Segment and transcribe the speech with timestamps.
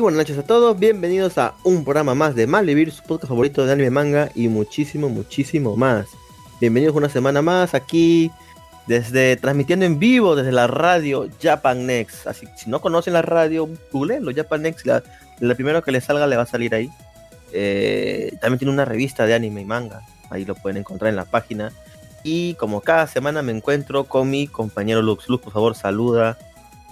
[0.00, 3.72] Buenas noches a todos, bienvenidos a un programa más de Malvivir, su podcast favorito de
[3.72, 6.06] anime, manga y muchísimo, muchísimo más.
[6.60, 8.30] Bienvenidos una semana más aquí,
[8.86, 12.26] desde transmitiendo en vivo desde la radio Japan Next.
[12.26, 15.02] Así que si no conocen la radio, googleenlo, Japan Next, la,
[15.40, 16.90] la primero que les salga le va a salir ahí.
[17.52, 21.24] Eh, también tiene una revista de anime y manga, ahí lo pueden encontrar en la
[21.24, 21.72] página.
[22.22, 25.28] Y como cada semana me encuentro con mi compañero Lux.
[25.28, 26.36] Lux, por favor, saluda.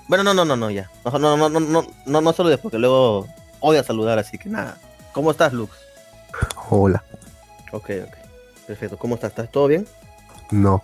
[0.06, 0.90] Bueno, no, no, no, no, ya.
[1.04, 3.26] No, no, no, no, no, no, no saludes porque luego
[3.60, 4.76] odia saludar, así que nada.
[5.12, 5.76] ¿Cómo estás, Lux?
[6.68, 7.02] Hola.
[7.70, 8.16] Ok, ok.
[8.66, 8.98] Perfecto.
[8.98, 9.30] ¿Cómo estás?
[9.30, 9.86] ¿Estás todo bien?
[10.50, 10.82] No.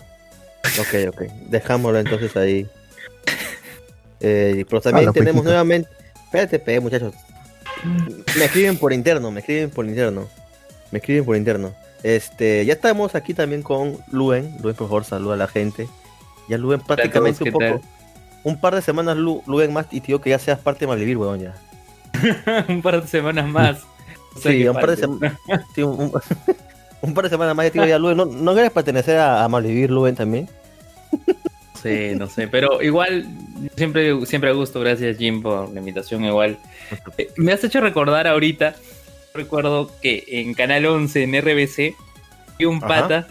[0.79, 1.23] Ok, ok.
[1.49, 2.69] Dejámoslo entonces ahí.
[4.21, 5.89] Eh, pero también Hola, tenemos nuevamente.
[6.25, 7.15] Espérate, pe, muchachos.
[8.37, 10.29] Me escriben por interno, me escriben por interno.
[10.91, 11.75] Me escriben por interno.
[12.03, 14.57] Este, ya estamos aquí también con Luen.
[14.63, 15.89] Luen, por favor, saluda a la gente.
[16.49, 17.81] Ya Luen prácticamente un ¿qué tal?
[18.45, 21.41] Un par de semanas Lu- más y tío que ya seas parte de Malvivir, weón,
[21.41, 21.55] ya.
[22.69, 23.79] un par de semanas más.
[24.43, 24.97] Sí, un par de.
[25.75, 26.13] Sí, un, un-
[27.03, 28.17] un par de semanas más ya tío ya Luen.
[28.17, 30.49] ¿No, no quieres pertenecer a, a Malvivir, Luen, también?
[31.83, 33.27] Sí, no sé, pero igual
[33.77, 36.59] siempre siempre a gusto, gracias Jim por la invitación igual.
[37.17, 38.75] Eh, Me has hecho recordar ahorita,
[39.33, 41.95] recuerdo que en Canal 11 en RBC
[42.55, 42.87] había un Ajá.
[42.87, 43.27] pata,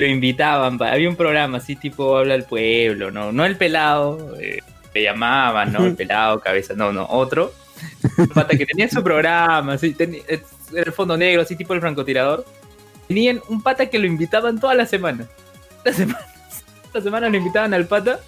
[0.00, 4.60] lo invitaban, había un programa así tipo habla al pueblo, no no el pelado, eh,
[4.94, 7.52] le llamaban, no el pelado, cabeza, no, no, otro.
[8.18, 11.80] Un pata que tenía su programa, así, tenía, era el fondo negro, así tipo el
[11.80, 12.44] francotirador.
[13.08, 15.26] Tenían un pata que lo invitaban toda la semana.
[15.84, 16.26] La semana,
[16.92, 18.20] la semana lo invitaban al pata.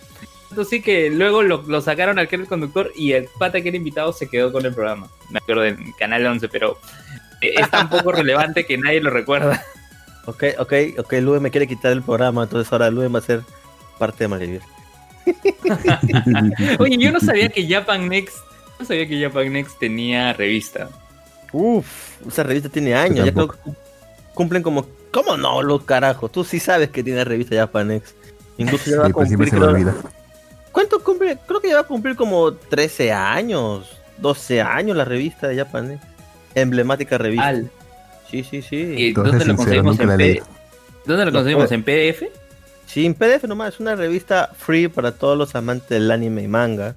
[0.48, 3.60] Tanto sí que luego lo, lo sacaron al que era el conductor y el pata
[3.60, 5.08] que era invitado se quedó con el programa.
[5.30, 6.78] Me acuerdo en Canal 11, pero
[7.40, 9.64] eh, es tan poco relevante que nadie lo recuerda.
[10.26, 13.42] Ok, ok, ok, Luen me quiere quitar el programa, entonces ahora Luen va a ser
[13.98, 14.62] parte de Malvivir.
[16.78, 18.36] Oye, yo no sabía que Japan Next,
[18.78, 20.88] no sabía que Japan Next tenía revista.
[21.52, 23.52] Uf, esa revista tiene años, ya creo
[24.34, 24.86] cumplen como...
[25.10, 26.32] ¿Cómo no, los carajos?
[26.32, 28.14] Tú sí sabes que tiene revista Japanex.
[28.56, 29.94] Incluso ya va a pues cumplir, creo-.
[30.72, 31.38] ¿Cuánto cumple?
[31.46, 36.02] Creo que ya va a cumplir como 13 años, 12 años la revista de Japanex.
[36.54, 37.46] Emblemática revista.
[37.46, 37.70] Al.
[38.32, 38.76] Sí, sí, sí.
[38.96, 40.40] ¿Y Entonces, dónde lo sincero, conseguimos nunca en la P- leí.
[41.06, 41.68] ¿Dónde lo No conseguimos?
[41.68, 41.74] puede.
[41.76, 42.22] ¿En PDF?
[42.86, 46.48] Sí, en PDF nomás, es una revista free para todos los amantes del anime y
[46.48, 46.96] manga.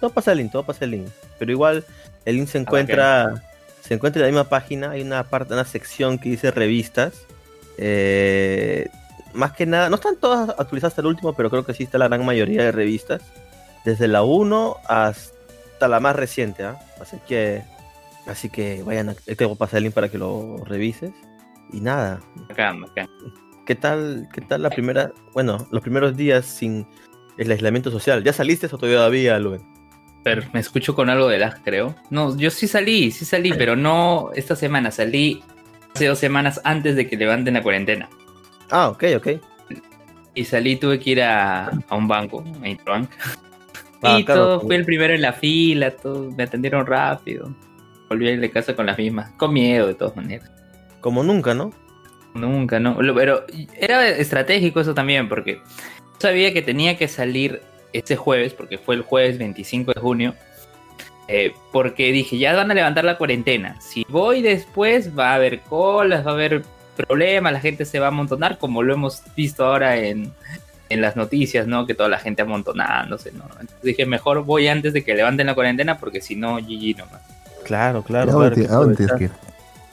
[0.00, 1.08] Todo pasa el link, todo pasa el link.
[1.38, 1.84] Pero igual
[2.24, 3.42] el link se encuentra,
[3.82, 7.12] se encuentra en la misma página, hay una parte, una sección que dice revistas.
[7.78, 8.88] Eh,
[9.34, 11.98] más que nada, no están todas actualizadas hasta el último, pero creo que sí está
[11.98, 13.20] la gran mayoría de revistas.
[13.84, 16.78] Desde la 1 hasta la más reciente, ¿ah?
[17.00, 17.62] Así que,
[18.26, 21.12] así que vayan, a, te voy a pasar el link para que lo revises.
[21.72, 23.08] Y nada, Acá, acá.
[23.66, 26.86] ¿Qué tal, qué tal la primera, bueno, los primeros días sin
[27.36, 28.22] el aislamiento social?
[28.22, 29.62] ¿Ya saliste o todavía, Luen?
[30.22, 31.94] Pero me escucho con algo de lag, creo.
[32.10, 34.90] No, yo sí salí, sí salí, pero no esta semana.
[34.90, 35.42] Salí
[35.94, 38.08] hace dos semanas antes de que levanten la cuarentena.
[38.70, 39.28] Ah, ok, ok.
[40.34, 43.10] Y salí, tuve que ir a, a un banco, a Interbank.
[44.02, 47.54] Ah, y claro, todo, fui el primero en la fila, todo, me atendieron rápido.
[48.08, 50.50] Volví a ir de casa con las mismas, con miedo de todas maneras.
[51.00, 51.72] Como nunca, ¿no?
[52.34, 52.96] Nunca, no.
[53.14, 53.44] Pero
[53.78, 55.60] era estratégico eso también, porque
[56.18, 57.62] sabía que tenía que salir
[57.92, 60.34] ese jueves, porque fue el jueves 25 de junio.
[61.28, 63.80] eh, porque dije, ya van a levantar la cuarentena.
[63.80, 66.62] Si voy después, va a haber colas, va a haber
[66.96, 70.32] problemas, la gente se va a amontonar, como lo hemos visto ahora en,
[70.88, 71.86] en las noticias, ¿no?
[71.86, 73.44] Que toda la gente amontonándose, ¿no?
[73.60, 77.22] Entonces dije, mejor voy antes de que levanten la cuarentena, porque si no, GG nomás.
[77.66, 78.26] Claro, ¿A claro.
[78.54, 79.18] que a dónde tienes aprovechar.
[79.18, 79.30] que ir?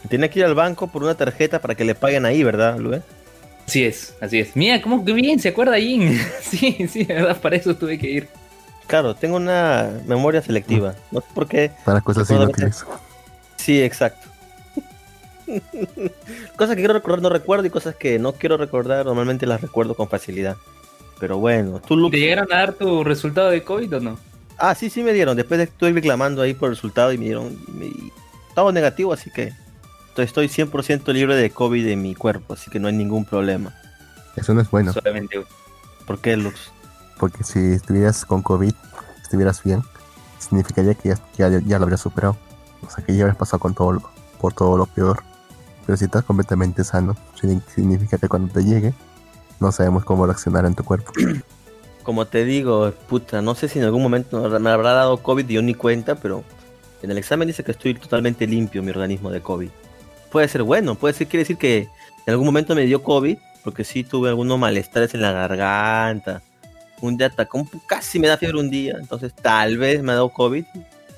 [0.09, 3.03] Tiene que ir al banco por una tarjeta para que le paguen ahí, ¿verdad, Luen?
[3.67, 4.55] Así es, así es.
[4.55, 6.19] Mira, cómo que bien, ¿se acuerda Jin?
[6.41, 8.27] sí, sí, de verdad, para eso tuve que ir.
[8.85, 10.93] Claro, tengo una memoria selectiva.
[11.09, 11.71] No sé por qué.
[11.85, 12.85] Para cosas inútiles.
[13.55, 14.27] Sí, exacto.
[16.57, 19.95] cosas que quiero recordar no recuerdo y cosas que no quiero recordar normalmente las recuerdo
[19.95, 20.57] con facilidad.
[21.19, 24.19] Pero bueno, tú, Lux, ¿Te llegaron a dar tu resultado de COVID o no?
[24.57, 25.35] Ah, sí, sí me dieron.
[25.35, 27.57] Después de estuve reclamando ahí por el resultado y me dieron.
[27.73, 27.91] me-
[28.49, 29.51] estaba negativo, así que
[30.09, 33.73] estoy- estoy 100% libre de COVID en mi cuerpo, así que no hay ningún problema.
[34.35, 35.43] Eso no es bueno, Solamente.
[36.05, 36.71] ¿Por qué, Lux?
[37.19, 38.73] porque si estuvieras con COVID,
[39.21, 39.81] estuvieras bien,
[40.39, 42.35] significaría que ya, ya, ya lo habrías superado.
[42.85, 44.09] O sea, que ya habrías pasado con todo lo-
[44.41, 45.23] por todo lo peor.
[45.85, 48.93] Pero si estás completamente sano, signi- significa que cuando te llegue,
[49.59, 51.11] no sabemos cómo reaccionar en tu cuerpo.
[52.03, 55.53] Como te digo, puta, no sé si en algún momento me habrá dado COVID y
[55.53, 56.43] yo ni cuenta, pero
[57.01, 59.69] en el examen dice que estoy totalmente limpio mi organismo de COVID.
[60.29, 61.87] Puede ser bueno, puede ser, quiere decir que
[62.25, 66.41] en algún momento me dio COVID, porque sí tuve algunos malestares en la garganta.
[67.01, 70.29] Un día atacó, casi me da fiebre un día, entonces tal vez me ha dado
[70.29, 70.65] COVID,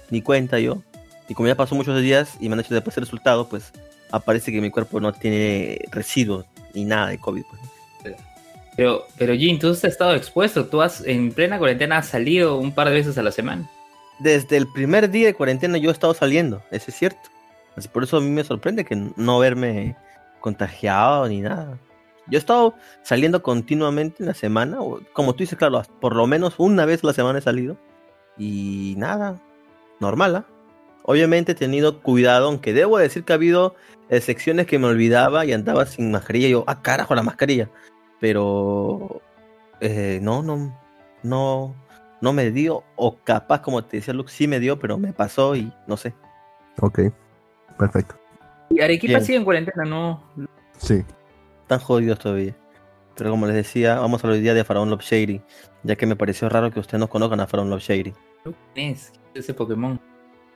[0.09, 0.81] ni cuenta yo.
[1.27, 3.71] Y como ya pasó muchos días y me han hecho después el resultado, pues
[4.11, 7.43] aparece que mi cuerpo no tiene residuos ni nada de COVID.
[7.49, 7.74] Pues.
[8.75, 12.73] Pero, pero Jin, tú has estado expuesto, tú has en plena cuarentena has salido un
[12.73, 13.69] par de veces a la semana.
[14.19, 17.29] Desde el primer día de cuarentena yo he estado saliendo, eso es cierto.
[17.75, 19.95] Así por eso a mí me sorprende que no verme
[20.39, 21.77] contagiado ni nada.
[22.27, 22.73] Yo he estado
[23.03, 27.03] saliendo continuamente en la semana, o, como tú dices, claro, por lo menos una vez
[27.03, 27.77] a la semana he salido.
[28.37, 29.41] Y nada,
[29.99, 30.45] normal, ¿ah?
[31.03, 33.75] Obviamente he tenido cuidado, aunque debo decir que ha habido
[34.09, 36.47] secciones que me olvidaba y andaba sin mascarilla.
[36.47, 37.69] Yo, ah, carajo, la mascarilla.
[38.19, 39.21] Pero
[39.81, 40.77] eh, no, no,
[41.23, 41.75] no,
[42.21, 42.83] no me dio.
[42.95, 46.13] O capaz, como te decía Luke, sí me dio, pero me pasó y no sé.
[46.81, 46.99] Ok,
[47.77, 48.15] perfecto.
[48.69, 50.23] ¿Y Arequipa sigue en cuarentena, no?
[50.77, 51.03] Sí.
[51.61, 52.55] Están jodidos todavía.
[53.15, 55.41] Pero como les decía, vamos a hablar hoy día de Faraón Love Shady,
[55.83, 58.13] ya que me pareció raro que ustedes no conozcan a Faraón Love Shady.
[58.75, 59.99] es ese Pokémon?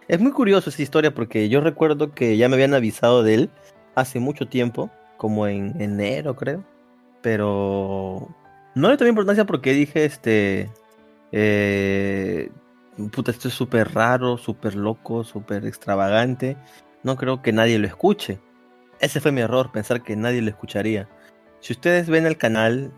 [0.08, 3.50] Es muy curioso esa historia porque yo recuerdo que ya me habían avisado de él
[3.96, 6.64] hace mucho tiempo, como en enero creo,
[7.22, 8.28] pero
[8.76, 10.70] no le tomé importancia porque dije, este,
[11.32, 12.50] eh,
[13.12, 16.58] puta, esto es súper raro, súper loco, súper extravagante,
[17.04, 18.40] no creo que nadie lo escuche.
[19.00, 21.08] Ese fue mi error, pensar que nadie lo escucharía.
[21.62, 22.92] Si ustedes ven el canal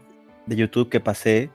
[0.48, 1.52] de YouTube que pasé,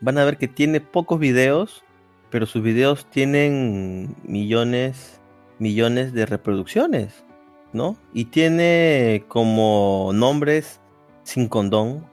[0.00, 1.84] van a ver que tiene pocos videos,
[2.30, 5.20] pero sus videos tienen millones,
[5.58, 7.24] millones de reproducciones,
[7.72, 7.96] ¿no?
[8.12, 10.80] Y tiene como nombres
[11.28, 12.06] Sin Condón,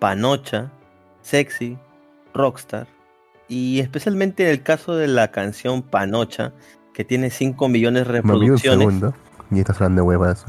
[0.00, 0.72] Panocha,
[1.22, 1.78] Sexy,
[2.34, 2.88] Rockstar.
[3.46, 6.52] Y especialmente en el caso de la canción Panocha,
[6.92, 8.84] que tiene 5 millones de reproducciones.
[8.84, 9.14] Un segundo,
[9.52, 10.44] y estás hablando de huevas.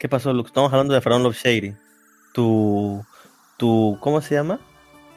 [0.00, 0.48] ¿Qué pasó, Luke?
[0.48, 1.76] Estamos hablando de Faraón Love Shady.
[2.32, 3.00] Tu,
[3.58, 4.58] tu, ¿cómo se llama?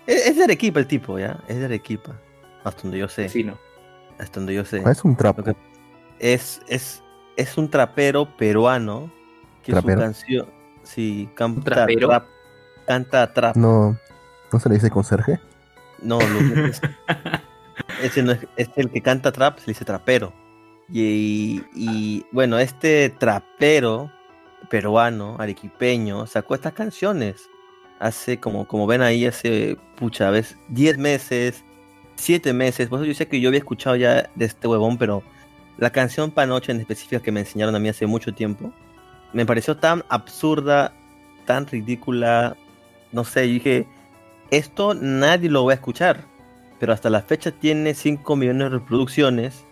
[0.05, 1.39] Es, es de Arequipa el tipo, ¿ya?
[1.47, 2.15] Es de Arequipa.
[2.63, 3.27] Hasta donde yo sé.
[3.27, 3.57] Sí, no.
[4.19, 4.83] Hasta donde yo sé.
[4.87, 5.39] Es un trap.
[6.19, 7.01] Es, es,
[7.37, 9.11] es un trapero peruano
[9.63, 9.97] que ¿Trapero?
[9.97, 10.58] su canción.
[10.89, 12.07] Sí, canta trapero?
[12.07, 12.25] trap.
[12.87, 13.55] Canta trap.
[13.55, 13.97] No,
[14.51, 15.39] ¿no se le dice conserje?
[16.01, 16.81] No, es-
[18.03, 20.33] ese no es, es el que canta trap, se le dice trapero.
[20.91, 24.11] Y, y, bueno, este trapero
[24.69, 27.49] peruano, arequipeño, sacó estas canciones
[27.99, 30.57] hace como, como ven ahí, hace pucha, ¿ves?
[30.69, 31.63] 10 meses,
[32.15, 32.87] 7 meses.
[32.89, 35.21] Por eso yo sé que yo había escuchado ya de este huevón, pero
[35.77, 38.73] la canción Panoche en específica que me enseñaron a mí hace mucho tiempo,
[39.33, 40.93] me pareció tan absurda,
[41.45, 42.55] tan ridícula.
[43.11, 43.87] No sé, yo dije,
[44.51, 46.25] esto nadie lo va a escuchar.
[46.79, 49.65] Pero hasta la fecha tiene 5 millones de reproducciones.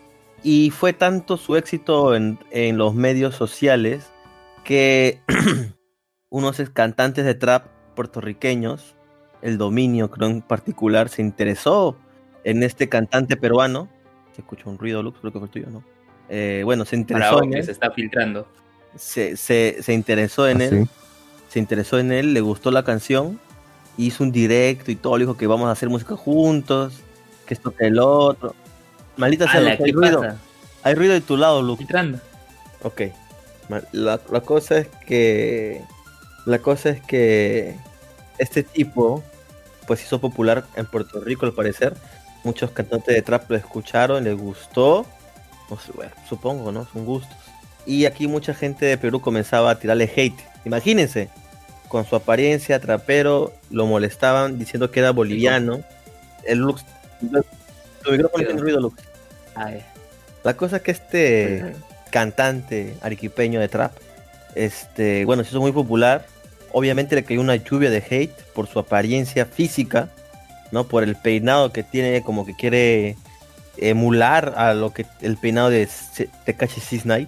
[0.43, 4.11] Y fue tanto su éxito en, en los medios sociales
[4.63, 5.21] que
[6.29, 8.95] unos cantantes de trap puertorriqueños,
[9.41, 11.97] el dominio creo en particular, se interesó
[12.43, 13.89] en este cantante peruano.
[14.33, 15.83] Se escucha un ruido, Lux, creo que fue el tuyo, ¿no?
[16.29, 18.47] Eh, bueno, se interesó hoy en que él, se está filtrando.
[18.95, 20.89] Se, se, se interesó en Ah, él, sí.
[21.49, 23.39] se interesó en él, le gustó la canción,
[23.97, 27.01] hizo un directo y todo, le dijo que vamos a hacer música juntos,
[27.45, 28.55] que esto que el otro.
[29.17, 30.37] Maldita sea, hay ¿qué ruido, pasa?
[30.83, 31.79] hay ruido de tu lado, Lux.
[31.79, 32.19] Filtrando.
[32.83, 33.01] Ok.
[33.91, 35.81] La, la cosa es que.
[36.45, 37.75] La cosa es que.
[38.37, 39.23] Este tipo.
[39.87, 41.95] Pues hizo popular en Puerto Rico al parecer.
[42.43, 45.05] Muchos cantantes de trap lo escucharon, les gustó.
[45.95, 46.85] Bueno, supongo, ¿no?
[46.93, 47.35] Son gustos.
[47.87, 50.37] Y aquí mucha gente de Perú comenzaba a tirarle hate.
[50.65, 51.29] Imagínense.
[51.87, 55.79] Con su apariencia, trapero, lo molestaban diciendo que era boliviano.
[56.43, 56.83] El Lux.
[58.03, 59.01] Tu micrófono tiene ruido, Lux.
[59.55, 59.81] Ay,
[60.43, 61.75] La cosa es que este
[62.11, 63.93] cantante arequipeño de trap,
[64.53, 66.25] este, bueno, se hizo muy popular.
[66.73, 70.09] Obviamente le cayó una lluvia de hate por su apariencia física,
[70.73, 70.85] ¿no?
[70.89, 73.15] Por el peinado que tiene, como que quiere
[73.77, 75.87] emular a lo que el peinado de
[76.45, 77.27] Tekashi 69,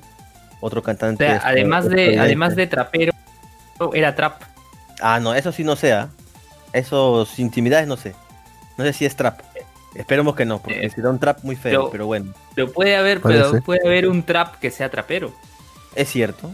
[0.59, 1.25] otro O cantante.
[1.25, 3.13] sea, este, además de, además de trapero,
[3.93, 4.41] era trap.
[5.01, 6.09] Ah, no, eso sí no sea.
[6.73, 8.13] Esos intimidades no sé.
[8.77, 9.39] No sé si es trap.
[9.95, 12.33] Esperemos que no, porque Eh, será un trap muy feo, pero- pero bueno.
[12.55, 15.33] Pero puede haber, Puede pero puede haber un trap que sea trapero.
[15.95, 16.51] Es cierto,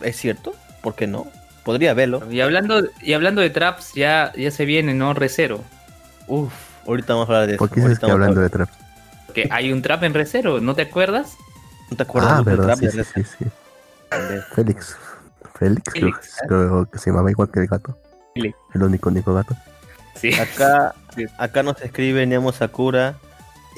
[0.00, 1.26] es cierto, ¿por qué no?
[1.64, 2.22] Podría verlo.
[2.30, 5.12] Y hablando, y hablando de traps, ya, ya se viene, ¿no?
[5.12, 5.60] Recero.
[6.26, 6.52] Uf,
[6.86, 7.58] ahorita vamos a hablar de eso.
[7.58, 8.70] ¿Por qué que a hablando de trap?
[9.26, 11.36] Porque hay un trap en Recero, ¿no te acuerdas?
[11.90, 13.44] ¿No te acuerdas Ah, verdad, sí, de sí, sí?
[14.54, 14.96] Félix.
[15.54, 17.98] Félix, creo, Félix, que- creo que se llamaba igual que el gato.
[18.34, 18.56] Félix.
[18.74, 19.56] El único, único gato.
[20.14, 20.32] Sí.
[20.34, 20.94] Acá,
[21.38, 23.16] acá nos escribe Nemo Sakura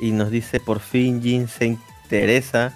[0.00, 2.72] y nos dice por fin Jin se interesa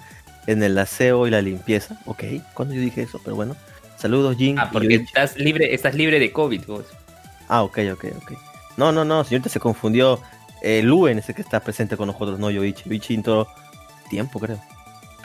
[0.47, 1.97] en el aseo y la limpieza.
[2.05, 2.23] Ok,
[2.53, 3.19] ¿cuándo yo dije eso?
[3.23, 3.55] Pero bueno.
[3.97, 4.59] Saludos Jin.
[4.59, 6.85] Ah, porque estás libre, estás libre de COVID, vos.
[7.47, 8.31] Ah, ok, ok, ok.
[8.77, 10.19] No, no, no, señorita se confundió.
[10.61, 12.89] Eh, Luen es el que está presente con nosotros, no Yoichi.
[12.89, 13.47] Yoichi entró
[14.09, 14.59] tiempo, creo.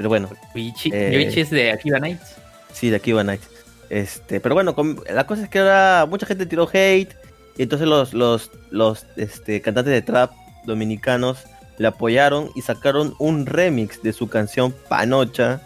[0.00, 2.36] Pero bueno, Yoichi, Eh, Yoichi es de Akiba Nights.
[2.72, 3.42] sí, de aquí va Night.
[3.90, 7.14] Este, pero bueno, com- la cosa es que ahora mucha gente tiró hate.
[7.58, 10.30] Y entonces los, los, los este, cantantes de trap
[10.64, 11.40] dominicanos
[11.76, 15.60] le apoyaron y sacaron un remix de su canción Panocha.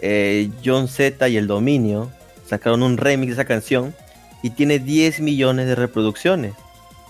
[0.00, 2.10] eh, John Z y el Dominio
[2.48, 3.94] sacaron un remix de esa canción
[4.42, 6.54] y tiene 10 millones de reproducciones.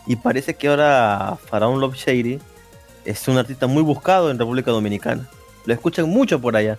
[0.06, 2.40] Y parece que ahora Faraón Love Shady
[3.06, 5.28] es un artista muy buscado en República Dominicana.
[5.68, 6.78] Lo escuchan mucho por allá.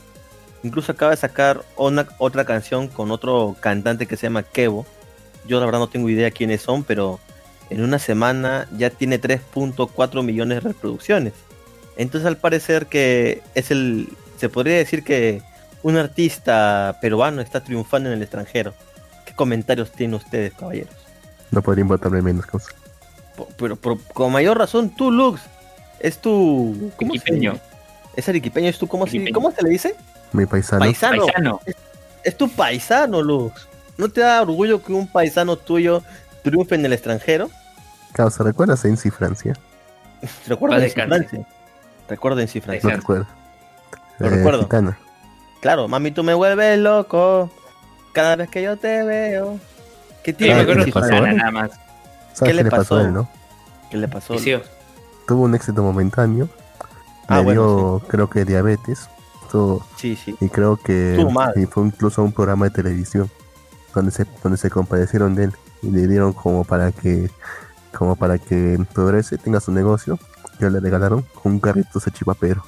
[0.64, 4.84] Incluso acaba de sacar una, otra canción con otro cantante que se llama Kevo.
[5.46, 7.20] Yo la verdad no tengo idea quiénes son, pero
[7.70, 11.34] en una semana ya tiene 3.4 millones de reproducciones.
[11.98, 14.10] Entonces al parecer que es el...
[14.38, 15.44] Se podría decir que
[15.84, 18.74] un artista peruano está triunfando en el extranjero.
[19.24, 20.96] ¿Qué comentarios tienen ustedes, caballeros?
[21.52, 22.74] No podría importarme menos cosas.
[23.56, 25.42] Pero, pero con mayor razón, tú, Lux,
[26.00, 26.92] es tu...
[26.98, 27.60] ¿cómo se- Arequipeño.
[28.20, 28.88] Es arequipeño, es tu...
[28.88, 29.34] ¿cómo, se, Arequipeño.
[29.34, 29.96] ¿Cómo se le dice?
[30.34, 30.80] Mi paisano.
[30.80, 31.26] Paisano.
[31.26, 31.60] Paisano.
[32.24, 33.68] Es tu paisano, Lux.
[33.98, 36.04] ¿No te da orgullo que un paisano tuyo
[36.44, 37.50] triunfe en el extranjero?
[38.12, 39.54] Causa, ¿recuerdas en sí Francia?
[40.48, 41.30] Recuerda Paz en sí, descanse.
[41.30, 41.48] Francia.
[42.10, 42.90] Recuerda en sí, Francia.
[42.90, 43.28] No recuerdo.
[44.20, 44.62] Lo recuerdo.
[44.64, 45.00] Gitana.
[45.62, 47.50] Claro, mami, tú me vuelves loco.
[48.12, 49.60] Cada vez que yo te veo.
[50.24, 50.84] ¿Qué tiene.
[50.84, 51.72] Gitana nada más.
[52.34, 52.96] ¿Sabes ¿Qué qué le pasó pasó?
[52.98, 53.30] a él, no?
[53.90, 54.36] ¿Qué le pasó?
[55.26, 56.50] Tuvo un éxito momentáneo.
[57.30, 59.10] Ah, le bueno, dio, creo que diabetes.
[59.52, 60.36] Tuvo- Sí, sí.
[60.40, 63.30] y creo que y fue incluso a un programa de televisión
[63.96, 67.32] donde se donde se compadecieron de él y le dieron como para que
[67.92, 70.20] como para que progrese tenga su negocio
[70.60, 72.64] ya le regalaron un carrito ese chipapero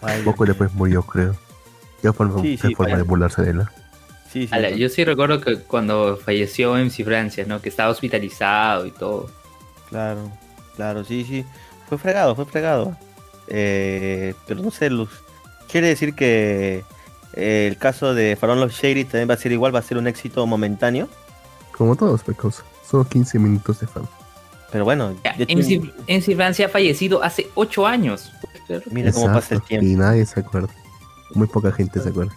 [0.00, 1.36] Ay, poco después murió creo
[2.02, 3.62] ya forma, Sí, qué sí, forma de burlarse de él
[4.30, 4.48] sí.
[4.50, 7.60] Ala, yo sí recuerdo que cuando falleció MC Francia, ¿no?
[7.60, 9.30] Que estaba hospitalizado y todo.
[9.90, 10.30] Claro,
[10.74, 11.44] claro, sí, sí.
[11.88, 12.96] Fue fregado, fue fregado.
[13.48, 15.10] Eh, pero no sé, Luz.
[15.70, 16.84] Quiere decir que
[17.34, 19.98] eh, el caso de Farón Love Shady también va a ser igual, va a ser
[19.98, 21.08] un éxito momentáneo.
[21.72, 24.08] como todos pecos solo 15 minutos de fama
[24.70, 25.14] Pero bueno,
[25.48, 28.30] MC, MC Francia ha fallecido hace 8 años.
[28.90, 29.86] mira cómo pasa el Exacto, tiempo.
[29.86, 30.68] y nadie se acuerda
[31.34, 32.32] muy poca gente se acuerda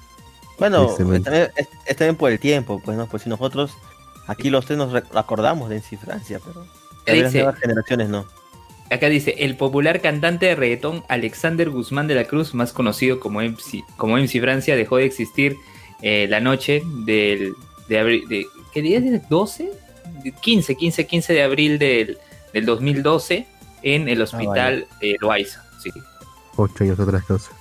[0.57, 1.25] Bueno, tristemente.
[1.29, 3.71] también, es, es también por el tiempo, pues no, pues si nosotros
[4.25, 6.65] aquí los tres nos acordamos de MC Francia, pero
[7.05, 8.25] las nuevas generaciones no.
[8.89, 13.41] Acá dice, el popular cantante de reggaetón Alexander Guzmán de la Cruz, más conocido como
[13.41, 15.57] MC, como MC Francia, dejó de existir
[16.01, 17.53] eh, la noche del,
[17.89, 19.03] de abril, de, ¿qué día es?
[19.29, 19.69] ¿12?
[20.23, 22.17] De 15, 15, 15 de abril del,
[22.53, 23.45] del 2012
[23.83, 25.63] en el hospital eh, Loaiza.
[25.83, 25.91] Sí,
[26.55, 27.51] 8 años otras cosas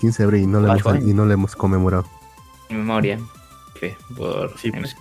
[0.00, 1.08] 15 de abril y no le Ocho hemos, años.
[1.08, 2.06] y no le hemos conmemorado
[2.68, 3.18] en memoria.
[4.16, 4.96] Por Sí, pues.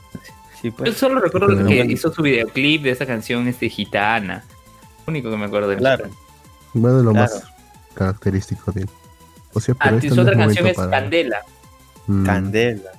[0.62, 0.98] Sí, Yo pues.
[0.98, 4.44] solo recuerdo que hizo su videoclip de esa canción este gitana.
[5.08, 6.10] Único que me acuerdo de Claro.
[6.74, 7.34] Bueno lo Claro.
[7.34, 7.43] más
[7.93, 8.89] característico de él
[9.53, 11.41] o sea Ah, pero su esto no otra es canción es para- Candela.
[12.08, 12.91] Mm, Candela.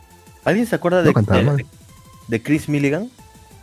[0.45, 1.67] ¿Alguien se acuerda no de, cantaba de,
[2.29, 3.11] de Chris Milligan?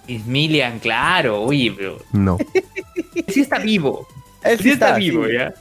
[0.08, 2.38] Smilian, claro, oye, pero no
[3.28, 4.08] sí está vivo.
[4.44, 5.34] Él Sí está, vivo, sí.
[5.34, 5.54] ya.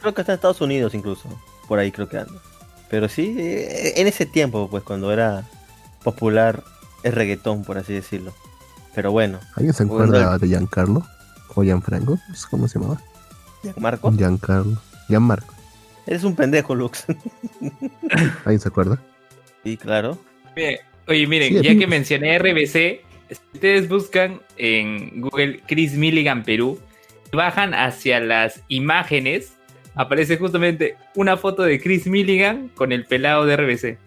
[0.00, 1.28] Creo que está en Estados Unidos incluso.
[1.66, 2.40] Por ahí creo que anda.
[2.88, 5.42] Pero sí, eh, en ese tiempo, pues cuando era
[6.04, 6.62] popular
[7.02, 8.32] el reggaetón, por así decirlo.
[8.94, 11.04] Pero bueno, ¿Alguien se acuerda de Giancarlo?
[11.56, 12.18] ¿O Gianfranco?
[12.50, 13.00] ¿Cómo se llamaba?
[13.78, 14.80] Marco, Giancarlo.
[15.08, 15.52] Gianmarco.
[16.06, 17.04] eres un pendejo, Lux.
[18.44, 18.98] ¿Alguien se acuerda?
[19.64, 20.16] sí, claro.
[21.08, 22.72] Oye, miren, Sí, ya que mencioné RBC,
[23.30, 26.78] si ustedes buscan en Google Chris Milligan Perú,
[27.32, 29.52] y bajan hacia las imágenes,
[29.94, 33.98] aparece justamente una foto de Chris Milligan con el pelado de RBC.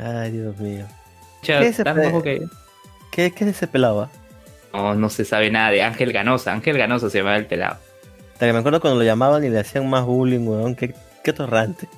[0.00, 0.86] Ay, Dios mío.
[1.42, 2.46] ¿Qué es ese pe- que-
[3.10, 4.08] ¿Qué, qué es ese pelado?
[4.72, 6.52] No, no se sabe nada de Ángel Ganosa.
[6.52, 7.76] Ángel Ganosa se llamaba el pelado.
[8.32, 10.74] Hasta que me acuerdo cuando lo llamaban y le hacían más bullying, weón.
[10.74, 11.88] Qué, qué torrante.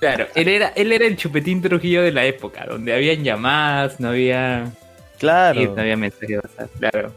[0.00, 4.10] Claro, él era, él era el chupetín Trujillo de la época, donde habían llamadas, no
[4.10, 4.70] había,
[5.18, 6.40] Claro, sí, no había mensajes
[6.78, 7.12] claro.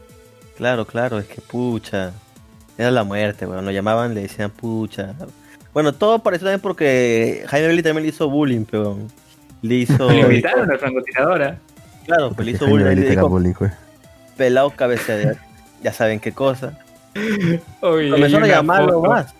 [0.56, 1.18] claro, claro.
[1.18, 2.12] Es que pucha.
[2.76, 3.64] Era la muerte, weón.
[3.64, 5.14] Lo llamaban, le decían pucha.
[5.74, 9.08] Bueno, todo pareció también porque Jaime Belli también le hizo bullying, weón.
[9.62, 10.08] Le hizo.
[10.10, 11.58] Le invitaron a francotiradora.
[12.06, 12.96] Claro, pues le hizo Jaime bullying.
[12.96, 13.54] Le dijo, bullying,
[14.38, 14.48] güey.
[14.48, 15.36] pelado cabeza de...
[15.82, 16.78] Ya saben qué cosa.
[17.82, 19.34] Oye, Comenzó hay a llamarlo foto, más.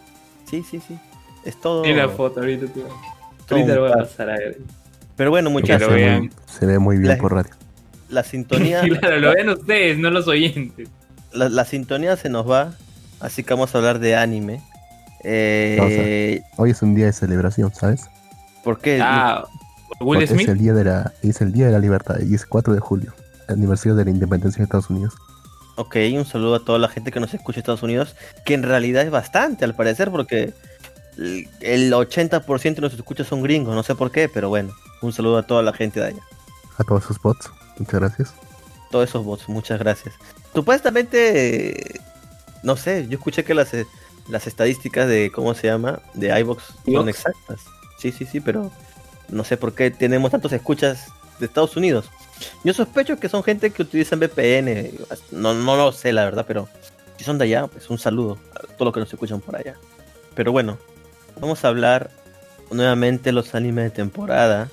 [0.49, 0.99] Sí, sí, sí.
[1.45, 1.85] Es todo.
[1.85, 2.85] hay una foto ahorita, tío.
[3.51, 4.59] Ahorita lo voy a pasar a ver.
[5.17, 7.51] Pero bueno, muchachos, Se, ve muy, se ve muy bien La- por radio.
[8.09, 10.89] la sintonía, Claro, lo ven ustedes, no los oyentes.
[11.33, 12.75] la, la sintonía se nos va,
[13.21, 14.61] así que vamos a hablar de anime.
[15.25, 18.09] Eh, Hoy es un día de celebración, ¿sabes?
[18.63, 19.01] ¿Por qué?
[19.03, 19.45] Ah,
[20.01, 20.41] Will Porque Smith.
[20.43, 22.81] es el día de la es el día de la libertad y es 4 de
[22.81, 23.13] julio,
[23.49, 25.15] aniversario de la independencia de Estados Unidos.
[25.77, 28.63] Ok, un saludo a toda la gente que nos escucha en Estados Unidos, que en
[28.63, 30.53] realidad es bastante al parecer, porque
[31.17, 35.13] el el 80% de los escuchas son gringos, no sé por qué, pero bueno, un
[35.13, 36.23] saludo a toda la gente de allá.
[36.79, 37.51] A todos sus bots.
[37.79, 38.35] Muchas gracias.
[38.91, 40.15] Todos esos bots, muchas gracias.
[40.55, 42.01] Supuestamente, eh,
[42.63, 43.87] no sé, yo escuché que las, eh,
[44.29, 46.01] las estadísticas de, ¿cómo se llama?
[46.15, 47.61] De iVox son exactas.
[47.99, 48.71] Sí, sí, sí, pero
[49.29, 52.07] no sé por qué tenemos tantos escuchas de Estados Unidos.
[52.65, 54.93] Yo sospecho que son gente que utilizan VPN,
[55.33, 56.69] no, no lo sé la verdad, pero
[57.17, 59.75] si son de allá, pues un saludo a todos los que nos escuchan por allá.
[60.35, 60.79] Pero bueno,
[61.41, 62.11] vamos a hablar
[62.71, 64.69] nuevamente de los animes de temporada.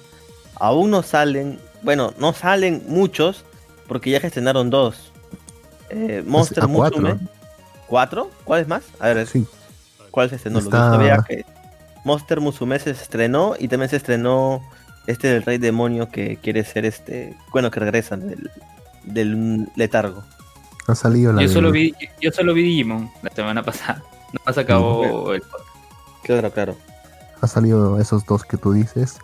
[0.56, 3.44] Aún no salen, bueno, no salen muchos,
[3.88, 5.12] porque ya gestionaron dos.
[5.90, 6.68] Eh, Monster.
[6.68, 7.18] Musume.
[7.88, 8.32] ¿Cuatro?
[8.44, 8.84] ¿Cuál es más?
[9.00, 9.46] A ver, Sí.
[10.12, 10.60] ¿cuál se estrenó?
[10.60, 11.46] Lo que Está- sabía que
[12.04, 14.62] Monster Musume se estrenó y también se estrenó
[15.08, 18.50] este del Rey Demonio que quiere ser este, bueno, que regresan del,
[19.04, 20.24] del letargo.
[20.88, 24.04] Ha salido la Yo solo vi, yo solo vi Digimon la semana pasada.
[24.34, 25.44] No más acabó el
[26.24, 26.76] Claro, claro.
[27.40, 29.20] Ha salido esos dos que tú dices.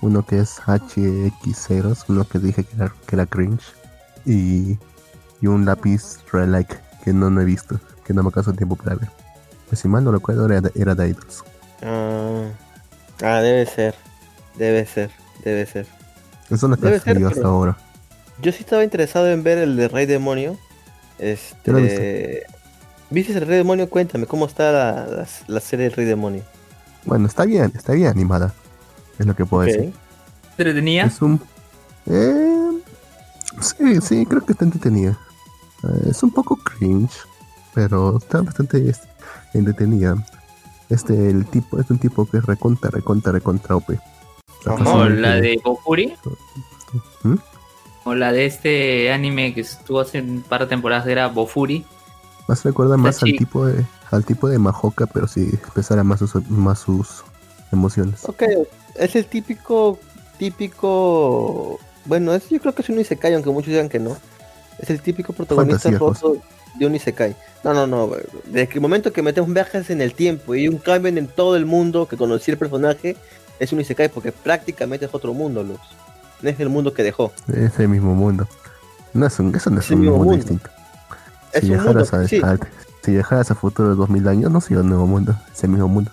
[0.00, 3.64] Uno que es HX0, uno que dije que era, que era cringe.
[4.24, 4.78] Y,
[5.40, 8.96] y un lápiz Relic que no, no he visto, que no me caso tiempo para
[8.96, 9.08] ver.
[9.68, 11.44] Pues si mal no recuerdo era, era de Idols.
[11.82, 12.48] Ah,
[13.22, 13.94] ah, debe ser,
[14.56, 15.10] debe ser,
[15.50, 15.86] debe ser.
[16.46, 17.76] Eso es lo que Debe ha ser, hasta ahora.
[18.40, 20.56] Yo sí estaba interesado en ver el de Rey Demonio.
[21.18, 22.46] Yo lo he Este,
[23.10, 23.88] ¿Viste el Rey Demonio?
[23.88, 26.42] Cuéntame, ¿cómo está la, la- la serie del Rey Demonio?
[27.04, 28.52] Bueno, está bien, está bien animada.
[29.18, 29.68] Es lo que puedo Ok.
[29.68, 29.92] decir.
[30.58, 31.04] ¿Entretenía?
[31.04, 31.40] Es un...
[32.06, 32.70] Eh,
[33.60, 35.18] sí, sí, creo que está entretenida.
[35.84, 37.14] Eh, es un poco cringe,
[37.74, 38.92] pero está bastante
[39.54, 40.16] entretenida.
[40.88, 43.90] Este, el tipo, es un tipo que es recontra, recontra, recontra OP.
[44.64, 46.14] ¿Como la de Bofuri?
[47.22, 47.36] ¿Mm?
[48.04, 51.84] O la de este anime que estuvo hace un par de temporadas era Bofuri.
[52.48, 56.34] Más recuerda más al tipo de al tipo de Mahoka, pero si expresara más sus
[56.48, 57.24] más sus
[57.72, 58.24] emociones.
[58.24, 58.42] Ok,
[58.94, 59.98] es el típico,
[60.38, 64.16] típico, bueno, es, yo creo que es un Isekai, aunque muchos digan que no.
[64.78, 66.42] Es el típico protagonista Fantasía, roto
[66.78, 67.34] de un Isekai.
[67.64, 68.10] No, no, no,
[68.44, 71.66] desde el momento que metemos viajes en el tiempo y un cambio en todo el
[71.66, 73.16] mundo que conocí el personaje,
[73.60, 75.80] es un Isekai porque prácticamente es otro mundo, Luz.
[76.42, 77.32] No es el mundo que dejó.
[77.52, 78.46] Es el mismo mundo.
[79.14, 80.36] No es un, eso no es un mismo mundo, mundo.
[80.44, 80.70] distinto.
[81.52, 82.58] Es si un mundo, viajaras a, sí, a-
[83.02, 85.88] si viajaras a futuro de 2000 años, no sería un nuevo mundo, es el mismo
[85.88, 86.10] mundo.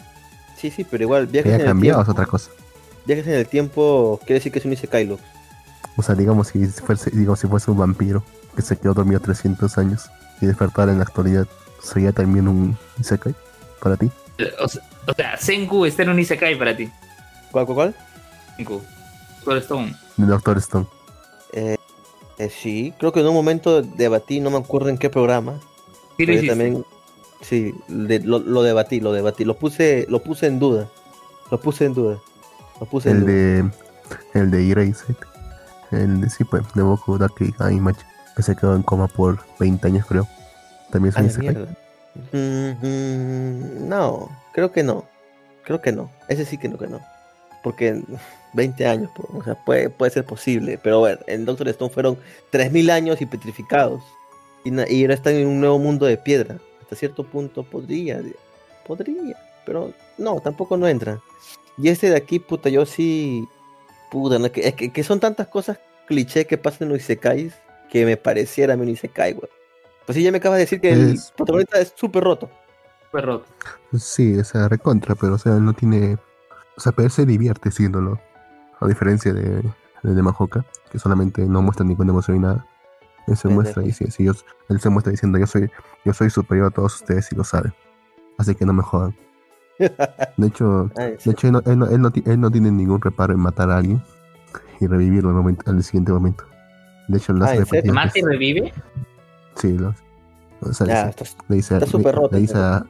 [0.57, 2.11] sí, sí, pero igual, viajes en el cambiado tiempo.
[2.11, 2.51] es otra cosa.
[3.05, 5.19] Viajes en el tiempo quiere decir que es un Isekai, Luz.
[5.97, 8.23] O sea, digamos si fuese, digamos, si fuese un vampiro
[8.55, 11.45] que se quedó dormido 300 años y despertar en la actualidad,
[11.81, 13.35] ¿sería también un Isekai
[13.81, 14.09] para ti?
[14.61, 16.89] O sea, o sea, Senku está en un Isekai para ti.
[17.53, 17.95] ¿Cuál, cuál, cuál?
[18.57, 18.81] Senku.
[19.45, 19.95] Soul Stone.
[20.17, 20.87] El Doctor Stone.
[21.53, 21.77] Eh,
[22.39, 25.59] eh, sí, creo que en un momento debatí, no me acuerdo en qué programa,
[26.17, 26.85] Sí, lo Pero yo también,
[27.41, 30.87] sí, de- lo, lo debatí, lo debatí, lo puse, lo puse en duda,
[31.49, 32.19] lo puse en duda,
[32.79, 33.31] lo puse en El duda.
[33.33, 33.71] de.
[34.39, 35.15] El de Erased.
[35.91, 38.03] El de, sí, pues, de Boku Daki Aimachi.
[38.35, 40.27] Que se quedó en coma por 20 años, creo.
[40.91, 41.39] También Isekai.
[41.39, 41.67] mierda.
[42.31, 45.05] Mm, mm, no, creo que no,
[45.63, 46.99] creo que no, ese sí que no que no,
[47.63, 48.01] porque
[48.53, 52.17] 20 años, o sea, puede, puede ser posible, pero bueno, en Doctor Stone fueron
[52.51, 54.03] 3000 años y petrificados,
[54.63, 58.21] y, y ahora están en un nuevo mundo de piedra, hasta cierto punto podría,
[58.85, 61.19] podría, pero no, tampoco no entra.
[61.77, 63.47] Y este de aquí, puta, yo sí,
[64.11, 67.53] puta, no, que, es que, que son tantas cosas cliché que pasan en los Isekais
[67.89, 69.49] que me pareciera a mí un Isekai, güey.
[70.05, 72.49] Pues sí, ya me acabas de decir que el Es- protagonista es súper roto.
[73.09, 73.45] Fue roto.
[73.97, 76.17] Sí, o sea, recontra, pero o sea, no tiene.
[76.77, 78.19] O sea, pero él se divierte siéndolo.
[78.79, 79.61] A diferencia de,
[80.03, 82.65] de, de Mahoka, que solamente no muestra ninguna emoción y nada.
[83.27, 84.33] Él se muestra y sí, sí, yo-
[84.67, 85.71] él se muestra diciendo yo soy,
[86.03, 87.73] yo soy superior a todos ustedes y lo saben.
[88.37, 89.15] Así que no me jodan.
[90.37, 91.29] De hecho, Ay, sí.
[91.29, 93.69] de hecho él, no, él, no, él, no, él no tiene ningún reparo en matar
[93.71, 94.03] a alguien
[94.81, 96.43] y revivirlo al, momento, al siguiente momento.
[97.07, 97.93] De hecho, lo Ah, hace ¿en serio?
[97.93, 98.29] repetidas ¿Mate y veces.
[98.39, 98.73] revive?
[99.55, 100.03] Sí, lo hace.
[100.61, 101.11] O sea, Ya,
[101.47, 102.85] le dice, Está le- súper roto, le dice a-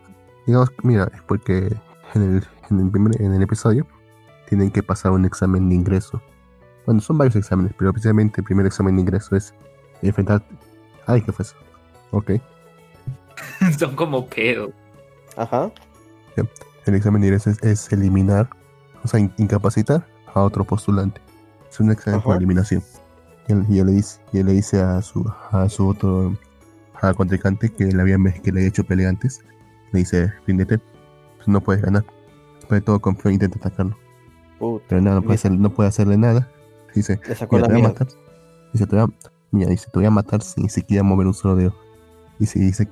[0.48, 1.76] digamos, mira, es porque
[2.15, 3.86] en el, en, el primer, en el episodio
[4.47, 6.21] tienen que pasar un examen de ingreso.
[6.86, 9.54] Bueno, son varios exámenes, pero precisamente el primer examen de ingreso es
[10.02, 10.43] enfrentar...
[11.08, 11.56] Ay, ¿qué fue eso?
[12.12, 12.32] Ok.
[13.80, 14.71] Son como pedos.
[15.38, 15.71] Ajá.
[16.86, 18.49] El examen de ingreso es, es eliminar,
[19.04, 21.21] o sea, in- incapacitar a otro postulante.
[21.71, 22.38] Es un examen por Ajá.
[22.38, 22.84] eliminación.
[23.47, 26.36] Y él, y él le dice, y él le dice a su, a su otro
[27.02, 29.41] a contrincante que le había que le había hecho pelea antes.
[29.91, 30.80] Le dice, ríndete,
[31.38, 32.06] pues no puedes ganar.
[32.74, 33.96] Después de todo confío e intenta atacarlo.
[34.60, 36.50] Puta, Pero nada, no puede, hacer- no puede hacerle nada.
[36.96, 38.08] Dice, le sacó mira, la te voy a matar.
[38.72, 41.34] Dice, te voy a, mira, dice, te voy a matar sin ni siquiera mover un
[41.34, 41.76] solo dedo.
[42.40, 42.90] Y si dice,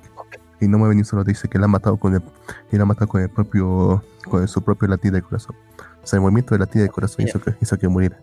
[0.60, 2.22] Y no mueve ni un solo dice que la ha matado con el,
[2.70, 5.56] y la ha matado con el propio, con su propio latido de corazón.
[6.02, 8.20] O sea, el movimiento de latido de corazón hizo que, hizo que muriera.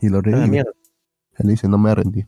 [0.00, 0.48] Y lo Ah, revive.
[0.48, 0.72] mierda.
[1.38, 2.26] Él dice, no me rendir.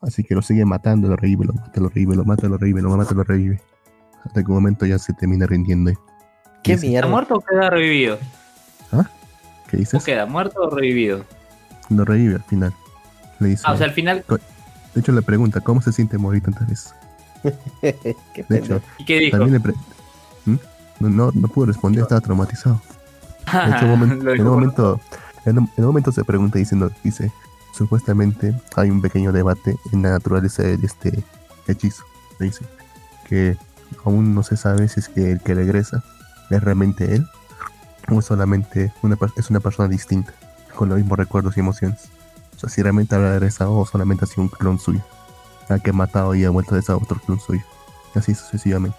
[0.00, 2.82] Así que lo sigue matando, lo revive, lo mata, lo revive, lo mata, lo revive,
[2.82, 3.60] lo mata, lo revive.
[4.24, 5.92] Hasta que un momento ya se termina rindiendo.
[6.62, 7.08] ¿Qué ¿Está mierda?
[7.08, 8.18] muerto o queda revivido?
[9.68, 10.04] ¿Qué ¿O dices?
[10.04, 11.24] queda muerto o revivido?
[11.88, 12.74] Lo revive al final.
[13.40, 16.42] Le dice, Ah, o sea, al final, de hecho le pregunta, ¿cómo se siente morir
[16.42, 16.94] tantas veces?
[17.80, 19.38] Qué De hecho, ¿y qué dijo?
[19.38, 19.74] también le pre-
[20.44, 20.56] ¿Mm?
[21.00, 22.80] no, no, no pudo responder, estaba traumatizado.
[23.52, 25.00] De hecho, un en un momento,
[25.46, 27.32] en un, en un momento se pregunta diciendo, dice,
[27.74, 31.24] supuestamente hay un pequeño debate en la naturaleza de este
[31.66, 32.04] hechizo.
[32.38, 32.64] Le Dice
[33.28, 33.56] que
[34.04, 36.04] aún no se sabe si es que el que regresa
[36.56, 37.28] es realmente él
[38.08, 40.32] o solamente una, es una persona distinta,
[40.74, 42.00] con los mismos recuerdos y emociones.
[42.56, 45.00] O sea, si realmente habrá regresado o solamente ha sido un clon suyo,
[45.68, 47.62] al que ha matado y ha vuelto a ser otro clon suyo.
[48.14, 48.98] Así sucesivamente.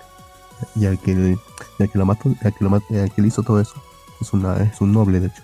[0.76, 1.38] Y al que,
[1.80, 3.76] y al que lo mató, al que, lo mat- y al que hizo todo eso,
[4.22, 5.44] es, una, es un noble, de hecho.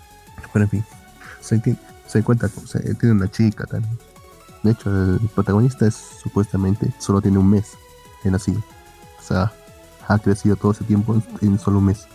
[0.52, 0.84] Pero en fin,
[1.40, 1.60] se,
[2.06, 3.96] se cuenta, se, tiene una chica también.
[4.62, 7.72] De hecho, el protagonista es supuestamente, solo tiene un mes
[8.24, 8.60] de nacido.
[9.18, 9.52] O sea,
[10.10, 12.06] ha crecido todo ese tiempo en, en solo un mes.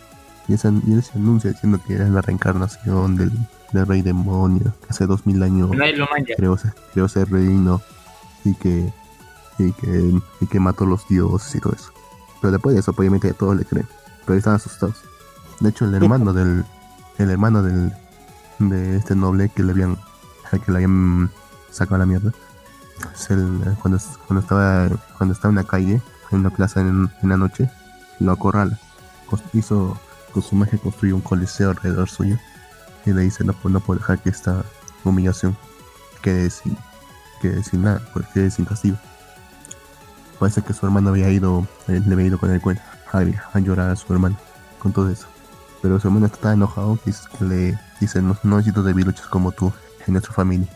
[0.47, 3.31] Y, ese, y él se anuncia diciendo que es la reencarnación del,
[3.71, 5.71] del rey demonio, que hace dos mil años
[6.57, 7.81] ser, creo ser reino
[8.43, 8.93] y que,
[9.57, 11.91] y que y que mató a los dioses y todo eso.
[12.41, 13.87] Pero después de eso, pues, obviamente todos le creen.
[14.25, 15.01] Pero están asustados.
[15.59, 16.63] De hecho, el hermano del
[17.17, 17.91] el hermano del
[18.59, 19.97] de este noble que le habían
[20.51, 21.29] que le habían
[21.71, 22.31] sacado la mierda
[23.13, 27.29] es el, cuando, cuando estaba cuando estaba en la calle en una plaza en, en
[27.29, 27.69] la noche
[28.19, 28.77] lo acorrala
[29.53, 29.97] hizo
[30.31, 32.37] con su magia un coliseo alrededor suyo
[33.05, 34.63] y le dice no, no puedo dejar que esta
[35.03, 35.55] humillación
[36.21, 36.77] quede sin,
[37.41, 38.97] quede sin nada, pues quede sin castigo.
[40.39, 43.59] Parece que su hermano había ido, eh, le había ido con el cuento a, a
[43.59, 44.35] llorar a su hermano
[44.79, 45.27] con todo eso.
[45.81, 47.13] Pero su hermano está tan enojado que,
[47.45, 49.71] le dice, no, no necesito debiluchos como tú
[50.07, 50.67] en nuestra familia.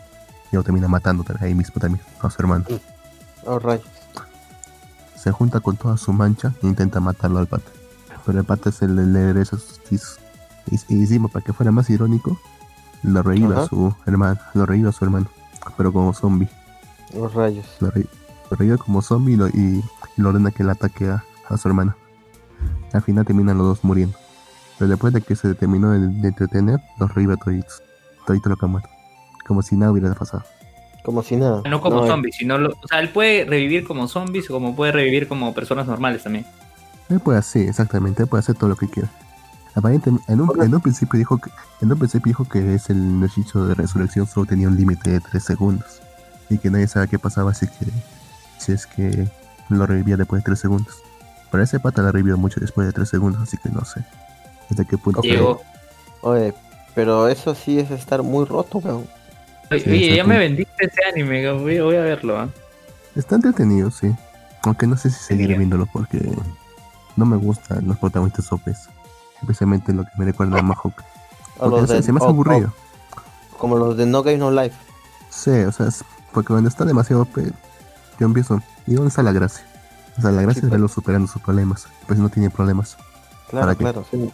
[0.52, 2.64] Y lo termina matando ahí mismo también a su hermano.
[3.44, 3.99] Oh, rayos.
[5.22, 7.70] Se junta con toda su mancha e intenta matarlo al pata.
[8.24, 10.18] Pero el pata se le, le regresa sus hechizos.
[10.70, 12.38] Y, y encima, para que fuera más irónico,
[13.02, 15.26] lo revive a su hermano, lo revive a su hermano,
[15.76, 16.48] pero como zombie.
[17.16, 17.66] Oh, rayos.
[17.80, 18.06] Lo, re-
[18.50, 19.82] lo revive como zombie y, lo- y,
[20.16, 21.96] y le ordena que le ataque a, a su hermana.
[22.92, 24.16] Al final terminan los dos muriendo.
[24.78, 27.82] Pero después de que se terminó de, de entretener, los revive a toditos.
[28.26, 28.88] Todito lo que han muerto.
[29.46, 30.44] Como si nada hubiera pasado.
[31.02, 31.62] Como si nada.
[31.68, 34.76] No como eh, zombies, sino lo- o sea, él puede revivir como zombies o como
[34.76, 36.46] puede revivir como personas normales también.
[37.08, 39.08] Él puede hacer, exactamente, él puede hacer todo lo que quiera.
[39.74, 43.22] Aparentemente, en un, en un principio dijo que, en un principio dijo que es el
[43.24, 46.00] hechizo de resurrección solo tenía un límite de 3 segundos.
[46.48, 47.86] Y que nadie sabe qué pasaba si que,
[48.58, 49.28] si es que
[49.68, 50.96] lo revivía después de 3 segundos.
[51.50, 54.04] Pero ese pata lo revivió mucho después de 3 segundos, así que no sé.
[54.68, 55.20] ¿Hasta qué punto?
[55.20, 55.26] Ok.
[55.26, 55.60] Llegó.
[56.22, 56.52] Oye,
[56.94, 59.06] pero eso sí es estar muy roto, weón.
[59.70, 62.38] Oye, Sí, oye, ya me vendiste ese anime, voy, voy a verlo.
[62.38, 62.48] ¿ah?
[63.14, 64.14] Está entretenido, sí.
[64.62, 65.58] Aunque no sé si seguir Genial.
[65.60, 66.20] viéndolo porque
[67.16, 68.88] no me gustan los protagonistas OPs.
[69.40, 71.02] Especialmente lo que me recuerda a Mahawk.
[71.58, 72.72] O Porque se, de- se me hace o- aburrido.
[73.52, 74.76] o- como los de No Game No Life.
[75.30, 77.38] Sí, o sea, es- porque cuando está demasiado OP,
[78.18, 78.60] yo empiezo.
[78.86, 79.64] ¿Y dónde está la gracia?
[80.18, 80.70] O sea, la gracia Sí, es pues.
[80.72, 81.86] verlo superando sus problemas.
[82.06, 82.96] Pues no tiene problemas.
[83.48, 84.30] Claro, claro, sí.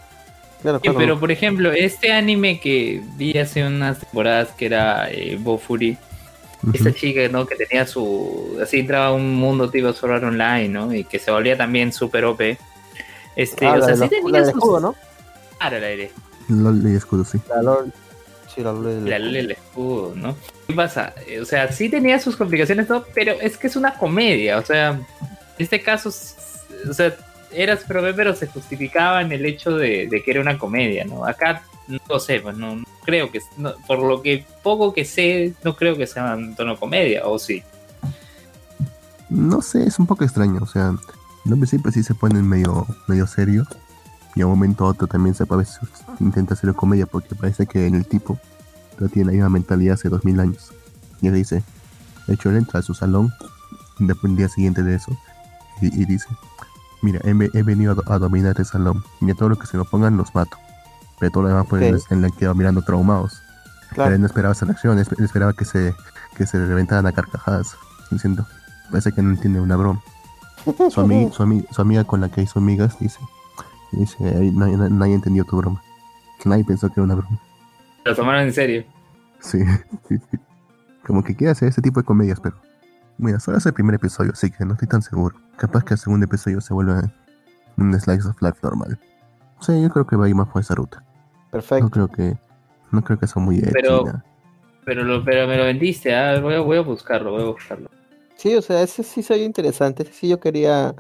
[0.63, 0.99] Claro, claro.
[0.99, 5.97] pero por ejemplo, este anime que vi hace unas temporadas que era eh, Bofuri,
[6.73, 7.47] esa chica, ¿no?
[7.47, 8.59] Que tenía su.
[8.63, 10.93] Así entraba a un mundo tipo Sword Art Online, ¿no?
[10.93, 12.59] Y que se volvía también super OP.
[13.37, 14.95] Este, Ah, o la, sea, sí tenía la del sus- escudo, ¿no?
[15.59, 16.11] Claro, la de
[16.49, 17.39] LOL y escudo, sí.
[17.49, 17.93] La LOL.
[18.53, 19.09] Sí, la LOL
[19.47, 20.15] la escudo.
[20.17, 20.37] ¿no?
[20.67, 21.13] ¿Qué pasa?
[21.29, 24.65] Eh, O sea, sí tenía sus complicaciones, todo, pero es que es una comedia, o
[24.65, 25.07] sea, en
[25.59, 27.15] este caso, o sea,
[27.57, 31.25] era super OP, pero se justificaba en el hecho de, que era una comedia, ¿no?
[31.25, 35.05] Acá no lo sé, pues no, no creo que, no- por lo que poco que
[35.05, 37.63] sé, no creo que sea un tono comedia, o sí.
[39.29, 40.61] No sé, es un poco extraño.
[40.63, 40.89] O sea,
[41.45, 43.65] en un principio sí se ponen medio, medio serio.
[44.35, 45.47] Y a un momento a otro también se a
[46.21, 48.39] intenta hacer comedia porque parece que el tipo
[48.99, 50.73] no tiene la misma mentalidad hace dos mil años.
[51.23, 51.63] Y él dice,
[52.27, 53.33] de hecho él entra a su salón
[53.99, 55.17] después el día siguiente de eso
[55.81, 56.27] y dice,
[57.03, 59.05] mira, he, he venido a, a dominar este salón.
[59.21, 60.57] Y a todo lo que se me pongan los mato.
[61.19, 62.13] Pero todo lo demás pues Ok.
[62.13, 63.41] en la quedado mirando traumados.
[63.91, 64.15] Pero Claro.
[64.15, 65.95] él no esperaba esa reacción, él esperaba que se,
[66.37, 67.77] que se reventaran a carcajadas.
[68.11, 68.47] Diciendo,
[68.91, 70.01] parece que no entiende una broma.
[70.91, 73.21] Su, ami- su, ami- su amiga con la que hizo amigas dice,
[73.93, 75.81] dice "Ay, nadie, na- nadie entendió tu broma.
[76.45, 77.39] Nadie pensó que era una broma.
[78.05, 78.85] Lo tomaron en serio.
[79.41, 79.59] Sí.
[81.07, 82.57] Como que quiere hacer ese tipo de comedias, pero
[83.19, 85.37] Mira, solo es el primer episodio, así que no estoy tan seguro.
[85.57, 87.03] Capaz que el segundo episodio se vuelva
[87.77, 88.99] un slice of life normal.
[89.61, 91.03] Sí, yo creo que va a ir más por esa ruta.
[91.03, 91.91] No Perfecto.
[91.91, 92.37] creo que.
[92.93, 94.05] No creo que sea muy Pero-.
[94.85, 97.91] Pero, lo, pero me lo vendiste, ah, voy, a, voy a buscarlo, voy a buscarlo.
[98.37, 100.05] Sí, o sea, ese sí soy interesante.
[100.05, 100.95] Ese sí yo quería,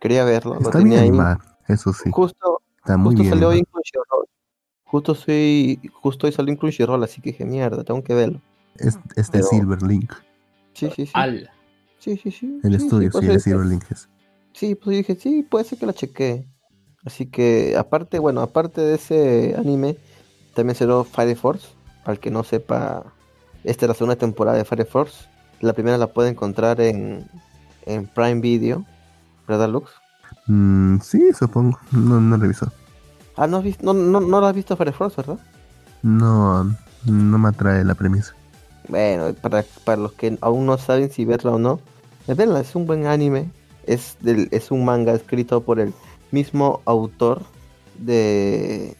[0.00, 0.54] quería verlo.
[0.54, 1.36] Lo Está bien tenía ahí.
[1.68, 2.10] eso sí.
[2.10, 3.34] Justo, Está muy justo bien.
[3.34, 3.72] salió hoy en animado.
[3.82, 4.26] Crunchyroll.
[4.84, 8.40] Justo soy, justo hoy salió en Crunchyroll, así que dije, mierda, tengo que verlo.
[8.76, 10.12] Es, es de pero- Silver Link.
[10.80, 11.12] Sí, sí, sí.
[11.14, 11.50] Al.
[11.98, 12.60] Sí, sí, sí.
[12.62, 14.08] El sí, estudio, sí, pues sí, de es- Silver Link es.
[14.52, 16.46] Sí, pues dije, sí, puede ser que la chequee.
[17.04, 19.96] Así que, aparte, bueno, aparte de ese anime,
[20.54, 21.68] también salió Fire Force.
[22.04, 23.04] Para el que no sepa,
[23.64, 25.26] esta es la segunda temporada de Fire Force.
[25.60, 27.26] La primera la puede encontrar en,
[27.86, 28.84] en Prime Video,
[29.46, 29.90] ¿verdad, Lux?
[30.46, 31.78] Mm, sí, supongo.
[31.92, 32.72] No, no revisó.
[33.36, 35.38] Ah, no has visto, no, no, no la has visto Fire Force, ¿verdad?
[36.02, 36.64] No,
[37.04, 38.34] no me atrae la premisa.
[38.90, 41.80] Bueno, para, para los que aún no saben si verla o no,
[42.28, 43.48] eh, verla, es un buen anime.
[43.86, 45.92] Es, del, es un manga escrito por el
[46.30, 47.42] mismo autor
[47.98, 48.96] de,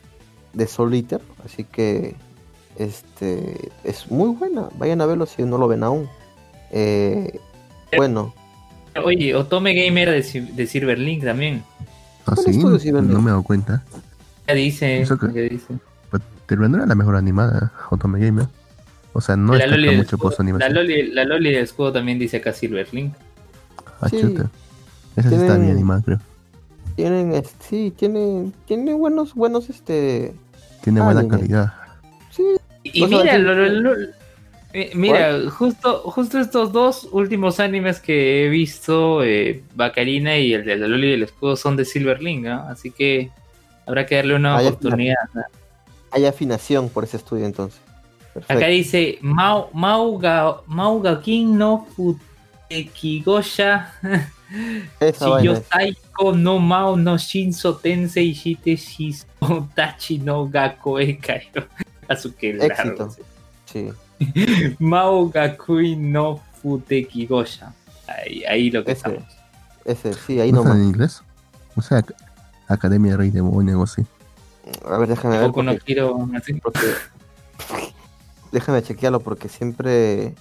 [0.53, 1.21] de Soul Eater.
[1.45, 2.15] Así que
[2.77, 4.69] este es muy buena.
[4.79, 6.09] Vayan a verlo si no lo ven aún.
[6.71, 7.39] Eh,
[7.97, 8.33] bueno,
[9.05, 11.63] Oye, Otome Gamer de, de Silverlink también.
[12.27, 12.91] ¿Ah, ¿Cuál sí?
[12.93, 13.85] No me he dado cuenta.
[14.49, 15.75] Ya dice, Eso que- ya dice.
[16.47, 18.47] Pero no era la mejor animada, Otome Gamer.
[19.13, 20.75] O sea, no la, destaca Loli mucho por su la, animación.
[20.75, 23.15] Loli, la Loli del escudo también dice acá Silverlink.
[24.01, 24.21] Ah, Sí.
[24.21, 24.51] chuta.
[25.17, 26.19] Esa sí está bien animada, creo.
[26.97, 30.33] tienen, sí, tienen, tienen buenos, buenos, este,
[30.83, 31.37] Tiene buena Anime.
[31.39, 31.73] calidad.
[32.31, 32.45] sí,
[32.85, 33.75] Y mira, lo- lo- sí.
[33.81, 34.11] lo-
[34.73, 40.65] eh, mira, justo, justo estos dos últimos animes que he visto, eh, Bacarina y el
[40.65, 42.61] de la Loli del Escudo, son de Silverlink, ¿no?
[42.69, 43.31] Así que
[43.87, 45.17] habrá que darle una oportunidad.
[45.35, 45.43] ¿no?
[46.13, 47.81] hay afinación por ese estudio entonces.
[48.41, 48.53] Perfecto.
[48.59, 51.87] Acá dice Mau, Mauga, Mauga King no
[55.29, 55.59] vaina es.
[55.69, 59.27] Shiyotaiko no Mao no Shinso Tensei Shite Shiso
[59.75, 61.67] Tachi no Gakoe Kairo.
[62.09, 63.17] Azuke largo, Éxito.
[63.67, 63.89] sí.
[64.79, 67.73] Mao Gakui no Futekigosha.
[68.07, 69.09] Ahí, ahí lo que Ese.
[69.09, 69.37] estamos.
[69.85, 70.83] Ese, sí, ahí ¿No está nomás.
[70.83, 71.23] en inglés?
[71.77, 72.15] O sea, Ac-
[72.69, 74.03] Academia Rey Demonio o así.
[74.85, 75.47] A ver, déjame ver.
[75.47, 76.53] No porque- Hero, así.
[76.55, 76.81] porque
[78.53, 80.35] déjame chequearlo porque siempre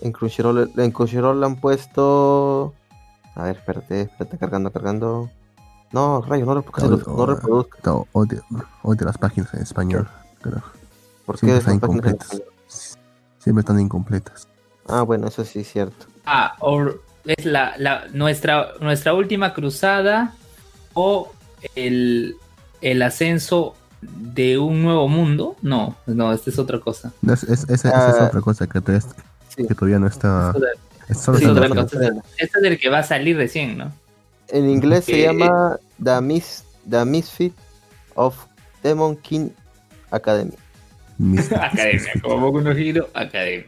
[0.00, 2.74] en Crunchyroll, en Crunchyroll le han puesto
[3.34, 5.30] a ver espérate espérate cargando cargando
[5.92, 8.42] no rayo no reproduzca No, no, reproduzca No, odio,
[8.82, 10.08] odio las páginas en español.
[10.42, 10.70] carajo.
[11.26, 12.42] ¿por qué Siempre están incompletas.
[13.38, 14.48] Siempre están incompletas.
[14.88, 20.34] ah bueno eso sí es cierto Ah, or- es la, la- nuestra, nuestra última cruzada
[20.94, 21.30] o
[21.74, 22.36] el,
[22.82, 23.74] el ascenso
[24.16, 25.56] de un nuevo mundo.
[25.62, 27.12] No, no, esta es otra cosa.
[27.22, 28.26] No, es- es- esa, esa es Ah.
[28.28, 29.06] otra cosa que, todavía-
[29.48, 30.48] sí que todavía no está.
[30.48, 30.68] Esto de-
[31.08, 31.44] es solo Sí.
[32.38, 33.92] Este es el que va a salir recién, ¿no?
[34.48, 37.54] en inglés se llama The Mis The Misfit
[38.14, 38.36] of
[38.82, 39.48] Demon King
[40.10, 40.52] Academy
[41.18, 43.66] Mis- Academia, como Boku no Hero, Academia.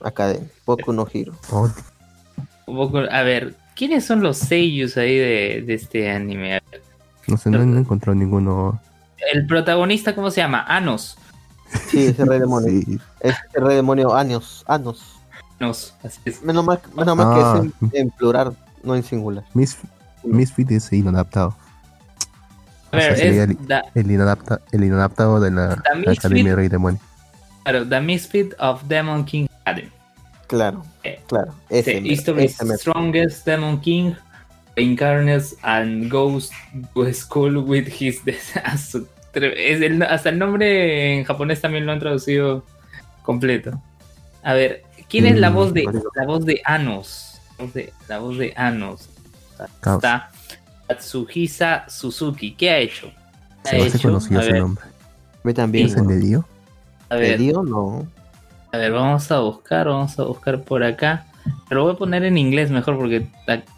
[0.00, 1.72] Academy Boku no Hero Odio.
[2.66, 6.60] Boku- a ver, ¿quiénes son los seiyus ahí de, de este anime?
[7.26, 8.80] No sé, no, no he encontrado ninguno.
[9.32, 10.64] El protagonista, ¿cómo se llama?
[10.66, 11.16] Anos.
[11.88, 12.98] sí ese rey demonio Sí.
[13.20, 15.20] es el rey demonio Anos Anos
[15.60, 16.42] Anos, así es.
[16.42, 17.60] menos mal menos mal Ah.
[17.62, 19.78] que es en, en plural no en singular Mis,
[20.24, 21.54] Misfit es inadaptado.
[22.92, 25.98] A ver, O sea, sería es el- da- El, inadapta, el inadaptado de la The
[25.98, 26.18] Misfit.
[26.18, 27.00] Academia Rey Demonio.
[27.62, 29.90] claro, The Misfit of Demon King Academy.
[30.48, 31.54] Claro, Eh, claro.
[31.68, 34.14] Ese, The history's strongest Demon King
[34.80, 36.50] reincarnates and goes
[36.94, 39.02] to school with his disaster.
[39.34, 42.64] Es el- hasta el nombre en japonés también lo han traducido
[43.22, 43.80] completo.
[44.42, 47.40] A ver, ¿quién es la Mm, voz de la voz de Anos?
[47.58, 49.08] La voz de, la voz de Anos.
[49.74, 50.30] Está
[50.88, 52.52] Tatsuhisa Suzuki.
[52.54, 53.12] ¿Qué ha hecho?
[53.64, 54.08] Se me hace hecho?
[54.08, 54.84] conocido ese nombre.
[55.44, 55.86] Me también.
[55.86, 56.44] ¿Es el de Dio?
[57.10, 57.62] A ¿De ver, Dio?
[57.62, 58.06] No.
[58.72, 61.26] A ver, vamos a buscar, vamos a buscar por acá.
[61.68, 63.26] Pero voy a poner en inglés mejor porque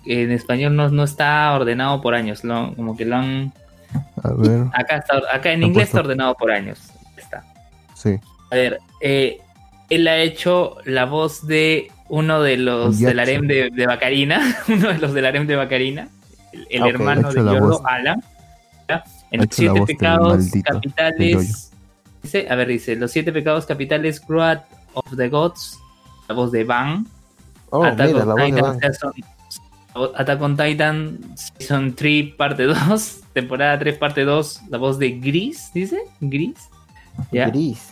[0.06, 2.44] en español no, no está ordenado por años.
[2.44, 3.52] Lo- como que lo han.
[4.22, 6.78] A ver, Acá está, acá en inglés está ordenado por años.
[7.16, 7.44] Está.
[7.94, 8.16] sí.
[8.50, 9.38] A ver, eh,
[9.90, 14.40] él ha hecho la voz de uno de los del harem de, de Bacarina.
[14.68, 16.08] Uno de los del harem de Bacarina.
[16.52, 16.88] El, el Ok.
[16.90, 18.22] hermano de voz- Alan.
[19.30, 21.72] En los siete pecados capitales.
[22.22, 25.78] Dice, a ver, dice, los siete pecados capitales, Wrath of the Gods,
[26.28, 27.06] la voz de Van,
[27.74, 28.80] Oh, Attack, mira, on la voz de Titan, Van.
[28.80, 35.10] Season- Attack on Titan Season 3 parte 2, temporada 3 parte 2, la voz de
[35.18, 36.54] Gris, dice, Gris.
[37.32, 37.48] ¿Ya?
[37.48, 37.88] Gris.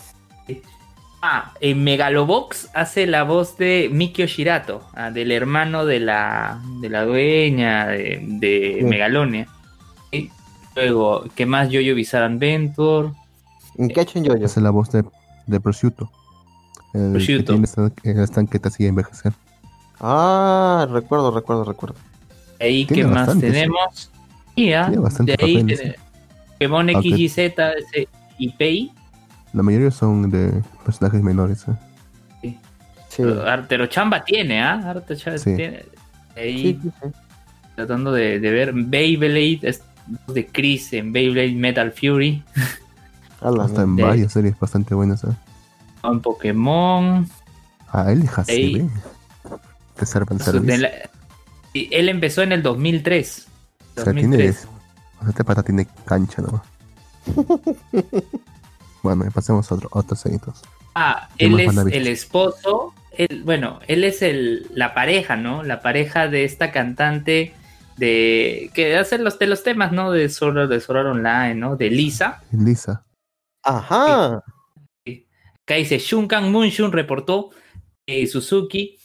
[1.22, 6.88] Ah, en Megalobox hace la voz de Mikio Shirato, ah, del hermano de la, de
[6.88, 8.84] la dueña de, de Sí.
[8.86, 9.46] Megalonia.
[10.10, 10.30] Y
[10.74, 11.68] luego, ¿qué más?
[11.68, 13.10] Yo-Yo Bizarre Adventure.
[13.76, 14.46] ¿En qué ha hecho en Yoyo?
[14.46, 15.04] Es la voz de,
[15.46, 16.10] de Prosciutto.
[16.94, 17.52] El Prosciutto.
[17.52, 19.34] que tiene esta- el estanque te hacía envejecer.
[20.00, 21.96] Ah, recuerdo, recuerdo, recuerdo.
[22.60, 24.10] Ahí, ¿qué más tenemos?
[24.54, 25.94] Y, ah, de ahí tiene
[26.58, 28.08] Pokémon XYZ ese,
[28.38, 28.92] y Pei.
[29.52, 31.64] La mayoría son de personajes menores.
[32.42, 32.56] ¿eh?
[33.08, 33.22] Sí.
[33.68, 34.80] Pero Chamba tiene, ¿ah?
[34.84, 35.56] Harto Chamba Sí.
[35.56, 35.84] tiene.
[36.36, 37.08] Ahí Sí, sí, sí.
[37.76, 39.82] tratando de, de ver Beyblade, es
[40.28, 42.42] de Chris en Beyblade Metal Fury,
[43.40, 45.24] A la Hasta en de- varias series bastante buenas.
[45.24, 45.28] ¿eh?
[46.04, 47.26] en Pokémon.
[47.92, 48.88] Ah, él deja Ey.
[51.72, 53.46] Y él empezó en el 2003.
[53.96, 54.22] O sea, tiene.
[54.22, 54.68] 2003.
[55.18, 56.62] O sea, este pata tiene cancha, ¿no?
[59.02, 60.62] bueno, pasemos a otro, otros seguidos.
[60.94, 62.94] Ah, ¿Qué él es el esposo.
[63.12, 65.62] él- bueno, él es el, la pareja, ¿no?
[65.62, 67.54] La pareja de esta cantante
[67.96, 70.10] de que hace los de los temas, ¿no?
[70.10, 71.76] De Sword, de Online, ¿no?
[71.76, 72.42] De Lisa.
[72.50, 73.04] Lisa.
[73.62, 74.42] Ajá.
[75.06, 77.50] Acá dice Shunkan Moonshun reportó
[78.06, 78.98] que Suzuki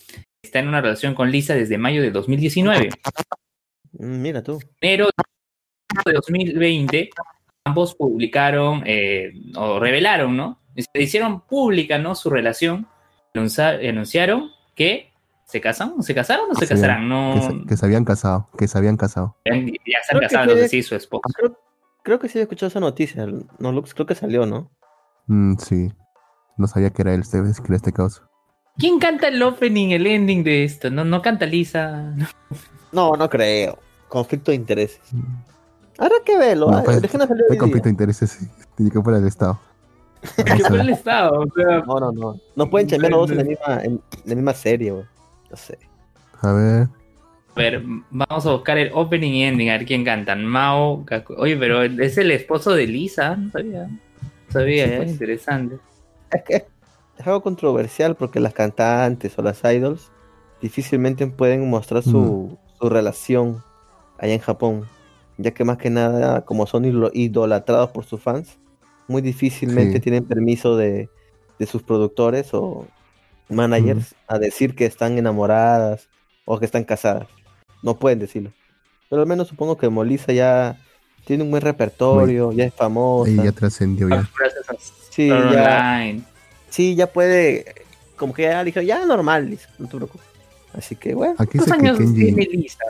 [0.45, 2.89] está en una relación con Lisa desde mayo de 2019.
[3.93, 4.59] Mm, Mira tú.
[4.81, 5.09] enero
[6.05, 7.09] de 2020,
[7.65, 10.61] ambos publicaron eh, o revelaron, ¿no?
[10.75, 12.15] Se hicieron pública, ¿no?
[12.15, 12.87] Su relación.
[13.33, 15.11] Anunciaron que
[15.45, 17.41] se casan, se casaron o se Sí, casarán, Que, no.
[17.41, 18.49] se, que se habían casado.
[18.57, 19.35] Que se habían casado.
[19.45, 19.53] Ya,
[20.21, 21.21] casados, fue- es decir, su esposo.
[21.35, 21.59] Creo,
[22.03, 23.25] creo que sí he escuchado esa noticia.
[23.59, 24.71] No, Lux, creo que salió, ¿no?
[25.27, 25.89] Mm, sí.
[26.57, 28.23] No sabía que era él este, que era este caso.
[28.77, 30.89] ¿Quién canta el opening, el ending de esto?
[30.89, 32.13] No, no canta Lisa.
[32.91, 33.79] No, no creo.
[34.09, 34.99] Conflicto de intereses.
[35.97, 36.69] Habrá que verlo.
[36.69, 38.39] No, ah, pues, No hay hoy conflicto de intereses.
[38.75, 39.59] Tiene que fuera del Estado.
[40.35, 42.39] Que Vamos a fue el estado, o sea, No, no, no.
[42.55, 45.05] No pueden chambear los dos en la misma, en la misma serie, güey.
[45.51, 45.77] No sé.
[46.41, 46.87] A ver.
[47.55, 50.43] A ver, vamos a buscar el opening y ending, a ver quién cantan.
[50.43, 53.83] Mao, Kaku- Oye, pero es el esposo de Lisa, no sabía.
[53.87, 53.99] No
[54.51, 55.09] sabía, Sí, ya, pues.
[55.11, 55.75] interesante.
[56.31, 56.65] Es que
[57.17, 60.11] es algo controversial porque las cantantes o las idols
[60.61, 63.63] difícilmente pueden mostrar su, su relación
[64.17, 64.85] allá en Japón.
[65.37, 68.57] Ya que más que nada, como son idol- idolatrados por sus fans,
[69.07, 69.99] muy difícilmente Sí.
[69.99, 71.09] tienen permiso de,
[71.59, 72.87] de sus productores o
[73.49, 76.07] managers a decir que están enamoradas
[76.45, 77.27] o que están casadas.
[77.83, 78.51] No pueden decirlo.
[79.09, 80.77] Pero al menos supongo que Molisa ya
[81.25, 83.29] tiene un buen repertorio, ya es famosa.
[83.29, 84.27] Ahí ya trascendió ya.
[85.11, 86.23] Sí, ya, Online.
[86.75, 87.65] Sí, ya puede,
[88.17, 90.27] como que ya dijo, ya normal, Lisa, no te preocupes.
[90.73, 92.25] Así que bueno, Aquí ¿Cuántos que años Kenji.
[92.25, 92.83] tiene Lisa?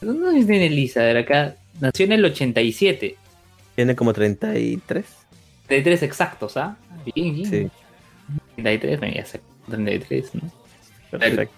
[0.00, 1.00] ¿Cuántos años tiene Lisa?
[1.00, 3.16] A ver, acá nació en el 87.
[3.74, 5.04] tiene como 33.
[5.66, 6.76] 33 exactos, ¿ah?
[7.14, 7.50] Bien, bien.
[7.50, 7.70] Sí,
[8.56, 9.40] 33, bueno, ya sé.
[9.68, 10.42] 33, ¿no?
[11.10, 11.54] Perfecto.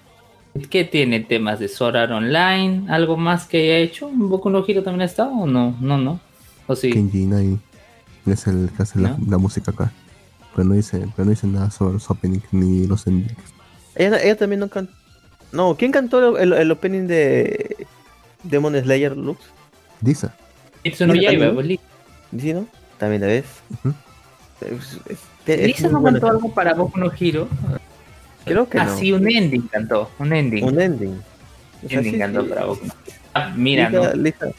[0.70, 2.84] ¿Qué tiene temas de Sword Art Online?
[2.88, 4.06] ¿Algo más que haya hecho?
[4.06, 5.76] ¿Un Boku no Hero también ha estado o no?
[5.80, 6.20] No, no.
[6.66, 6.90] ¿O sí?
[6.90, 7.58] Kenji Inai
[8.26, 9.18] es el que hace la, ¿No?
[9.28, 9.92] la música acá.
[10.58, 13.54] Pero no dice, pero no dice nada sobre los openings ni los endings.
[13.94, 14.92] Ella, ella también no cantó.
[15.52, 17.86] No, ¿quién cantó el, opening de
[18.42, 19.38] Demon Slayer Lux?
[20.00, 20.30] Dice.
[20.82, 21.54] Mitsu no Yaiba.
[22.36, 22.66] ¿Sí, no?
[22.98, 23.44] También la ves.
[23.84, 27.46] Muy no cantó algo para Boku no Hero.
[28.44, 28.98] Creo que ah, no.
[28.98, 30.10] sí, un ending cantó.
[30.18, 30.64] Un ending.
[30.64, 31.22] Un ending.
[31.84, 32.48] O sea, ending sí, cantó sí.
[32.48, 32.84] para Boku.
[33.32, 34.22] Ah, mira, Lisa- ¿no?
[34.22, 34.50] Lisa-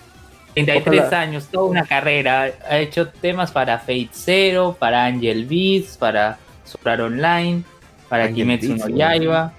[0.54, 1.22] 33 Ojalá.
[1.22, 2.52] años, toda una carrera.
[2.70, 7.64] Ha hecho temas para Fate Zero, para Angel Beats, para Soprar Online,
[8.10, 8.96] para Angel Kimetsu Beats, no.
[8.98, 9.54] Yaiba.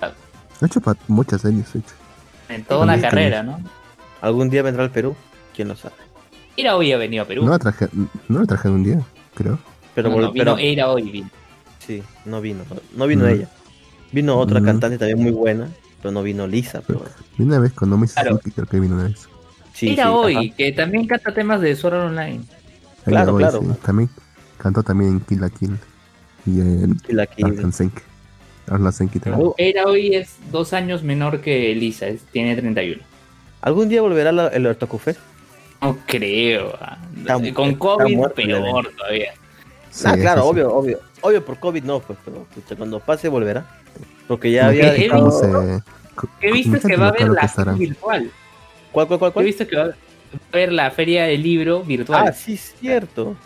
[0.00, 1.94] Ha hecho pa- muchas series, ha hecho.
[2.48, 3.60] En toda una carrera, ¿no?
[4.20, 5.16] Algún día vendrá al Perú,
[5.54, 5.94] quién lo sabe.
[6.56, 7.44] Era hoy ha venido a Perú.
[7.44, 7.88] No la traje,
[8.28, 9.00] no traje un día,
[9.34, 9.58] creo.
[9.94, 11.30] Pero, No, vino, pero- era hoy vino.
[11.78, 12.64] sí, no vino.
[12.96, 13.28] No vino Mm.
[13.28, 13.48] ella.
[14.12, 14.64] Vino otra Mm.
[14.64, 15.68] cantante también muy buena,
[16.00, 16.80] pero no vino Lisa.
[16.86, 17.14] Pero, bueno.
[17.38, 18.30] Y una vez con Nomi Claro.
[18.32, 19.28] Suzuki, creo que vino una vez.
[19.74, 20.56] Sí, era sí, hoy, ajá.
[20.56, 22.40] que también canta temas de Sword Art Online.
[23.04, 23.60] Claro, claro.
[23.60, 23.68] sí.
[23.84, 24.08] También
[24.56, 25.76] cantó también en Kill la Kill.
[26.46, 27.26] Y en la
[27.72, 28.00] Senki.
[28.66, 29.46] Arlan Senki también.
[29.48, 29.54] Oh.
[29.58, 33.02] Era hoy es dos años menor que Elisa, es- tiene 31.
[33.60, 35.20] ¿Algún día volverá la- el Fest?
[35.82, 36.72] No creo.
[36.80, 36.98] ah.
[37.16, 39.32] Está mu- Con COVID muerto peor todavía.
[39.90, 40.48] Sí, ah, claro, eso sí.
[40.60, 41.00] obvio, obvio.
[41.20, 43.66] Obvio, por COVID no, pues, pero pucha, cuando pase volverá.
[44.26, 45.26] Porque ya había he dejado...
[45.26, 45.82] visto- ¿Cómo se-
[46.14, 47.28] co- ¿Qué viste imagínate que va a haber
[47.66, 48.30] la virtual?
[48.94, 49.44] ¿Cuál, cuál, cuál, He cuál?
[49.46, 49.94] visto que va a
[50.52, 52.28] haber la feria del libro virtual.
[52.28, 53.36] Ah, sí, es cierto.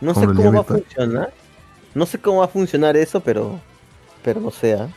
[0.00, 1.32] No sé ¿Cómo va a funcionar.
[1.94, 3.60] No sé cómo va a funcionar eso, pero...
[4.22, 4.88] Pero no sé, ¿ah?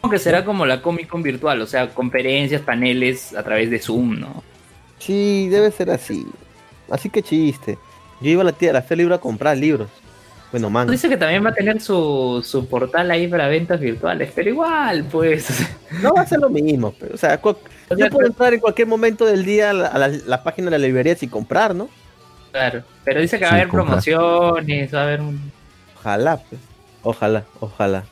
[0.00, 4.20] Aunque será como la Comic Con virtual, o sea, conferencias, paneles a través de Zoom,
[4.20, 4.44] ¿no?
[4.98, 6.24] Sí, debe ser así.
[6.88, 7.78] Así que chiste.
[8.20, 9.88] Yo iba a la tía, a la Feria Libre a comprar libros.
[10.52, 10.92] Bueno, manga.
[10.92, 15.04] Dice que también va a tener su, su portal ahí para ventas virtuales, pero igual,
[15.10, 15.48] pues.
[16.02, 17.56] No va a ser lo mismo, pero, o sea, cu- O
[17.88, 20.70] sea, yo puedo entrar en cualquier momento del día a la, a la- la página
[20.70, 21.88] de la librería sin comprar, ¿no?
[22.50, 22.82] Claro.
[23.04, 23.86] Pero dice que va a haber comprar.
[24.02, 25.40] promociones, va a haber un.
[25.98, 26.60] Ojalá, pues.
[27.02, 28.04] Ojalá, ojalá.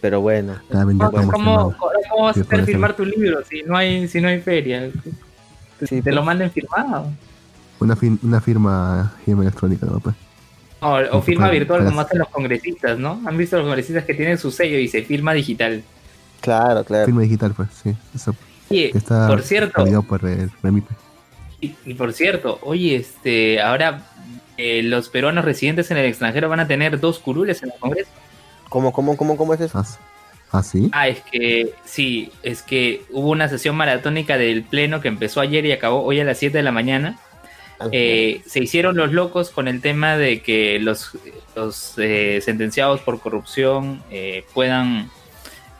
[0.00, 0.56] Pero bueno.
[0.70, 1.74] ¿Cómo, cómo,
[2.10, 4.90] cómo vas a Sí, hacer firmar tu libro si no hay, si no hay feria?
[5.78, 6.26] Te, Sí, te lo pues.
[6.26, 7.10] manden firmado.
[7.78, 10.00] Una, fin- una firma, firma electrónica, ¿no?
[10.00, 10.14] Pues.
[10.80, 13.20] O, firma virtual como hacen los congresistas, ¿no?
[13.24, 15.82] Han visto los congresistas que tienen su sello y se firma digital.
[16.40, 17.06] Claro, claro.
[17.06, 17.96] Firma digital, pues, sí.
[18.14, 18.34] Eso
[18.68, 20.50] Oye, que está por cierto, por el
[21.60, 24.06] y, y por cierto, oye, este, ahora
[24.56, 28.10] eh, los peruanos residentes en el extranjero van a tener dos curules en el Congreso.
[28.68, 29.78] ¿Cómo, cómo, cómo, cómo es eso?
[29.78, 29.86] ¿Ah,
[30.52, 30.90] ¿Ah, sí?
[30.92, 35.64] Ah, es que sí, es que hubo una sesión maratónica del Pleno que empezó ayer
[35.64, 37.18] y acabó hoy a las 7 de la mañana.
[37.92, 41.10] Eh, se hicieron los locos con el tema de que los,
[41.54, 45.10] los eh, sentenciados por corrupción eh, puedan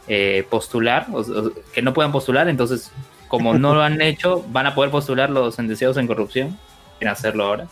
[0.09, 2.93] eh, postular, o- o que no puedan postular, entonces
[3.29, 6.59] como no lo han hecho, van a poder postular los sentenciados en corrupción,
[7.01, 7.67] en hacerlo ahora.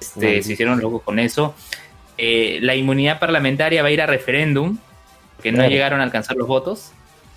[0.00, 0.42] Este, Bueno.
[0.42, 1.54] se hicieron locos con eso.
[2.16, 4.78] Eh, la inmunidad parlamentaria va a ir a referéndum,
[5.42, 5.70] que no Claro.
[5.70, 6.92] llegaron a alcanzar los votos.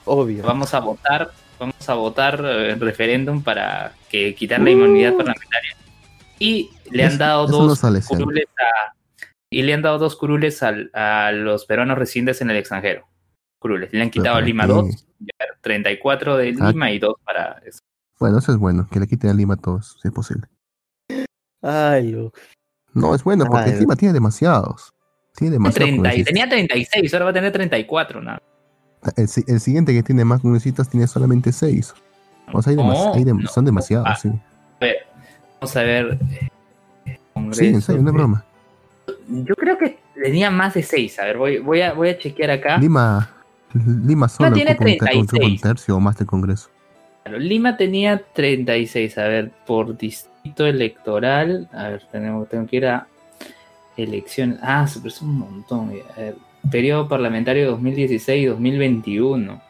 [0.05, 0.43] Obvio.
[0.43, 5.75] Vamos a votar, vamos a votar eh, referéndum para que quitar la inmunidad parlamentaria.
[6.43, 8.95] Y le han dado eso no dos curules a
[9.51, 13.05] y le han dado dos curules al- a los peruanos residentes en el extranjero.
[13.59, 13.93] Curules.
[13.93, 14.73] Le han quitado para Lima qué?
[14.73, 16.71] 2, ya 34 de Ah.
[16.71, 17.79] Lima y 2 para eso.
[18.19, 20.47] Bueno, eso es bueno, que le quiten a Lima a todos, si es posible.
[21.61, 22.31] Ay, Dios.
[22.93, 24.93] No, es bueno, porque Ay, Lima tiene demasiados.
[25.35, 26.25] Tiene demasiados 30 y congresistas.
[26.33, 28.41] tenía 36, ahora va a tener 34, nada.
[29.15, 31.93] El, si- el siguiente que tiene más congresistas tiene solamente 6.
[32.53, 33.47] O sea, hay demas- No, hay dem- no.
[33.49, 34.29] son demasiados, Ah, sí.
[34.29, 34.97] A ver,
[35.61, 36.17] vamos a ver.
[36.31, 36.49] eh,
[37.05, 38.45] Sí, en Congreso serio, de- broma.
[39.27, 41.19] Yo creo que tenía más de 6.
[41.19, 42.77] A ver, voy, voy, a, voy a chequear acá.
[42.77, 43.29] Lima,
[43.73, 45.61] Lima solo tiene ocupa un, ter- un 36.
[45.61, 46.69] tercio o más del Congreso.
[47.23, 52.87] Claro, Lima tenía 36, a ver, por distrito electoral, a ver, tenemos, tengo que ir
[52.87, 53.07] a
[53.95, 56.35] elecciones, ah, se es un montón, a ver,
[56.71, 59.61] periodo parlamentario 2016-2021.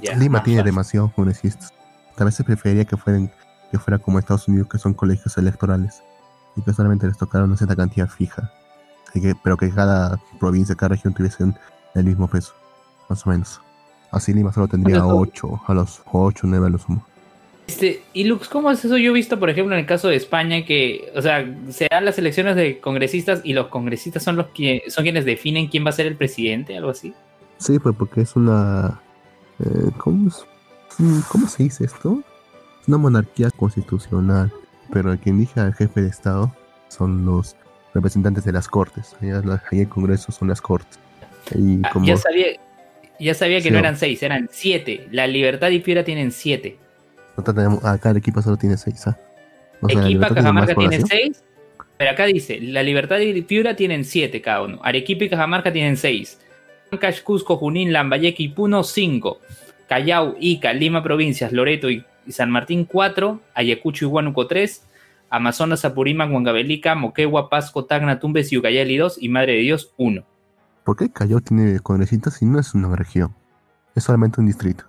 [0.00, 0.64] Ya, Lima tiene fácil.
[0.64, 1.72] demasiados congresistas.
[2.16, 3.30] A veces preferiría que fueran
[3.70, 6.02] que fuera como Estados Unidos, que son colegios electorales
[6.56, 8.50] y que solamente les tocaron una cierta cantidad fija.
[9.08, 11.54] Así que, pero que cada provincia, cada región tuviesen
[11.94, 12.54] el mismo peso,
[13.08, 13.60] más o menos.
[14.10, 17.04] Así Lima solo tendría Bueno, 8 a los 8 9 a lo sumo.
[17.66, 18.96] Este, y Lux, ¿cómo es eso?
[18.96, 22.04] Yo he visto, por ejemplo, en el caso de España, que, o sea, se dan
[22.04, 25.90] las elecciones de congresistas y los congresistas son los que son quienes definen quién va
[25.90, 27.12] a ser el presidente, algo así.
[27.58, 29.00] Sí, pues porque es una.
[29.58, 30.46] eh, ¿cómo, es?
[31.28, 32.22] ¿Cómo se dice esto?
[32.86, 34.52] Una monarquía constitucional,
[34.92, 36.54] pero quien elige al jefe de Estado
[36.88, 37.56] son los
[37.94, 39.16] representantes de las cortes.
[39.20, 40.98] Ahí, la- ahí el Congreso son las cortes.
[41.54, 42.46] Y Ah, como, ya sabía,
[43.18, 45.08] ya sabía que Sí, no eran seis, eran siete.
[45.10, 46.78] La Libertad y Piura tienen siete.
[47.82, 49.06] acá el equipo solo tiene 6.
[49.08, 49.18] ¿ah?
[49.82, 51.00] O sea, Equipa, Cajamarca tiene.
[51.02, 51.42] 6.
[51.98, 54.80] Pero acá dice, La Libertad y Piura tienen 7 cada uno.
[54.82, 56.38] Arequipa y Cajamarca tienen 6.
[56.92, 59.40] Ancash, Cusco, Junín, Lambayeque y Puno 5.
[59.88, 63.40] Callao, Ica, Lima Provincias, Loreto y y San Martín 4.
[63.54, 64.86] Ayacucho y Huánuco 3.
[65.30, 69.18] Amazonas, Apurímac, Huancavelica, Moquegua, Pasco, Tacna, Tumbes y Ucayali 2.
[69.22, 70.22] Y Madre de Dios 1.
[70.84, 73.34] ¿Por qué Callao tiene congresistas si no es una región?
[73.94, 74.84] Es solamente un distrito.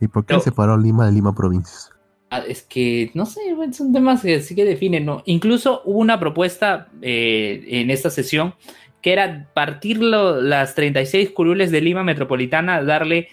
[0.00, 0.40] ¿Y por qué No.
[0.40, 1.90] separó Lima de Lima provincias?
[2.30, 3.40] Ah, Es que, no sé,
[3.72, 5.22] son temas que sí que definen, ¿no?
[5.26, 8.54] Incluso hubo una propuesta eh, en esta sesión
[9.00, 13.28] que era partir lo- las 36 curules de Lima Metropolitana, darle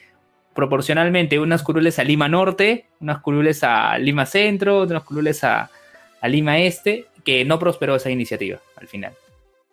[0.55, 5.69] proporcionalmente unas curules a Lima Norte, unas curules a Lima Centro, unas curules a,
[6.21, 9.13] a Lima Este, que no prosperó esa iniciativa al final.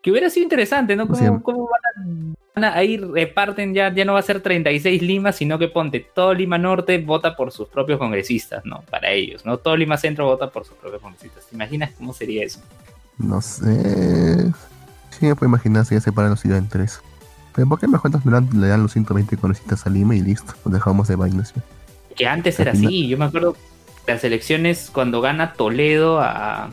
[0.02, 1.04] Que hubiera sido interesante, ¿no?
[1.14, 1.26] Sí.
[1.26, 5.02] ¿Cómo, cómo van, a, van a- ahí reparten ya, ya no va a ser 36
[5.02, 8.82] Limas, sino que ponte todo Lima Norte vota por sus propios congresistas, ¿no?
[8.90, 9.58] Para ellos, ¿no?
[9.58, 11.46] Todo Lima Centro vota por sus propios congresistas.
[11.46, 12.60] ¿Te imaginas cómo sería eso?
[13.18, 14.50] No sé.
[15.10, 17.02] Sí, me puedo imaginar si ya separan la ciudad en tres.
[17.54, 20.54] Pero ¿por qué mejor entonces le dan, los 120 congresistas a Lima y listo?
[20.64, 21.48] Nos dejamos de vainas.
[21.54, 21.60] ¿sí?
[22.16, 23.08] Que antes Al era final- así.
[23.08, 23.56] Yo me acuerdo
[24.06, 26.70] las elecciones cuando gana Toledo a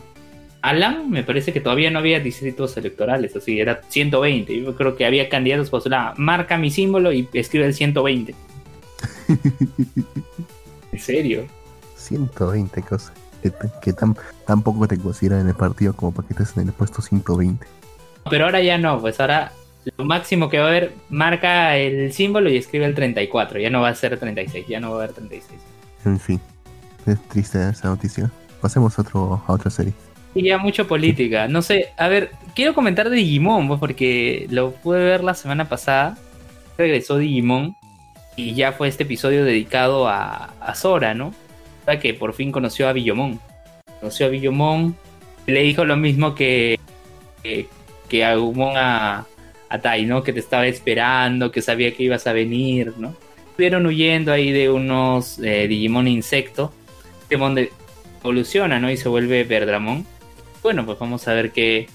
[0.62, 4.60] Alan, me parece que todavía no había distritos electorales, así era 120.
[4.60, 6.18] Yo creo que había candidatos postulados.
[6.18, 8.34] Marca mi símbolo y escribe el 120.
[10.92, 11.46] ¿En serio?
[11.96, 13.12] 120 cosas.
[13.82, 14.16] Que, tan,
[14.46, 17.64] tan poco te consideran en el partido como para que estés en el puesto 120.
[18.28, 19.52] Pero ahora ya no, pues ahora
[19.96, 23.60] lo máximo que va a haber marca el símbolo y escribe el 34.
[23.60, 25.60] Ya no va a ser 36, ya no va a haber 36.
[26.04, 26.40] En fin.
[27.06, 28.30] Es triste esa noticia.
[28.60, 29.92] Pasemos a, otro, a otra serie.
[30.34, 31.48] Y ya mucho política.
[31.48, 35.68] No sé, a ver, quiero comentar de Digimon, pues, porque lo pude ver la semana
[35.68, 36.18] pasada.
[36.76, 37.76] Regresó Digimon
[38.36, 41.28] y ya fue este episodio dedicado a, a Sora, ¿no?
[41.28, 43.40] O sea, que por fin conoció a Billomon.
[44.00, 44.94] Conoció a Billomon,
[45.46, 46.78] le dijo lo mismo que,
[47.42, 47.66] que,
[48.08, 49.26] que a Agumon a,
[49.68, 50.22] a Tai, ¿no?
[50.22, 53.14] Que te estaba esperando, que sabía que ibas a venir, ¿no?
[53.50, 56.72] Estuvieron huyendo ahí de unos eh, Digimon insecto,
[57.28, 57.72] Digimon de-
[58.20, 58.90] evoluciona, ¿no?
[58.90, 60.06] Y se vuelve Verdramon.
[60.62, 61.88] Bueno, pues vamos a ver qué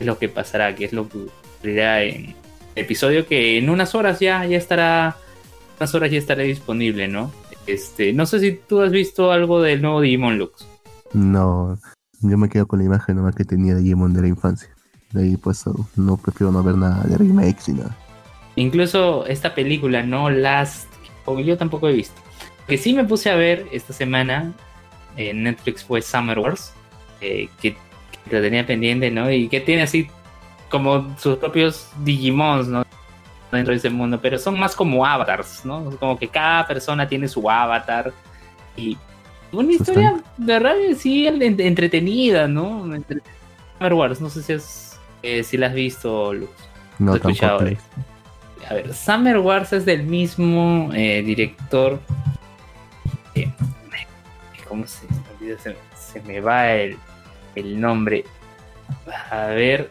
[0.00, 1.18] es lo que pasará, qué es lo que
[1.58, 2.34] ocurrirá en el
[2.74, 5.16] episodio que en unas horas ya, ya estará,
[5.78, 7.32] unas horas ya estará disponible, ¿no?
[7.66, 10.66] Este, no sé si tú has visto algo del nuevo Digimon Lux.
[11.12, 11.78] No,
[12.20, 14.68] yo me quedo con la imagen nomás que tenía de Digimon de la infancia.
[15.12, 15.64] De ahí pues
[15.96, 17.96] no prefiero no ver nada de remakes ni nada.
[18.56, 20.88] Incluso esta película, no Last,
[21.44, 22.20] yo tampoco he visto.
[22.66, 24.52] Que sí me puse a ver esta semana
[25.16, 26.72] en Netflix fue Summer Wars,
[27.20, 29.30] eh, que, que lo tenía pendiente, ¿no?
[29.30, 30.08] Y que tiene así
[30.70, 32.84] como sus propios Digimons, ¿no?
[33.52, 35.84] Dentro de ese mundo, pero son más como avatars, ¿no?
[36.00, 38.12] Como que cada persona tiene su avatar
[38.76, 38.96] y
[39.52, 42.92] una historia de verdad sí en- entretenida, ¿no?
[42.94, 43.20] Entre-
[43.78, 44.93] Summer Wars, no sé si, has,
[45.24, 46.50] eh, si la has visto, Luz.
[46.98, 47.82] No, escuchado, tampoco.
[48.68, 52.00] A ver, Summer Wars es del mismo eh, director.
[53.34, 53.50] eh,
[54.68, 55.06] ¿Cómo se?
[55.58, 56.96] Se, se me va el,
[57.54, 58.24] el nombre.
[59.30, 59.90] A ver,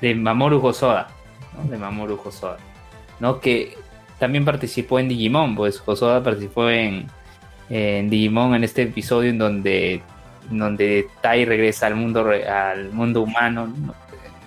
[0.00, 1.08] de Mamoru Hosoda.
[1.56, 1.68] ¿no?
[1.68, 2.58] De Mamoru Hosoda.
[3.20, 3.40] ¿no?
[3.40, 3.76] Que
[4.18, 7.08] también participó en Digimon, pues Hosoda participó en,
[7.68, 10.02] en Digimon en este episodio en donde,
[10.50, 13.94] en donde Tai regresa al mundo, al mundo humano, ¿no?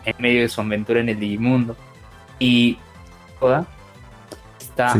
[0.08, 1.76] En medio de su aventura en el Digimundo.
[2.39, 2.78] Y
[4.60, 4.99] está Sí.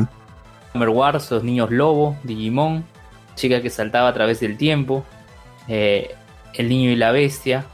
[0.74, 2.84] Summer Wars, los niños lobo, Digimon,
[3.36, 5.04] chica que saltaba a través del tiempo,
[5.68, 6.14] eh,
[6.54, 7.66] el niño y la bestia,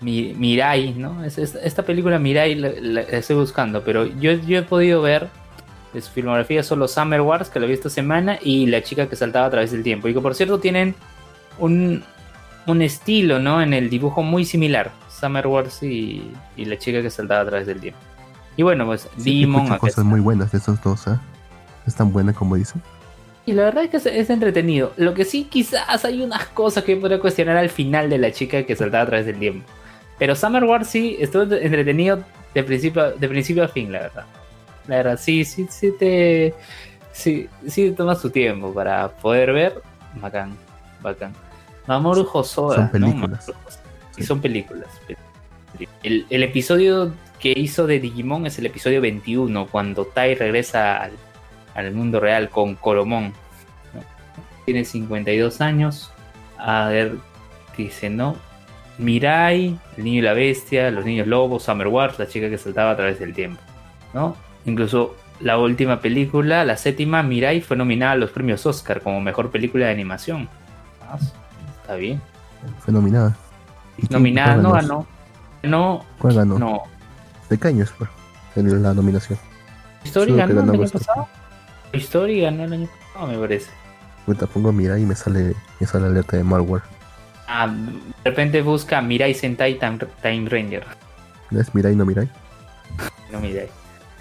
[0.00, 1.22] Mi- Mirai, ¿no?
[1.24, 5.02] Es- es- esta película Mirai la, la- la estoy buscando, pero yo, yo he podido
[5.02, 5.28] ver
[5.92, 9.16] de su filmografía solo Summer Wars, que lo vi esta semana, y La chica que
[9.16, 10.94] saltaba a través del tiempo, y que por cierto tienen
[11.58, 12.02] un,
[12.66, 13.60] un estilo, ¿no?
[13.60, 14.90] En el dibujo muy similar,
[15.20, 18.00] Summer Wars y, y La chica que saltaba a través del tiempo.
[18.56, 20.02] Y bueno, pues Sí, acá cosas está.
[20.04, 21.16] muy buenas de esos dos, ¿eh?
[21.86, 22.82] Es tan buena como dicen.
[23.46, 24.92] Y la verdad es que es, es entretenido.
[24.96, 28.64] Lo que sí, quizás hay unas cosas que podría cuestionar al final de la chica
[28.64, 29.66] que saltaba a través del tiempo.
[30.18, 32.22] Pero Summer Wars sí estuvo entretenido
[32.54, 34.24] de principio, de principio a fin, la verdad.
[34.86, 36.54] La verdad, sí, sí, sí te.
[37.12, 39.82] Sí, sí tomas tu tiempo para poder ver.
[40.16, 40.56] Bacán,
[41.00, 41.32] bacán.
[41.86, 42.76] Mamoru Hosoda.
[42.76, 43.50] Son películas.
[44.24, 44.88] Son películas.
[46.02, 51.12] El, episodio que hizo de Digimon es el episodio 21, cuando Tai regresa al,
[51.74, 53.32] al mundo real con Coromon.
[53.94, 54.02] ¿no?
[54.64, 56.12] Tiene 52 años.
[56.58, 57.16] A ver,
[57.76, 58.36] dice, ¿no?
[58.98, 62.90] Mirai, el niño y la bestia, los niños lobos, Summer Wars, la chica que saltaba
[62.90, 63.60] a través del tiempo.
[64.12, 64.36] ¿no?
[64.66, 69.50] Incluso la última película, la séptima, Mirai, fue nominada a los premios Oscar como mejor
[69.50, 70.48] película de animación.
[71.08, 71.18] Ah,
[71.80, 72.20] está bien.
[72.80, 73.36] Fue nominada.
[74.02, 75.06] ¿Y quién- Nominada, no ganó?
[75.62, 76.58] No, ¿Cuál ganó?
[76.58, 76.82] no.
[77.48, 78.06] De caños fue
[78.56, 79.38] en la nominación.
[80.04, 81.28] Story ganó el año pasado.
[81.92, 83.70] Story ganó el año pasado, me parece.
[84.24, 86.82] Puta, pongo mira y me sale, me sale alerta de malware.
[87.48, 90.86] Ah, de repente busca Mirai Sentai Time, Ranger.
[91.50, 92.28] ¿No es Mirai no Mirai?
[93.32, 93.66] No Mirai.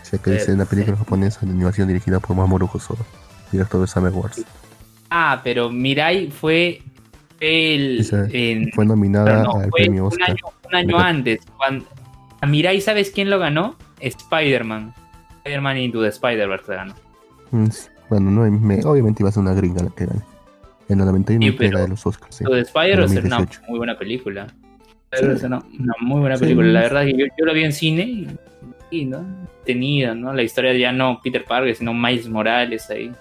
[0.01, 1.03] O sea que dice Eh, una película sí.
[1.03, 3.03] japonesa de animación dirigida por Mamoru Hosoda,
[3.51, 4.43] director de Summer Wars.
[5.11, 6.81] Ah, pero Mirai fue
[7.39, 7.97] el.
[7.99, 10.29] Dice, en- Fue nominada no, al fue premio un Oscar.
[10.31, 10.37] año,
[10.67, 11.39] un año antes.
[11.57, 11.85] Cuando,
[12.41, 13.75] a Mirai, ¿sabes quién lo ganó?
[13.99, 14.93] Spider-Man.
[15.37, 16.93] Spider-Man Into the Spider-Verse ganó.
[17.51, 17.87] Mm, sí.
[18.09, 20.21] Bueno, no, me- obviamente iba a ser una gringa la que gane.
[20.87, 22.35] En la 91 Sí, pero- de los Oscars.
[22.35, 22.43] Sí.
[22.45, 23.61] The Spider-Verse era una 2018.
[23.69, 24.47] muy buena película.
[25.11, 26.43] Spider-Verse era una muy buena Sí.
[26.43, 26.67] película.
[26.69, 28.27] La verdad que yo, yo la vi en cine y,
[28.91, 29.23] y, ¿no?
[29.65, 30.33] Tenida, ¿no?
[30.33, 33.11] La historia ya no Peter Parker, sino Miles Morales ahí.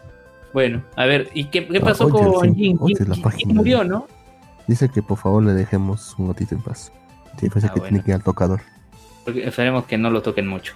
[0.53, 2.78] Bueno, a ver, ¿y qué, qué Ah, pasó oye, con Jin?
[2.78, 4.07] Jin- murió, ¿no?
[4.66, 6.92] Dice que por favor le dejemos un gatito en paz.
[7.40, 7.88] Parece Ah, que bueno.
[7.88, 8.61] tiene que ir al tocador.
[9.24, 10.74] Porque esperemos que no lo toquen mucho.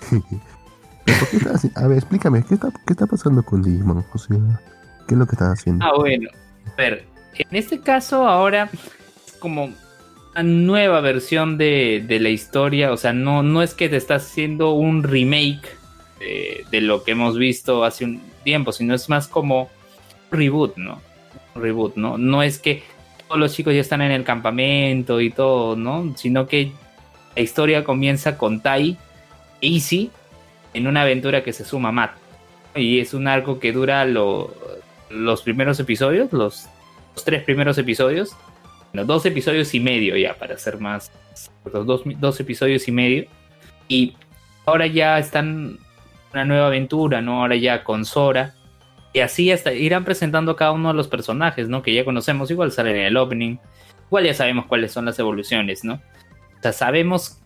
[1.04, 1.70] ¿Pero por qué está así?
[1.74, 4.04] A ver, explícame, ¿qué está, qué está pasando con Digimon?
[4.12, 4.36] O sea,
[5.08, 5.84] ¿qué es lo que estás haciendo?
[5.84, 6.28] Ah, bueno.
[6.66, 8.68] A ver, en este caso ahora
[9.26, 9.64] es como
[10.34, 12.92] una nueva versión de, de la historia.
[12.92, 15.62] O sea, no, no es que te estás haciendo un remake
[16.20, 19.70] de, de lo que hemos visto hace un tiempo, sino es más como
[20.30, 21.00] reboot, ¿no?
[21.54, 22.18] Reboot, ¿no?
[22.18, 22.82] No es que
[23.28, 26.14] todos los chicos ya están en el campamento y todo, ¿no?
[26.16, 26.72] Sino que
[27.34, 28.96] la historia comienza con Tai
[29.60, 30.10] e Easy
[30.74, 32.12] en una aventura que se suma a Matt.
[32.74, 34.54] Y es un arco que dura lo-
[35.10, 36.66] los primeros episodios, los,
[37.14, 38.34] los tres primeros episodios.
[38.92, 41.10] bueno, dos episodios y medio ya, para ser más,
[41.64, 43.26] dos, dos episodios y medio.
[43.88, 44.14] Y
[44.64, 45.78] ahora ya están
[46.32, 47.40] una nueva aventura, ¿no?
[47.40, 48.54] Ahora ya con Sora.
[49.12, 51.82] Y así hasta irán presentando cada uno de los personajes, ¿no?
[51.82, 53.58] Que ya conocemos, igual salen en el opening.
[54.06, 55.94] Igual ya sabemos cuáles son las evoluciones, ¿no?
[55.94, 57.40] O sea, sabemos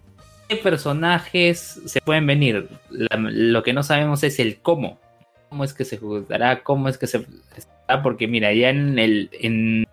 [0.48, 2.68] qué personajes se pueden venir.
[2.90, 4.98] lo que no sabemos es el cómo.
[5.48, 7.26] Cómo es que se jugará, cómo es que se...
[8.02, 9.30] Porque mira, ya en el...
[9.32, 9.86] En,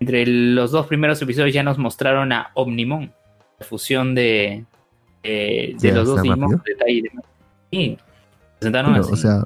[0.00, 3.12] entre los dos primeros episodios ya nos mostraron a Omnimon.
[3.58, 4.64] La fusión de,
[5.22, 6.62] de, los dos Digimon.
[7.70, 7.98] Sí,
[8.58, 9.12] presentaron así.
[9.12, 9.44] O sea,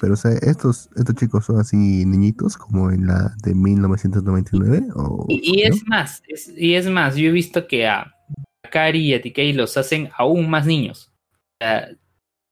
[0.00, 5.26] pero o sea, estos, estos chicos son así niñitos como en la de 1999 o,
[5.28, 6.22] y, es más,
[6.56, 8.14] y es más, yo he visto que a
[8.70, 11.12] Kari y a TK los hacen aún más niños.
[11.34, 11.88] O sea,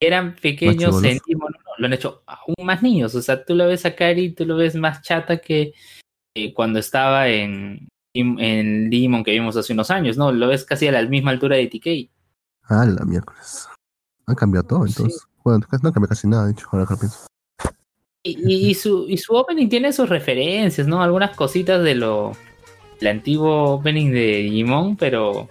[0.01, 3.15] eran pequeños sentimos, lo han hecho aún más niños.
[3.15, 5.73] O sea, tú lo ves a Kari, tú lo ves más chata que
[6.55, 10.33] cuando estaba en, en Digimon que vimos hace unos años, ¿no?
[10.33, 12.11] Lo ves casi a la misma altura de TK.
[12.65, 13.69] Ah, la miércoles.
[14.27, 15.23] Han cambiado todo, entonces.
[15.43, 17.27] Bueno, no cambia casi nada, de hecho, ahora que lo pienso.
[18.23, 21.03] Y, su, y su opening tiene sus referencias, ¿no?
[21.03, 22.33] Algunas cositas de lo
[23.01, 25.49] el antiguo opening de Digimon, pero,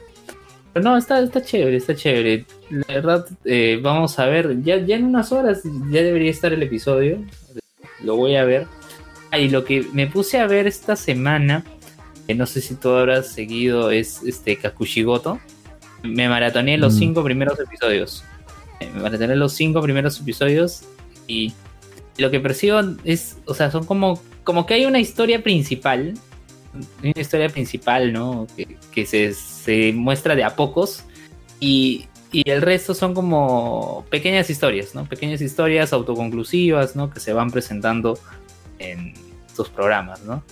[0.71, 2.45] pero no, está, está chévere, está chévere.
[2.69, 6.61] La verdad, eh, vamos a ver, ya, ya en unas horas ya debería estar el
[6.61, 7.23] episodio,
[8.03, 8.67] lo voy a ver.
[9.31, 11.63] Ah, y lo que me puse a ver esta semana,
[12.27, 15.39] que no sé si tú habrás seguido, es este Kakushigoto.
[16.03, 16.99] Me maratoneé los mm.
[16.99, 18.23] cinco primeros episodios.
[18.79, 20.83] Me maratoneé los cinco primeros episodios
[21.27, 21.53] y
[22.17, 26.13] lo que percibo es, o sea, son como, como que hay una historia principal,
[27.01, 28.47] una historia principal, ¿no?
[28.93, 31.03] Que, se, muestra de a pocos
[31.59, 35.05] y, y, el resto son como pequeñas historias, ¿no?
[35.05, 37.09] Pequeñas historias autoconclusivas, ¿no?
[37.09, 38.19] Que se van presentando
[38.79, 39.13] en
[39.47, 40.43] estos programas, ¿no?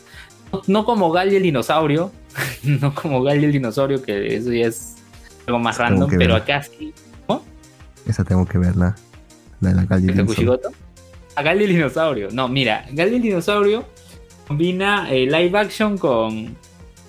[0.68, 2.12] No, como Gal y el dinosaurio,
[2.64, 4.96] no como Gal y el dinosaurio, que eso ya es
[5.46, 6.94] algo más random, pero acá sí.
[8.08, 8.96] Esa tengo que verla,
[9.62, 10.60] la de la Gal y el dinosaurio.
[11.36, 12.30] A Gal y el dinosaurio.
[12.32, 13.86] No, mira, Gal y el dinosaurio
[14.48, 16.56] combina eh, live action con,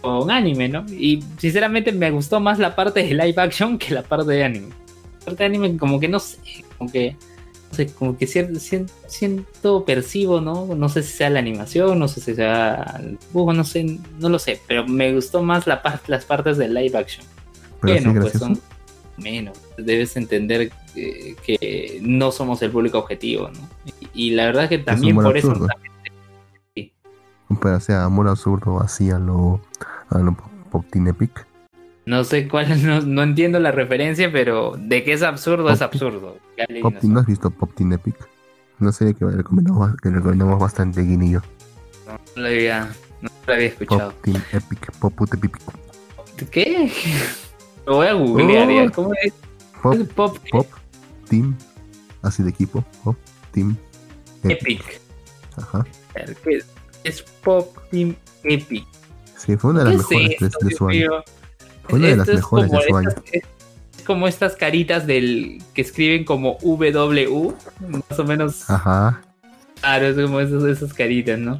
[0.00, 0.84] con anime, ¿no?
[0.88, 4.68] Y sinceramente me gustó más la parte de live action que la parte de anime.
[5.20, 6.38] La parte de anime como que no sé,
[6.76, 7.16] como que
[7.70, 8.58] no sé, como que siento,
[9.06, 10.74] siento, percibo, ¿no?
[10.74, 14.28] No sé si sea la animación, no sé si sea el dibujo, no sé, no
[14.30, 17.26] lo sé, pero me gustó más la parte, las partes de live action
[17.82, 18.60] bueno, pues son
[19.16, 19.58] menos.
[19.78, 23.68] Debes entender que, no somos el público objetivo, ¿no?
[24.12, 25.54] Y, la verdad que también por eso.
[26.74, 26.92] sí.
[27.62, 29.60] Pero, sea, amor absurdo así a lo,
[30.10, 30.36] a lo
[30.70, 31.46] Pop Epic.
[32.06, 32.66] No sé cuál,
[33.14, 36.38] no, entiendo la referencia, pero de que es absurdo, es absurdo.
[36.82, 38.16] Pop ¿No has visto Pop Teen Epic?
[38.78, 41.42] No sé que recomendamos, que recomendamos bastante Guinillo.
[42.06, 42.88] No, no lo había,
[43.20, 44.10] no lo había escuchado.
[44.10, 45.58] Pop Teen Epic, Pop Epic.
[46.50, 46.90] ¿Qué?
[47.86, 48.88] Lo voy a googlear.
[48.88, 48.92] Oh.
[48.92, 49.32] ¿Cómo es?
[49.82, 50.66] Pop, pop,
[51.28, 51.56] Team.
[52.22, 52.84] Así de equipo.
[53.04, 53.16] Pop
[53.52, 53.76] Team.
[54.44, 55.00] Epic.
[55.56, 55.86] Ajá.
[57.04, 58.14] Es Pop Team
[58.44, 58.86] Epic.
[59.36, 61.10] Sí, fue una de las mejores de, su año.
[61.84, 63.10] Fue una de las mejores de su año.
[63.32, 63.42] Es,
[64.04, 67.54] como estas caritas del que escriben como W,
[67.88, 68.68] más o menos.
[68.70, 69.20] Ajá.
[69.80, 71.58] Claro, es como esas, esas caritas, ¿no?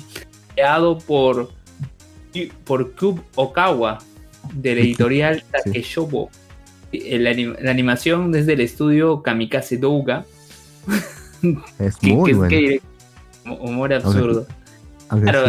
[0.54, 1.50] Creado por
[2.64, 3.98] por Cube Okawa,
[4.52, 6.30] del editorial Takeshobo.
[6.92, 10.24] La, la, animación desde el estudio Kamikaze Douga.
[11.78, 12.80] Es muy bueno.
[13.60, 14.46] humor absurdo.
[15.08, 15.46] claro,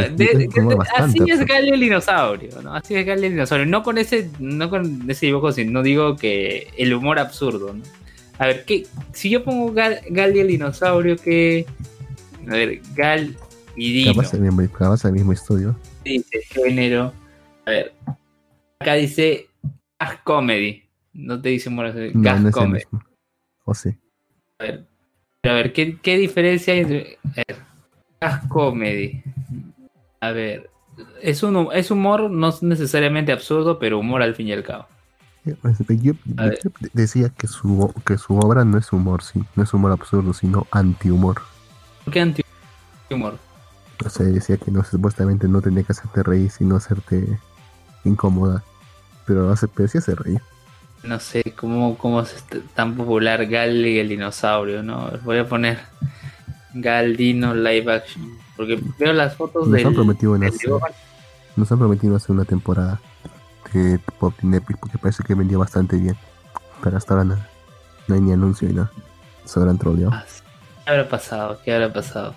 [0.98, 2.76] así es Gali el dinosaurio, ¿no?
[2.76, 3.66] Así es Gali el dinosaurio.
[3.66, 7.84] No con ese, no con ese dibujo, sino digo que el humor absurdo, ¿no?
[8.38, 8.86] A ver, ¿qué?
[9.12, 11.66] si yo pongo Gal, Gali el dinosaurio, ¿qué?
[12.48, 13.36] A ver, Gal
[13.76, 14.14] y Dino.
[14.14, 15.76] Capaz el mismo, capaz el mismo estudio.
[16.06, 17.12] Dice género.
[17.66, 17.94] A ver,
[18.82, 19.50] Acá dice
[20.24, 20.89] comedy.
[21.20, 22.84] No te dice humor gas no, comedy.
[23.66, 23.98] ¿O sí?
[24.60, 24.88] A ver,
[25.44, 27.18] a ver ¿qué, ¿qué, diferencia hay entre
[28.20, 29.24] gas comedy?
[30.22, 30.70] A ver,
[31.22, 34.88] es, un, es humor no necesariamente absurdo, pero humor al fin y al cabo.
[35.62, 36.14] Pues, yo,
[36.94, 40.68] decía que su, que su obra no es humor, sí, no es humor absurdo, sino
[40.72, 41.42] anti-humor.
[42.04, 43.38] ¿Por qué anti-humor?
[44.06, 47.40] O sea, decía que no supuestamente no tenía que hacerte reír, sino hacerte
[48.04, 48.64] incómoda
[49.30, 50.42] pero hace sí hace reír.
[51.04, 52.44] No sé cómo, cómo es
[52.76, 55.10] tan popular Gal y el dinosaurio, ¿no?
[55.24, 55.80] Voy a poner
[56.74, 58.38] Galdino live action.
[58.56, 60.72] Porque veo las fotos nos Han prometido en hacer,
[61.56, 63.00] nos han prometido hacer una temporada
[63.74, 66.18] de Pop Epic porque parece que vendía bastante bien.
[66.84, 67.38] Pero hasta ahora no,
[68.08, 68.92] no hay ni anuncio ni nada.
[69.46, 70.12] Se habrán troleado.
[70.14, 70.26] Ah,
[70.86, 71.60] ¿Qué habrá pasado?
[71.64, 72.36] ¿Qué habrá pasado?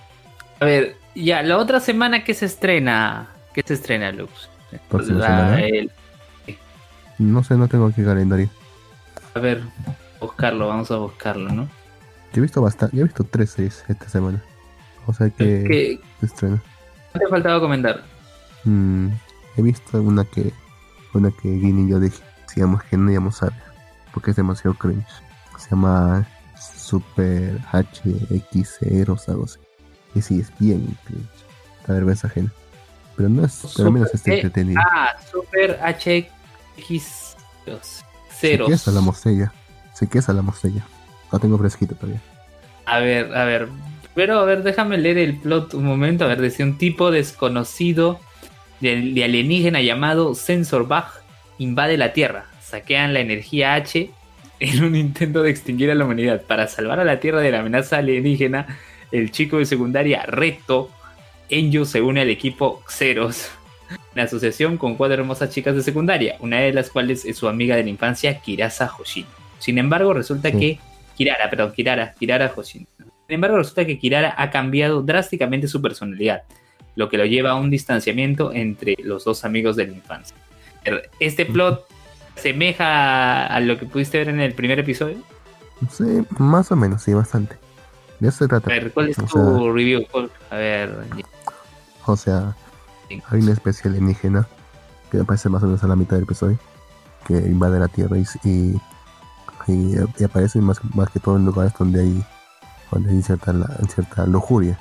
[0.60, 4.48] A ver, ya, la otra semana que se estrena, ¿qué se estrena, Lux?
[5.00, 5.90] La- el-
[7.23, 8.49] No sé, no tengo aquí calendario.
[9.35, 9.62] a ver,
[10.20, 11.64] buscarlo, vamos a buscarlo, ¿no?
[12.33, 14.43] Yo he visto bastante, yo he visto tres series esta semana.
[15.07, 16.62] O sea que ¿Qué se estrena.
[17.12, 18.03] qué te faltaba comentar?
[18.64, 19.09] Mm,
[19.57, 20.53] he visto una que
[21.14, 22.23] una que Guinea y yo dije,
[22.55, 23.55] digamos que no íbamos a ver,
[24.14, 25.05] porque es demasiado cringe.
[25.59, 26.27] Se llama
[26.59, 29.59] Super HX0 o algo así.
[30.14, 31.29] Y sí, es bien cringe.
[31.87, 32.51] La vergüenza ajena.
[33.16, 34.81] Pero no es, pero al menos está entretenido.
[34.91, 36.31] Ah, Super HX
[36.77, 37.01] Si
[38.31, 38.66] ceros.
[38.66, 39.53] quieres hablamos de ella.
[39.95, 40.87] Si quieres hablamos de ella.
[41.31, 42.20] La tengo fresquita todavía.
[42.87, 43.68] A ver, a ver.
[44.14, 46.25] Pero a ver, déjame leer el plot un momento.
[46.25, 48.20] A ver, decía un tipo desconocido
[48.81, 51.05] de, de alienígena llamado Sensor Bug
[51.59, 52.47] invade la Tierra.
[52.61, 54.11] Saquean la energía H
[54.61, 56.43] en un intento de extinguir a la humanidad.
[56.43, 58.79] Para salvar a la Tierra de la amenaza alienígena,
[59.11, 60.91] el chico de secundaria Reto
[61.49, 63.51] Enyo se une al equipo Xeros.
[64.14, 67.76] La asociación con cuatro hermosas chicas de secundaria, una de las cuales es su amiga
[67.76, 69.26] de la infancia, Kirasa Hoshin.
[69.58, 70.58] Sin embargo, resulta Sí.
[70.58, 70.80] que
[71.16, 72.86] Kirara, perdón, Kirara, Kirara Hoshin.
[72.98, 76.42] Sin embargo, resulta que Kirara ha cambiado drásticamente su personalidad,
[76.96, 80.36] lo que lo lleva a un distanciamiento entre los dos amigos de la infancia.
[81.20, 81.86] Este plot
[82.36, 85.16] asemeja a lo que pudiste ver en el primer episodio.
[85.90, 86.04] Sí,
[86.38, 87.56] más o menos, sí, bastante.
[88.20, 88.68] De eso se A trata.
[88.68, 90.04] ver, ¿cuál es O tu sea- review?
[90.10, 90.90] ¿Cuál- A ver,
[92.06, 92.56] O sea,
[93.30, 94.46] hay una especie alienígena
[95.10, 96.58] que aparece más o menos a la mitad del episodio
[97.26, 98.80] que invade la Tierra y, y,
[99.68, 102.24] y- aparece más, más que todo en lugares donde hay
[102.90, 104.78] donde hay cierta, la- cierta lujuria,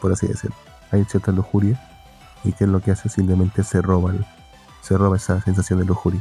[0.00, 0.56] por así decirlo.
[0.92, 1.80] Hay cierta lujuria
[2.44, 4.12] y que lo que hace simplemente se roba
[4.82, 6.20] se roba esa sensación de lujuria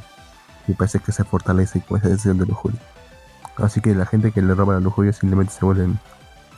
[0.68, 2.80] y parece que se fortalece con esa sensación de lujuria.
[3.58, 6.00] Así que la gente que le roba la lujuria simplemente se vuelven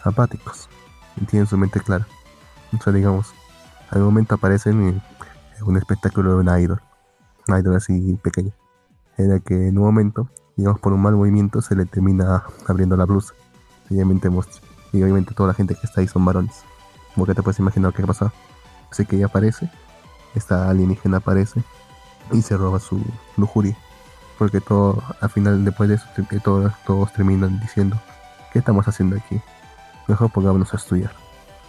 [0.03, 0.69] apáticos
[1.19, 2.07] y tienen su mente clara.
[2.77, 3.33] O sea, digamos,
[3.89, 5.01] al momento aparecen en,
[5.57, 6.81] en un espectáculo de una idol,
[7.47, 8.51] una idol así pequeña,
[9.17, 12.97] en la que en un momento, digamos por un mal movimiento, se le termina abriendo
[12.97, 13.33] la blusa.
[13.89, 14.29] Y obviamente,
[14.91, 16.63] y obviamente toda la gente que está ahí son varones.
[17.13, 18.33] Como que te puedes imaginar qué pasa.
[18.91, 19.71] Así que ella aparece,
[20.35, 21.63] esta alienígena aparece
[22.31, 23.01] y se roba su
[23.37, 23.77] lujuria.
[24.37, 26.05] Porque todo, al final, después de eso,
[26.85, 27.97] todos terminan diciendo,
[28.51, 29.41] ¿qué estamos haciendo aquí?
[30.07, 31.26] Mejor pongámonos a estudiar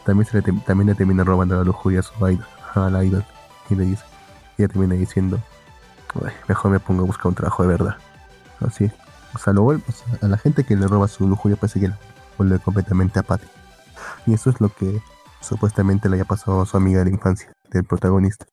[0.08, 3.22] también, se le también le termina robando la lujuria a su idol, a la idol.
[3.68, 4.02] Y le dice,
[4.56, 5.38] ella termina diciendo,
[6.24, 7.96] "Ay, mejor me pongo a buscar un trabajo de verdad.
[8.60, 8.90] Así,
[9.34, 9.84] o sea, lo vuelve,
[10.22, 11.98] a la gente que le roba su lujuria parece que la
[12.38, 13.52] vuelve completamente apática.
[14.24, 15.02] Y eso es lo que
[15.42, 18.46] supuestamente le haya pasado a su amiga de la infancia, del protagonista.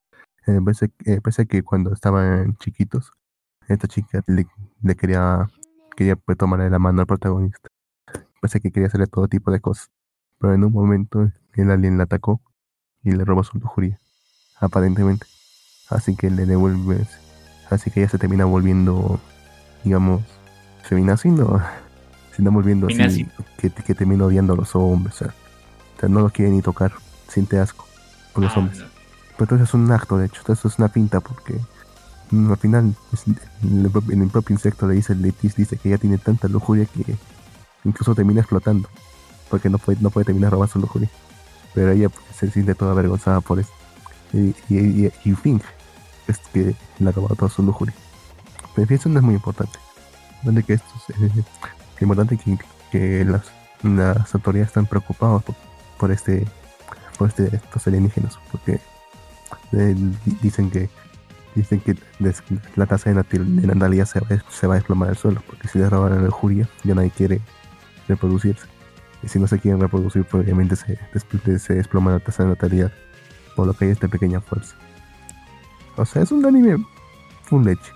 [0.48, 3.14] Eh, parece, eh, parece que cuando estaban chiquitos,
[3.70, 4.46] esta chica le,
[4.84, 5.48] le quería,
[5.96, 7.70] quería pues, tomarle la mano al protagonista.
[8.42, 9.90] Parece que quería hacerle todo tipo de cosas.
[10.46, 12.40] Pero en un momento el alien la atacó
[13.04, 14.00] y le robó su lujuria,
[14.60, 15.26] aparentemente.
[15.90, 17.04] Así que le devuelve,
[17.72, 19.20] así que ella se termina volviendo,
[19.84, 20.22] digamos,
[20.84, 21.60] se termina haciendo,
[22.30, 23.28] se termina volviendo así, Feminazi.
[23.58, 25.34] que, que termina odiando a los hombres, o sea,
[25.98, 26.94] o sea, no lo quiere ni tocar,
[27.28, 27.88] siente asco
[28.32, 28.78] por los Ah, hombres.
[28.82, 28.86] no.
[29.38, 31.60] Pero entonces es un acto, de hecho, entonces es una pinta porque
[32.30, 35.98] mm, al final es- en el, propio- insecto le dice, le dis- dice que ella
[35.98, 37.16] tiene tanta lujuria que
[37.84, 38.88] incluso termina explotando
[39.50, 41.10] porque no puede, no puede terminar robando su lujuria.
[41.74, 43.72] Pero ella pues, se siente toda avergonzada por eso.
[44.34, 45.66] Y, y, y, y finge
[46.28, 47.94] es que le ha robado toda su lujuria.
[48.74, 49.78] Pero en fin, eso no es muy importante.
[50.44, 51.32] Donde que esto es, eh,
[51.96, 52.58] es importante que,
[52.92, 53.44] que las,
[53.84, 55.56] las autoridades están preocupadas por,
[55.98, 56.46] por este
[57.18, 58.74] por este, estos alienígenas porque
[59.72, 60.90] eh, di- dicen que
[61.56, 62.44] dicen que des-
[62.76, 65.80] la tasa de, de natalidad se va, se va a desplomar al suelo porque si
[65.80, 67.40] le roban la lujuria ya nadie quiere
[68.10, 68.66] reproducirse
[69.26, 72.50] y si no se quieren reproducir pues obviamente se, des- se desploma la tasa de
[72.50, 72.92] natalidad
[73.56, 74.76] por lo que hay esta pequeña fuerza.
[75.98, 76.78] O sea es un anime
[77.44, 77.92] full leche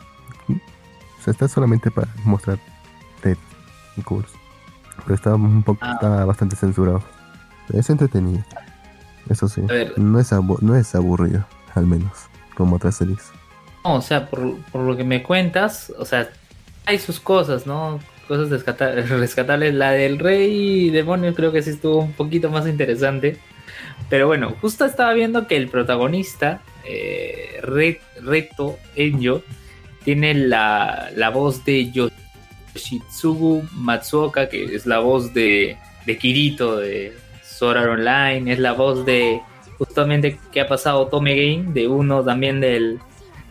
[0.49, 2.57] o sea está solamente para mostrar
[3.21, 3.37] Ted
[3.97, 4.01] y
[5.03, 5.93] pero está un poco Ah.
[5.93, 7.01] está bastante censurado.
[7.67, 8.43] Pero es entretenido
[9.29, 9.61] eso sí.
[9.97, 12.11] No es no es aburrido al menos
[12.57, 13.31] como otras series.
[13.85, 16.29] No, o sea, por, por lo que me cuentas, o sea,
[16.85, 17.99] hay sus cosas, ¿no?
[18.29, 19.73] Cosas rescata- rescatables.
[19.73, 23.35] La del rey demonio creo que sí estuvo un poquito más interesante.
[24.09, 29.43] Pero bueno, justo estaba viendo que el protagonista, eh, Re- Reto Enyo,
[30.03, 37.13] tiene la, la voz de Yoshitsugu Matsuoka, que es la voz de, de Kirito de
[37.43, 39.41] Sword Art Online, es la voz de
[39.77, 42.99] justamente que ha pasado Tome Game, de uno también del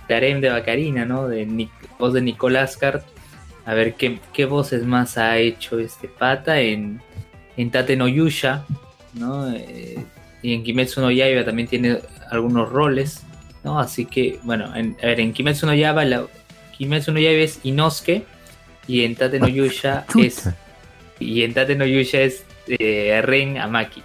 [0.08, 1.28] de Harem de Bacarina, ¿no?
[1.28, 1.68] De
[1.98, 3.04] voz de Nicolás Cart.
[3.68, 7.02] A ver qué, qué voces más ha hecho este pata en,
[7.58, 8.64] en Tate no Yusha,
[9.12, 9.50] ¿no?
[9.50, 9.98] Eh,
[10.42, 11.98] y en Kimetsu no Yaiba también tiene
[12.30, 13.24] algunos roles.
[13.62, 13.78] ¿no?
[13.78, 16.24] Así que, bueno, en, a ver, en Kimetsu no Yaiba, la,
[16.78, 18.24] Kimetsu no Yaiba es Inosuke
[18.86, 20.48] y en Tate no Yusha es
[21.20, 24.02] y en Tate no Yusha es eh, Ren Amaki,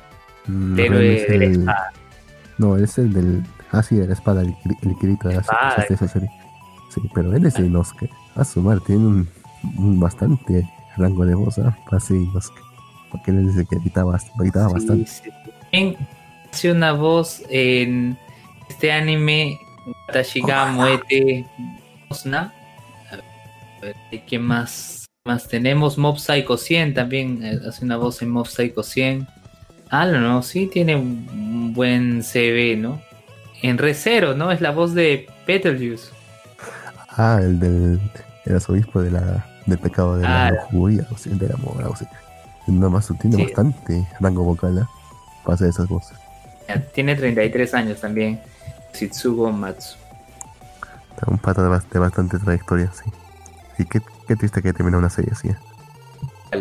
[0.47, 1.93] Mm, héroe Ren es de la espada.
[2.57, 3.43] No, es el del.
[3.71, 5.85] Ah, sí, de la espada, el, el Kirito de la Espada.
[5.89, 6.29] esa serie.
[6.93, 8.09] Sí, pero él es de Inosuke.
[8.35, 9.29] A su madre, tiene un
[9.63, 11.59] bastante rango de voz.
[11.91, 12.29] Así.
[13.11, 15.07] Porque él el que gritaba, gritaba Sí, bastante.
[15.71, 15.97] sí.
[16.51, 18.17] Hace una voz en
[18.69, 19.59] este anime
[20.11, 21.45] Tashiga Muete
[22.09, 22.53] Osna.
[23.11, 23.95] A ver,
[24.27, 25.97] ¿qué más, más tenemos?
[25.97, 29.27] Mob Psycho 100 también eh, hace una voz en Mob Psycho 100.
[29.89, 31.27] Ah, no, no, sí tiene un
[31.63, 33.01] un buen CV, ¿no?
[33.61, 34.51] En Recero, ¿no?
[34.51, 36.11] Es la voz de Betelgeuse.
[37.09, 37.99] Ah, el del
[38.45, 40.51] el arzobispo de la, del pecado de la Ah.
[40.51, 42.05] lujuria, o sea, del amor, algo así.
[42.67, 43.43] Nada más tiene Sí.
[43.43, 44.89] bastante rango vocal, ¿ah?
[45.43, 46.17] Para hacer esas voces.
[46.93, 48.41] Tiene 33 años también.
[48.93, 49.97] Shitsugo Matsu.
[51.11, 53.09] Está un pata de, bas- de bastante trayectoria, sí.
[53.77, 55.49] Y qué, qué triste que termina una serie así.
[55.49, 55.57] ¿eh?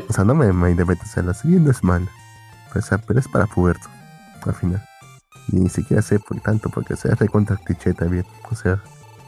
[0.09, 2.07] O sea, no me malinterpretes, o sea, la serie no es mala.
[2.75, 3.89] O sea, pero es para puberto,
[4.47, 4.83] al final.
[5.49, 8.25] Y ni siquiera sé por tanto, porque se hace contra cliché también.
[8.51, 8.81] O sea,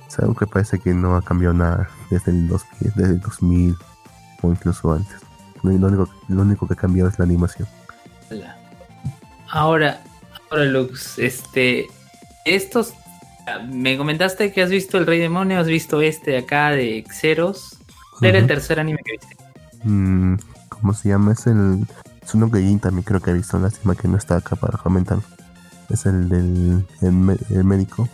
[0.08, 3.76] es algo que parece que no ha cambiado nada desde el 2000, desde el 2000
[4.42, 5.16] o incluso antes.
[5.62, 7.66] Lo, único, lo único que ha cambiado es la animación.
[9.50, 10.02] Ahora,
[10.50, 11.86] ahora Lux, este,
[12.44, 12.94] estos,
[13.68, 17.78] me comentaste que has visto El Rey Demonio, has visto este de acá de Xeros.
[18.18, 19.36] ¿Cuál era el tercer anime que viste?
[19.84, 20.36] Mm,
[20.68, 21.32] ¿Cómo se llama?
[21.32, 21.86] Es el.
[22.22, 23.58] Es uno que Jin también creo que he visto.
[23.58, 25.18] Lástima que no está acá para comentar.
[25.90, 28.08] Es el del el, médico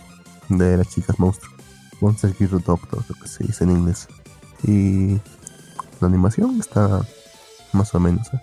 [0.49, 1.53] de las chicas monstruo.
[2.01, 4.07] Monster Hero Doctor, lo que se dice en inglés.
[4.63, 5.13] Y
[5.99, 7.01] la animación está
[7.71, 8.27] más o menos.
[8.33, 8.41] ¿eh?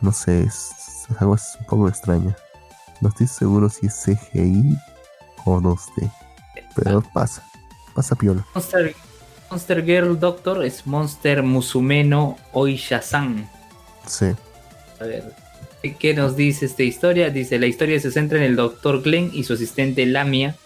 [0.00, 0.70] No sé, es,
[1.08, 2.36] es algo es un poco extraña.
[3.00, 4.76] No estoy seguro si es CGI
[5.44, 6.10] o 2D.
[6.74, 7.42] Pero pasa,
[7.94, 8.44] pasa piola.
[8.54, 8.94] Monster,
[9.50, 13.48] Monster Girl Doctor es Monster Musumeno Oisha-san.
[14.06, 14.26] Sí.
[15.00, 15.34] A ver,
[15.98, 17.30] ¿qué nos dice esta historia?
[17.30, 20.56] Dice, la historia se centra en el doctor Glenn y su asistente Lamia.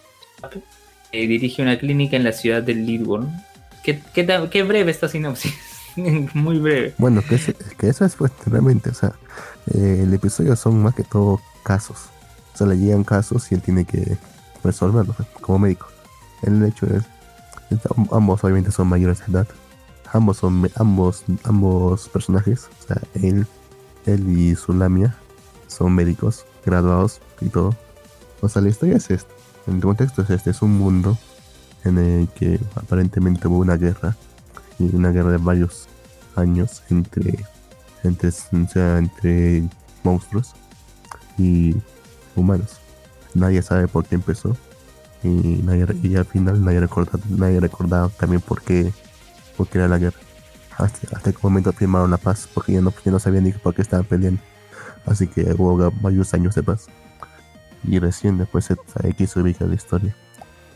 [1.13, 3.29] Que dirige una clínica en la ciudad de Lidworth.
[3.83, 5.55] ¿Qué, breve esta sinopsis.
[6.35, 6.95] Muy breve.
[6.99, 9.13] Bueno, que, ese- que eso es realmente, o sea,
[9.75, 11.99] eh, el episodio son más que todo casos.
[12.55, 14.17] O sea, le llegan casos y él tiene que
[14.63, 15.89] resolverlos como médico.
[16.43, 17.03] El hecho es,
[17.71, 17.81] es-
[18.13, 19.49] ambos obviamente son mayores de edad.
[20.13, 23.47] Ambos son ambos ambos personajes, o sea, él
[24.07, 25.15] él y su lamia
[25.69, 27.77] son médicos graduados y todo.
[28.41, 29.33] O sea, la historia es esta.
[29.67, 31.19] El contexto es este, es un mundo
[31.85, 34.17] en el que aparentemente hubo una guerra
[34.79, 35.89] y una guerra de varios
[36.37, 37.45] años entre
[38.03, 39.69] entre, sea, entre
[40.03, 40.55] monstruos
[41.39, 41.77] y
[42.37, 42.81] humanos.
[43.35, 44.57] Nadie sabe por qué empezó
[45.23, 48.93] y, nadie, y al final nadie recordaba, nadie recordaba también por qué,
[49.57, 50.19] por qué era la guerra.
[50.77, 53.75] Hasta, hasta qué momento firmaron la paz porque ya no, ya no sabían ni por
[53.75, 54.41] qué estaban peleando.
[55.07, 56.87] Así que hubo varios años de paz.
[57.85, 58.76] Y recién después se
[59.14, 60.14] que se ubica la historia.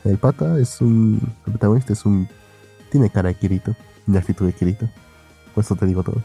[0.03, 1.19] El pata es un.
[1.45, 2.27] El protagonista es un.
[2.91, 3.75] Tiene cara de Kirito.
[4.07, 4.87] Y actitud de Kirito.
[5.53, 6.21] Por eso te digo todo.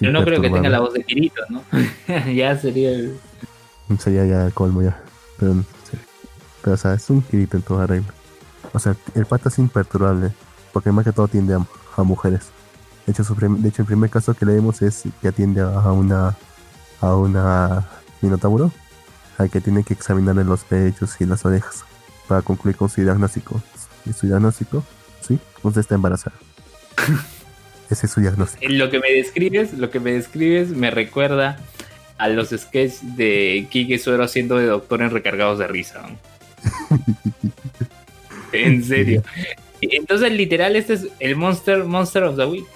[0.00, 1.62] Yo no creo que tenga la voz de Kirito, ¿no?
[2.34, 3.18] ya sería el...
[3.98, 5.00] Sería ya colmo ya.
[5.38, 5.96] Pero, sí.
[6.62, 8.12] Pero, o sea, es un Kirito en toda regla.
[8.72, 10.32] O sea, el pata es imperturbable.
[10.72, 12.50] Porque más que todo atiende a, a mujeres.
[13.06, 16.36] De hecho, su de hecho, el primer caso que leemos es que atiende a una.
[17.00, 17.88] A una.
[18.20, 18.72] Minotauro.
[19.38, 21.84] Al que tiene que examinarle los pechos y las orejas.
[22.26, 23.62] Para concluir con su diagnóstico.
[24.04, 24.84] Y su diagnóstico,
[25.26, 26.36] sí, usted está embarazada.
[27.90, 28.64] Ese es su diagnóstico.
[28.64, 31.58] En Lo que me describes, lo que me describes me recuerda
[32.18, 36.06] a los sketches de Kike Suero haciendo de doctor en recargados de risa.
[38.52, 39.22] en serio.
[39.80, 42.66] Entonces, literal, este es el Monster Monster of the Week.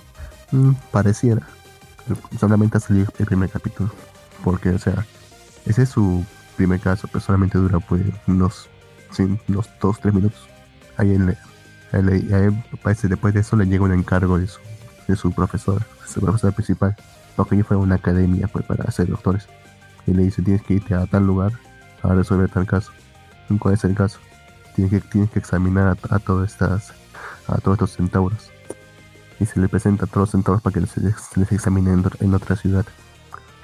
[0.51, 1.47] Mm, pareciera.
[2.39, 3.91] Solamente ha salido el primer capítulo.
[4.45, 5.07] Porque, o sea,
[5.67, 6.25] ese es su
[6.61, 8.69] primer caso, pero solamente dura pues unos,
[9.13, 10.49] sí, unos 2-3 minutos.
[10.97, 11.37] Ahí él,
[11.93, 14.61] él- él- parece después de eso le llega un encargo de su,
[15.09, 16.95] de su profesor, su profesor principal.
[17.37, 19.47] Porque allí fue a una academia pues, para ser doctores.
[20.07, 21.53] Y le dice, tienes que irte a tal lugar
[22.03, 22.91] a resolver tal caso.
[23.49, 24.19] ¿Y ¿Cuál es el caso?
[24.75, 26.93] Tienes que, tienes que examinar a, a todas estas,
[27.49, 28.51] a todos estos centauros
[29.41, 31.01] y se le presenta a todos los centauros para que les, se
[31.41, 32.85] les examine en, en otra ciudad.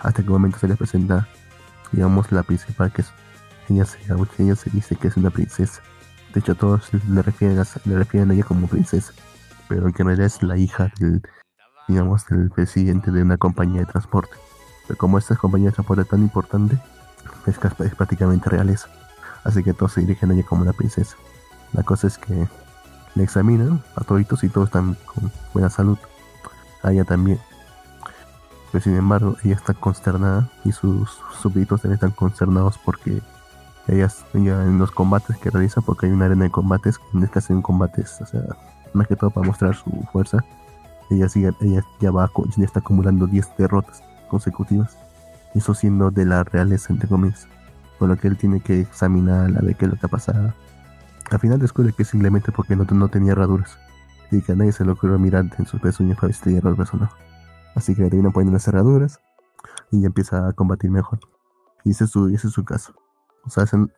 [0.00, 1.28] Hasta que momento se les presenta,
[1.96, 3.10] digamos, la principal, que es,
[3.68, 3.98] ella se,
[4.38, 5.80] ella se dice que es una princesa.
[6.32, 9.12] De hecho, todos le refieren a, le refieren a ella como princesa,
[9.68, 11.22] pero que en realidad es la hija del,
[11.88, 14.36] digamos, del presidente de una compañía de transporte.
[14.86, 16.78] Pero como esta compañía de transporte tan importante,
[17.46, 18.88] es, es prácticamente realeza.
[19.42, 21.16] Así que todos se dirigen a ella como la princesa.
[21.72, 22.46] La cosa es que
[23.14, 25.98] le examinan a toditos y todos están con buena salud.
[26.82, 27.40] A ella también.
[28.72, 31.10] Pero sin embargo, ella está consternada y sus
[31.40, 33.22] súbditos también están consternados porque
[33.88, 37.38] ella en los combates que realiza, porque hay una arena de combates, en es que
[37.38, 38.42] hacen combates, o sea,
[38.92, 40.44] más que todo para mostrar su fuerza,
[41.10, 44.96] ella, sigue, ella ya, va, ya está acumulando 10 derrotas consecutivas,
[45.54, 47.46] eso siendo de la realeza, entre comillas,
[47.98, 50.52] por lo que él tiene que examinar a ver qué es lo que ha pasado.
[51.30, 53.78] Al final descubre que simplemente porque no, tenía herraduras,
[54.32, 57.14] y que a nadie se le ocurrió mirar en sus pezuñas para vestir el personaje.
[57.76, 59.20] Así que le terminan poniendo las cerraduras
[59.92, 61.20] y ya empieza a combatir mejor.
[61.84, 62.94] Y ese es su, ese es su caso.
[63.44, 63.92] O sea, en,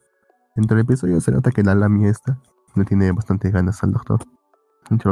[0.57, 2.39] entre el episodio se nota que la Lami esta
[2.75, 4.21] le tiene bastante ganas al doctor.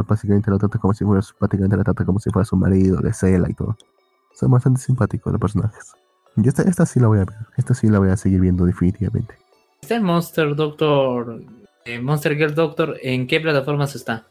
[0.07, 3.13] básicamente lo trata como si fuera, prácticamente la trata como si fuera su marido, de
[3.13, 3.77] cela y todo.
[4.35, 5.95] Son bastante simpáticos los personajes.
[6.37, 7.39] Y esta, esta sí la voy a ver.
[7.57, 9.39] Esta sí la voy a seguir viendo definitivamente.
[9.81, 11.41] ¿Está el Monster Doctor,
[11.85, 14.27] eh, Monster Girl Doctor, en qué plataformas está?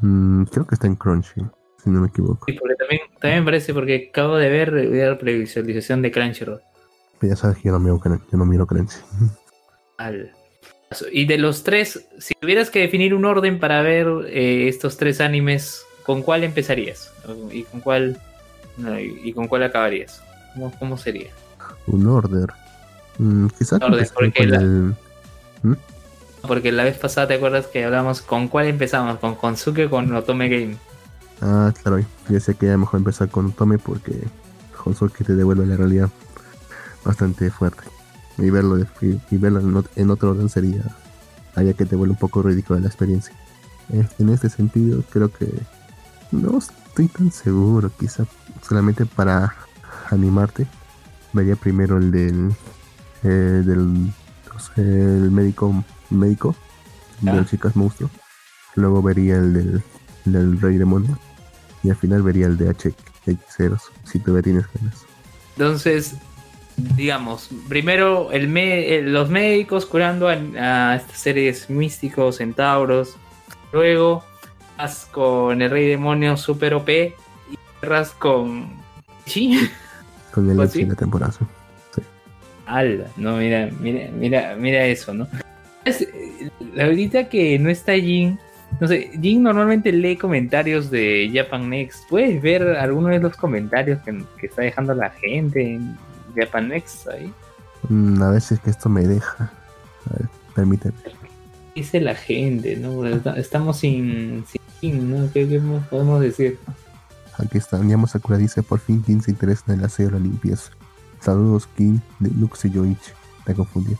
[0.00, 1.44] Mm, creo que está en Crunchy,
[1.82, 2.44] si no me equivoco.
[2.46, 6.60] Sí, porque también, también parece porque acabo de ver, la previsualización de Crunchyroll.
[7.18, 8.96] Pero ya sabes que yo no miro, yo no miro Crunchy.
[11.10, 15.20] Y de los tres, si tuvieras que definir un orden para ver eh, estos tres
[15.20, 17.12] animes, ¿con cuál empezarías?
[17.50, 18.18] ¿Y con cuál,
[19.24, 20.22] y, con cuál acabarías?
[20.78, 21.30] ¿Cómo, sería?
[21.86, 22.46] Un orden.
[23.18, 23.80] Mm, quizás
[24.12, 24.94] porque, la, el...
[25.62, 25.74] ¿Mm?
[26.46, 30.14] porque la vez pasada te acuerdas que hablamos con cuál empezamos, con Konsuke o con
[30.14, 30.76] Otome Game.
[31.44, 34.28] Ah, claro, yo sé que ya mejor empezar con Otome porque
[34.82, 36.08] Konsuke te devuelve la realidad
[37.04, 37.82] bastante fuerte
[38.38, 40.84] y verlo, y, verlo en, otro orden sería
[41.56, 43.34] haya que te vuelve un poco ridículo la experiencia.
[43.90, 45.52] En este sentido, creo que
[46.30, 48.24] no estoy tan seguro, quizá
[48.62, 49.56] solamente para
[50.10, 50.68] animarte,
[51.32, 52.54] vería primero el del,
[53.24, 54.12] eh, del
[54.76, 56.54] el médico médico
[57.26, 57.44] ah.
[57.50, 58.10] chicas monstruo,
[58.76, 59.82] luego vería el del,
[60.24, 61.18] del rey demonio
[61.82, 65.04] y al final vería el de HX0 si todavía tienes ganas.
[65.56, 66.16] Entonces,
[66.96, 73.16] digamos, primero el los médicos curando a, estas seres místicos, centauros.
[73.72, 74.24] Luego
[74.78, 77.14] vas con el rey demonio super OP y
[77.80, 78.70] cerras con.
[79.26, 79.68] ¿Sí?
[80.32, 81.32] Con el de la temporada.
[81.94, 82.02] Sí.
[83.16, 85.28] no, mira, mira, mira, mira eso, ¿no?
[86.74, 88.38] la verdad que no está Jin.
[88.80, 92.08] No sé, Jin normalmente lee comentarios de Japan Next.
[92.08, 95.96] ¿Puedes ver algunos de los comentarios que, que está dejando la gente en,
[96.34, 97.32] Japanex ahí.
[97.88, 99.52] Mm, a ver si es que esto me deja.
[100.06, 100.94] A ver, permíteme.
[101.74, 103.06] Dice la gente, ¿no?
[103.06, 104.44] Estamos sin,
[104.80, 105.30] sin ¿no?
[105.32, 106.58] ¿Qué, podemos decir?
[107.38, 110.18] Aquí está, Yama Sakura dice, por fin King se interesa en el aseo de la
[110.18, 110.70] limpieza.
[111.20, 113.12] Saludos King de Lux y Yoichi.
[113.46, 113.96] Me confundí.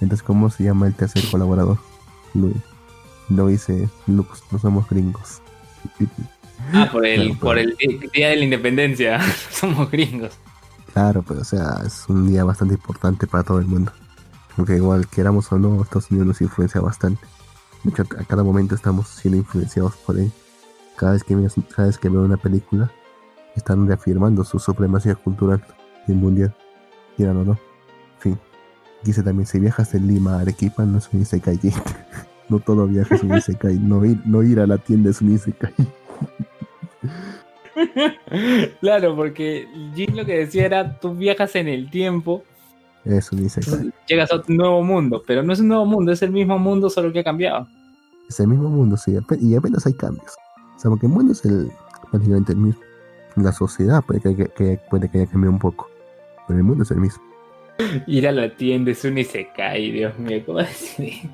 [0.00, 1.78] Entonces, ¿cómo se llama el tercer colaborador?
[2.34, 2.56] Luis.
[3.28, 5.42] Lo dice Lux, no somos gringos.
[6.72, 7.76] Ah, por el, por el
[8.12, 9.20] día de la independencia.
[9.50, 10.32] somos gringos.
[10.92, 13.92] Claro, pero o sea, es un día bastante importante para todo el mundo.
[14.56, 17.24] Porque igual queramos o no, Estados Unidos nos influencia bastante.
[17.84, 20.32] De hecho, a cada momento estamos siendo influenciados por él.
[20.96, 21.36] Cada vez que,
[21.74, 22.90] cada vez que veo una película,
[23.54, 25.64] están reafirmando su supremacía cultural
[26.08, 26.54] y mundial.
[27.16, 27.52] Quieran o no.
[27.52, 28.38] En fin.
[29.04, 31.60] Dice también, si viajas de Lima a Arequipa, no es un Isekai.
[32.48, 33.78] No todo viaje es un Isekai.
[33.78, 35.74] No ir, no ir a la tienda es un Isekai.
[38.80, 42.42] claro, porque Jin lo que decía era, tú viajas en el tiempo.
[43.04, 43.60] Eso dice.
[44.06, 46.90] Llegas a un nuevo mundo, pero no es un nuevo mundo, es el mismo mundo,
[46.90, 47.66] solo que ha cambiado.
[48.28, 50.34] Es el mismo mundo, sí, y apenas hay cambios.
[50.76, 51.70] O sea, porque el mundo es el,
[52.10, 52.82] prácticamente el mismo.
[53.36, 55.88] La sociedad puede que, puede que haya cambiado un poco,
[56.46, 57.22] pero el mundo es el mismo.
[58.06, 61.30] Ir a la tienda es un Isekai, Dios mío, ¿cómo decir?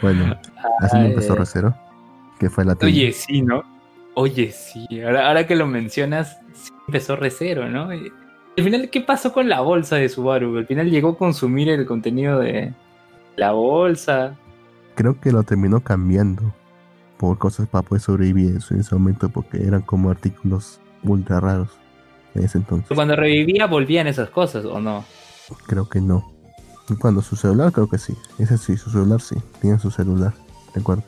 [0.00, 0.36] Bueno,
[0.80, 1.74] así empezó Rosero,
[2.38, 2.76] que fue la.
[2.80, 3.62] Oye, sí, ¿no?
[4.14, 6.38] Oye, sí, ahora, que lo mencionas,
[6.86, 7.88] empezó recero, ¿no?
[7.88, 10.58] al final, ¿qué pasó con la bolsa de Subaru?
[10.58, 12.74] Al final llegó a consumir el contenido de
[13.36, 14.36] la bolsa.
[14.94, 16.54] Creo que lo terminó cambiando
[17.16, 21.70] por cosas para poder sobrevivir en ese momento, porque eran como artículos ultra raros
[22.34, 22.94] en ese entonces.
[22.94, 25.04] Cuando revivía, volvían esas cosas, ¿o no?
[25.66, 26.31] Creo que no.
[26.96, 28.14] Cuando su celular, creo que sí.
[28.38, 29.36] Ese sí, su celular sí.
[29.60, 30.34] Tiene su celular,
[30.74, 31.04] ¿de acuerdo?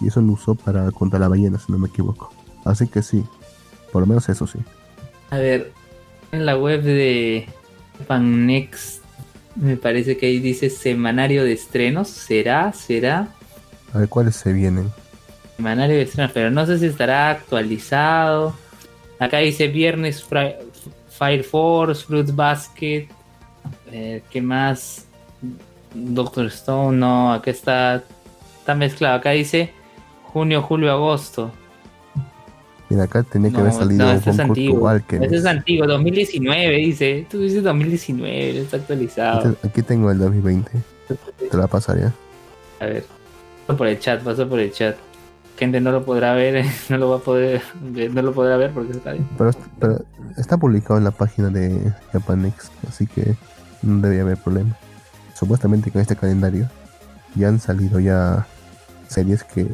[0.00, 2.32] y eso lo usó para contra la ballena, si no me equivoco.
[2.64, 3.24] Así que sí,
[3.92, 4.58] por lo menos eso sí.
[5.30, 5.72] A ver,
[6.32, 7.46] en la web de
[8.08, 9.02] Next
[9.56, 12.08] me parece que ahí dice semanario de estrenos.
[12.08, 12.72] ¿Será?
[12.72, 13.28] ¿Será?
[13.92, 14.90] A ver, ¿cuáles se vienen?
[15.56, 18.54] Semanario de estrenos, pero no sé si estará actualizado.
[19.18, 23.08] Acá dice viernes Fire Force, Fruit Basket.
[23.90, 25.06] ¿Qué más?
[25.94, 28.02] Doctor Stone, no, acá está
[28.58, 29.16] está mezclado.
[29.16, 29.72] Acá dice
[30.22, 31.50] junio, julio, agosto.
[32.90, 34.90] Mira, acá tenía que No, haber salido no, este es antiguo.
[34.90, 37.26] Este es antiguo, 2019 dice.
[37.30, 39.50] Tú dices 2019, está actualizado.
[39.50, 40.70] Este- Aquí tengo el 2020.
[41.08, 41.68] Te lo va
[42.80, 43.04] a ver,
[43.66, 44.96] paso por el chat, paso por el chat.
[45.58, 48.92] Gente no lo podrá ver, no lo va a poder, no lo podrá ver porque
[48.92, 49.28] está bien.
[49.38, 50.04] Pero, pero
[50.36, 53.34] está publicado en la página de Japanex, así que
[53.84, 54.76] no debería haber problema.
[55.34, 56.68] Supuestamente con este calendario
[57.34, 58.46] ya han salido ya
[59.08, 59.64] series que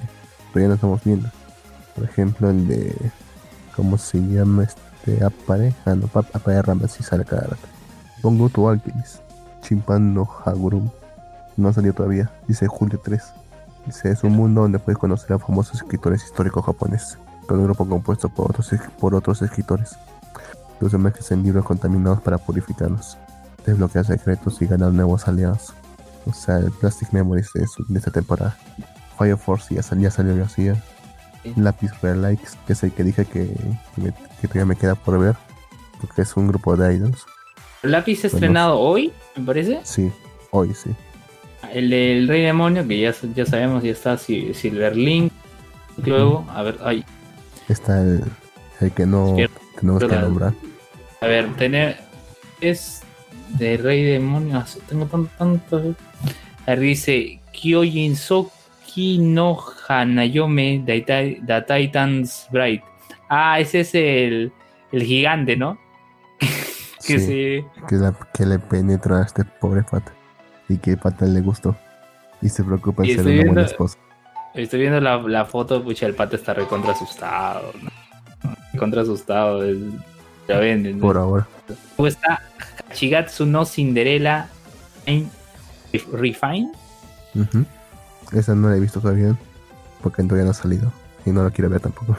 [0.52, 1.28] todavía no estamos viendo.
[1.94, 2.96] Por ejemplo, el de.
[3.76, 5.24] ¿Cómo se llama este?
[5.24, 5.74] Apare.
[5.84, 7.68] Ah, no, pa- Apare Rama, sí sale cada rato.
[8.22, 9.16] Pongo tu Alchemist.
[9.62, 10.88] Chimpan no Hagurum.
[11.56, 12.30] No ha salido todavía.
[12.48, 13.22] Dice julio 3.
[13.86, 17.18] Dice: Es un mundo donde puedes conocer a famosos escritores históricos japoneses.
[17.46, 19.96] Con un grupo compuesto por otros, por otros escritores.
[20.80, 23.18] Los sumerges en libros contaminados para purificarlos.
[23.66, 25.74] Desbloquear secretos y ganar nuevos aliados.
[26.26, 27.64] O sea, el Plastic Memories de,
[27.98, 28.56] esta temporada.
[29.18, 30.82] Fire Force ya, sal- ya salió García.
[31.42, 31.52] Sí.
[31.56, 33.50] Lápiz Real Likes, que es el que dije que,
[33.96, 35.36] me- que todavía me queda por ver.
[36.00, 37.24] Porque es un grupo de idols.
[37.82, 39.80] Lápiz estrenado hoy, me parece.
[39.84, 40.10] Sí,
[40.50, 40.90] hoy sí.
[41.72, 45.32] El del Rey Demonio, que ya, ya sabemos, ya está Si- Silverlink.
[46.04, 47.04] Luego, a ver, ay,
[47.68, 48.24] Está el,
[48.80, 49.36] el que no
[49.78, 50.54] tenemos que nombrar.
[51.20, 51.98] a ver, tener.
[52.60, 53.02] Es
[53.58, 54.64] de Rey Demonio.
[54.88, 55.28] Tengo tanto.
[55.38, 55.94] tanto
[56.80, 60.82] dice Kyojin Soki no Hanayome
[61.42, 62.82] da Titans Bright.
[63.28, 64.52] Ah, ese es el,
[64.92, 65.78] el gigante, ¿no?
[67.06, 67.18] que Sí.
[67.18, 67.64] se.
[67.88, 70.12] que, la- que le penetra a este pobre pata
[70.68, 71.76] y que pata le gustó
[72.42, 73.98] y se preocupa en ser una buena viendo- esposa.
[74.54, 77.72] Estoy viendo la, la foto, pucha, el pata está recontra asustado.
[77.82, 77.90] ¿no?
[78.72, 79.62] Recontra asustado.
[81.00, 81.46] Por ahora.
[81.96, 82.42] Luego está
[82.90, 84.48] Hachigatsu no Cinderella
[85.06, 85.28] Fine-
[86.12, 86.70] Refine.
[88.32, 89.36] Esa no la he visto todavía
[90.02, 90.92] porque todavía no ha salido
[91.26, 92.16] y no la quiero ver tampoco.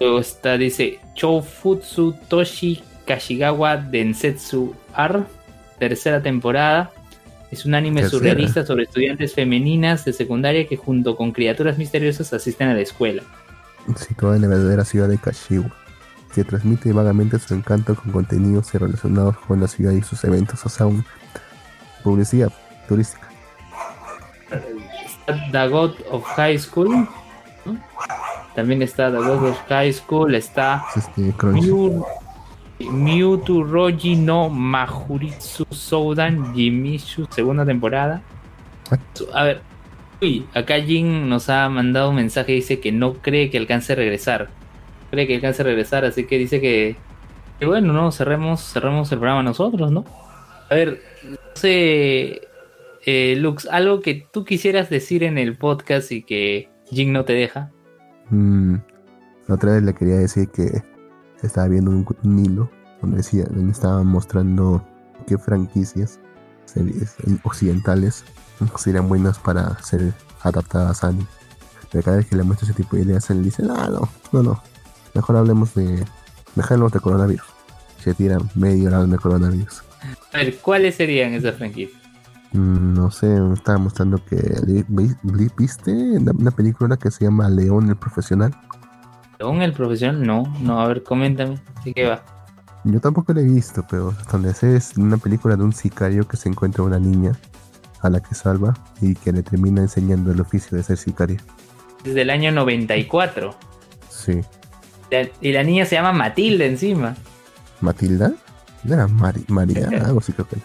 [0.00, 5.20] Luego está, dice Choufutsu Toshi Kashigawa Densetsu R,
[5.78, 6.90] tercera temporada.
[7.50, 8.18] Es un anime Tercera.
[8.18, 13.22] surrealista sobre estudiantes femeninas de secundaria que junto con criaturas misteriosas asisten a la escuela.
[13.96, 15.70] Situada en la verdadera ciudad de Kashiwa,
[16.36, 20.68] que transmite vagamente su encanto con contenidos relacionados con la ciudad y sus eventos, o
[20.68, 21.02] sea, un-
[22.04, 22.52] publicidad
[22.86, 23.26] turística.
[25.70, 27.08] God of High School.
[27.64, 27.76] ¿no?
[28.54, 30.34] También está The God of High School.
[30.34, 31.32] Está Es este.
[31.46, 32.04] Mew,
[32.78, 38.20] Mewtwo Roji no Majuritsu Soudan Jimishu, segunda temporada.
[39.32, 39.62] A ver,
[40.20, 43.96] uy, acá Jin nos ha mandado un mensaje, dice que no cree que alcance a
[43.96, 44.48] regresar.
[45.10, 46.96] Cree que alcance a regresar, así que dice que,
[47.64, 50.04] bueno, no, cerremos, cerremos el programa nosotros, ¿no?
[50.68, 52.42] A ver, no sé,
[53.04, 57.34] eh, Lux, algo que tú quisieras decir en el podcast y que Jin no te
[57.34, 57.70] deja.
[58.30, 58.76] Mm,
[59.48, 60.82] otra vez le quería decir que
[61.42, 64.84] estaba viendo un, un hilo donde decía, donde estaban mostrando
[65.26, 66.18] qué franquicias
[66.64, 68.24] series occidentales
[68.76, 71.26] serían buenas para ser adaptadas a anime.
[71.90, 74.42] Pero cada vez que le muestro ese tipo de ideas, él dice, ah, no, no,
[74.42, 74.62] no,
[75.16, 76.04] mejor hablemos de,
[76.54, 77.46] mejor de coronavirus.
[78.02, 79.82] Se tira medio hora de coronavirus.
[80.32, 82.00] A ver, ¿cuáles serían esas franquicias?
[82.52, 84.36] Mm, no sé, me estaba mostrando que
[84.66, 84.84] vi-
[85.22, 88.54] vi- viste una, película que se llama León el Profesional.
[89.38, 90.22] ¿León el profesional?
[90.26, 91.60] No, no, a ver, coméntame.
[91.84, 92.22] ¿De qué va?
[92.84, 96.36] Yo tampoco la he visto, pero donde sé es una película de un sicario que
[96.36, 97.32] se encuentra una niña
[98.00, 101.38] a la que salva y que le termina enseñando el oficio de ser sicaria.
[102.04, 103.54] Desde el año 94.
[104.08, 104.40] Sí.
[105.10, 107.14] La- Y la niña se llama Matilda encima.
[107.80, 108.32] ¿Matilda?
[108.84, 109.88] ¿No era Mari- María?
[110.04, 110.56] Algo así creo que.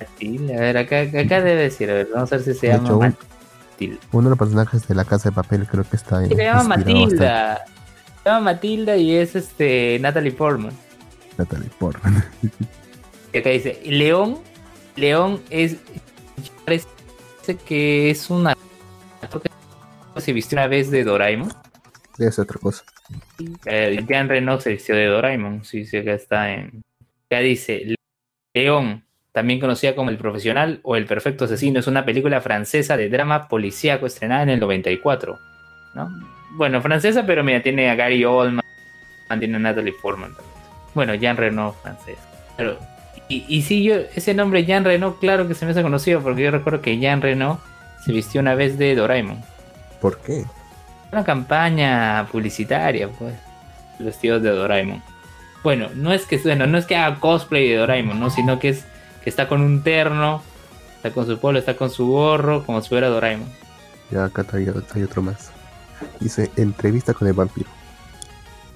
[0.00, 2.72] Matilda, a ver, acá, acá debe decir, a ver, vamos a ver si se De
[2.74, 4.00] llama hecho, Matilda.
[4.12, 6.28] Uno de los personajes de la casa de papel creo que está en.
[6.28, 7.64] Se llama Matilda.
[8.22, 10.72] Se llama Matilda y es este Natalie Portman.
[11.38, 12.24] Natalie Portman.
[13.32, 14.38] Y acá dice, León,
[14.96, 15.76] León es,
[16.64, 16.86] parece
[17.66, 18.54] que es una...
[20.14, 21.50] que Se vistió una vez de Doraemon.
[22.18, 22.84] es otra cosa.
[23.66, 25.64] Eh, Jean Reno se vistió de Doraemon.
[25.64, 26.82] Sí, sí, acá está en...
[27.26, 27.94] Acá dice,
[28.54, 33.08] León, también conocida como El Profesional o El Perfecto Asesino, es una película francesa de
[33.08, 35.38] drama policíaco estrenada en el 94.
[35.94, 36.10] ¿no?
[36.52, 38.62] Bueno, francesa, pero mira, tiene a Gary Oldman,
[39.38, 40.34] tiene a Natalie Portman.
[40.94, 42.18] Bueno, Jean Reno francés.
[42.58, 42.78] Pero,
[43.28, 46.42] y, y sí, yo, ese nombre Jean Reno, claro que se me hace conocido, porque
[46.42, 47.58] yo recuerdo que Jean Reno
[48.04, 49.42] se vistió una vez de Doraemon.
[50.00, 50.44] ¿Por qué?
[51.12, 53.34] Una campaña publicitaria, pues.
[53.98, 55.02] Vestidos de Doraemon.
[55.62, 58.30] Bueno, no es que bueno, no es que haga cosplay de Doraemon, ¿no?
[58.30, 58.84] Sino que es
[59.22, 60.42] que está con un terno,
[60.96, 63.48] está con su polo, está con su gorro, como si fuera Doraemon.
[64.10, 65.52] Ya acá hay, hay otro más.
[66.18, 67.68] Dice entrevista con el vampiro.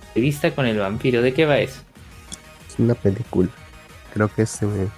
[0.09, 1.81] Entrevista con el vampiro, ¿de qué va eso?
[2.69, 3.49] Es una película.
[4.13, 4.89] Creo que es, eh,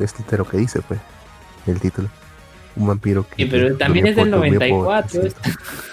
[0.00, 1.00] es lo que dice, pues.
[1.66, 2.08] El título.
[2.74, 3.36] Un vampiro que.
[3.36, 5.20] Sí, pero también es del durmió por 94.
[5.20, 5.58] 300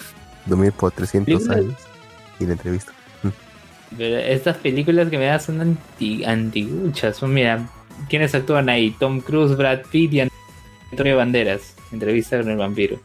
[0.49, 1.75] Dormir por 300 Película- años.
[2.39, 2.91] Y la entrevista.
[3.97, 7.17] Pero estas películas que me das son anti, antiguchas.
[7.17, 7.67] Son, mira,
[8.07, 8.91] ¿quiénes actúan ahí?
[8.99, 10.21] Tom Cruise, Brad Pitt y
[10.91, 11.75] Antonio Banderas.
[11.91, 12.99] Entrevista con el vampiro.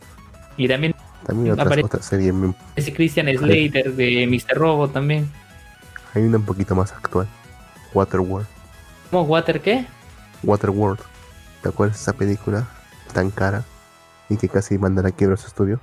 [0.56, 0.94] Y también
[1.26, 2.32] También otra, Aparece- otra serie.
[2.76, 4.58] ese Christian Slater de Mr.
[4.58, 5.30] Robo también.
[6.12, 7.26] Hay una un poquito más actual.
[7.94, 8.46] Waterworld.
[9.10, 9.22] ¿Cómo?
[9.22, 9.86] ¿Water qué?
[10.42, 11.00] Waterworld.
[11.62, 12.68] ¿Te acuerdas de esa película
[13.14, 13.64] tan cara?
[14.28, 15.80] Y que casi manda a quiebra su estudio.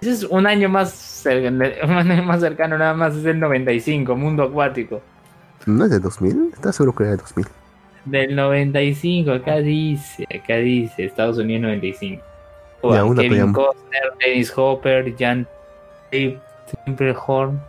[0.00, 4.16] Ese es un año más cercano, un año más cercano nada más, es el 95,
[4.16, 5.02] Mundo Acuático.
[5.66, 6.52] ¿No es de 2000?
[6.54, 7.46] ¿Estás seguro que era de 2000?
[8.06, 12.22] Del 95, acá dice, acá dice, Estados Unidos 95.
[12.82, 15.46] Ya, Juan una Kevin Costner, Dennis Hopper, Jan
[17.26, 17.60] Horn,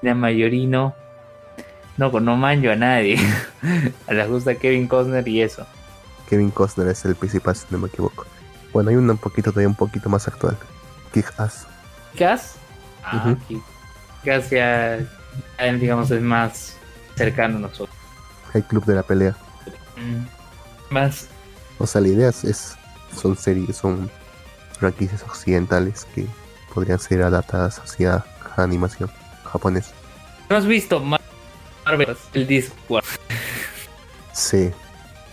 [0.00, 0.94] la Mayorino.
[1.98, 3.18] No, pues no manjo a nadie.
[4.08, 5.66] a les gusta Kevin Costner y eso.
[6.28, 8.24] Kevin Costner es el principal, si no me equivoco.
[8.72, 10.56] Bueno, hay un poquito todavía un poquito más actual.
[11.16, 11.66] Kick Ass.
[12.14, 12.56] ¿Gas?
[13.02, 13.34] Ah.
[14.22, 14.98] Gas ya,
[15.58, 16.76] ya, digamos, es más
[17.14, 17.96] cercano a nosotros.
[18.52, 19.34] El club de la pelea.
[19.96, 21.28] Mm, Más
[21.78, 22.76] O sea, la idea es,
[23.18, 24.10] son series, son
[24.78, 26.26] franquicias occidentales que
[26.74, 28.22] podrían ser adaptadas hacia
[28.58, 29.10] animación
[29.44, 29.92] japonesa.
[30.50, 31.22] ¿No has visto Mar-
[31.86, 32.14] Marvel?
[32.34, 33.04] El Discord.
[34.34, 34.70] Sí.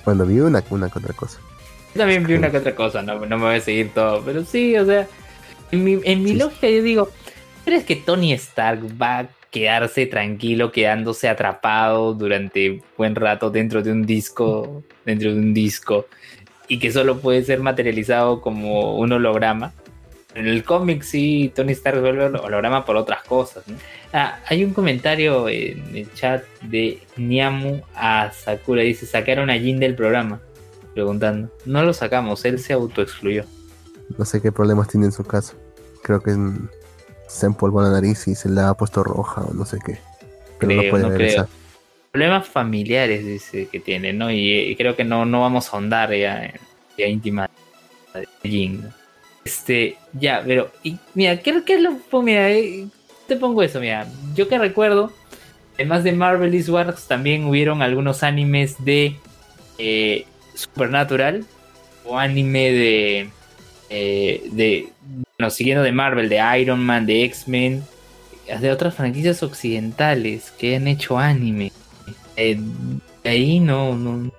[0.06, 1.40] Bueno, vi una, una que otra cosa.
[1.94, 4.46] Yo también vi una que otra cosa, no, no me voy a seguir todo, pero
[4.46, 5.08] sí, o sea,
[5.74, 6.38] en mi, en mi Sí.
[6.38, 7.10] lógica yo digo,
[7.66, 13.92] ¿crees que Tony Stark va a quedarse tranquilo, quedándose atrapado durante buen rato dentro de
[13.92, 16.08] un disco, dentro de un disco,
[16.68, 19.74] y que solo puede ser materializado como un holograma?
[20.36, 23.68] En el cómic sí, Tony Stark vuelve hol- holograma por otras cosas.
[23.68, 23.76] ¿no?
[24.14, 29.80] Ah, hay un comentario en el chat de Niamu a Sakura, dice, sacaron a Jin
[29.80, 30.42] del programa
[30.96, 31.52] preguntando.
[31.66, 33.46] No lo sacamos, él se autoexcluyó.
[34.18, 35.54] No sé qué problemas tiene en su casa.
[36.04, 36.36] Creo que
[37.28, 39.98] se empolvó la nariz y se la ha puesto roja o no sé qué.
[40.60, 41.48] Pero Creo, no puede no regresar.
[42.12, 44.30] Problemas familiares dice que tiene, ¿no?
[44.32, 46.60] Y, y creo que no, no vamos a ahondar ya en
[46.98, 47.50] ya íntima
[48.14, 48.84] de Jin.
[48.84, 48.90] ¿no?
[49.46, 52.22] Este, ya, pero, y, mira, ¿qué, qué es lo?
[52.22, 52.88] mira, eh,
[53.28, 54.08] te pongo eso, mira.
[54.36, 55.12] Yo que recuerdo,
[55.76, 59.18] además de Marvelous Wars, también hubieron algunos animes de
[59.78, 60.26] eh,
[60.56, 61.46] Supernatural
[62.06, 63.30] o anime de,
[63.96, 64.90] eh, de,
[65.38, 67.84] bueno, siguiendo de Marvel, de Iron Man, de X-Men,
[68.60, 71.72] de otras franquicias occidentales que han hecho anime.
[72.36, 72.60] Eh,
[73.24, 74.32] de ahí no, no,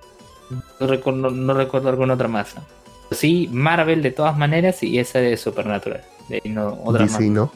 [0.81, 2.57] no, recuerdo, no recuerdo alguna otra más.
[2.57, 2.65] ¿no?
[3.13, 6.03] Sí, Marvel de todas maneras y esa de Supernatural.
[6.29, 7.31] De ahí no, otra DC, más.
[7.31, 7.53] ¿no?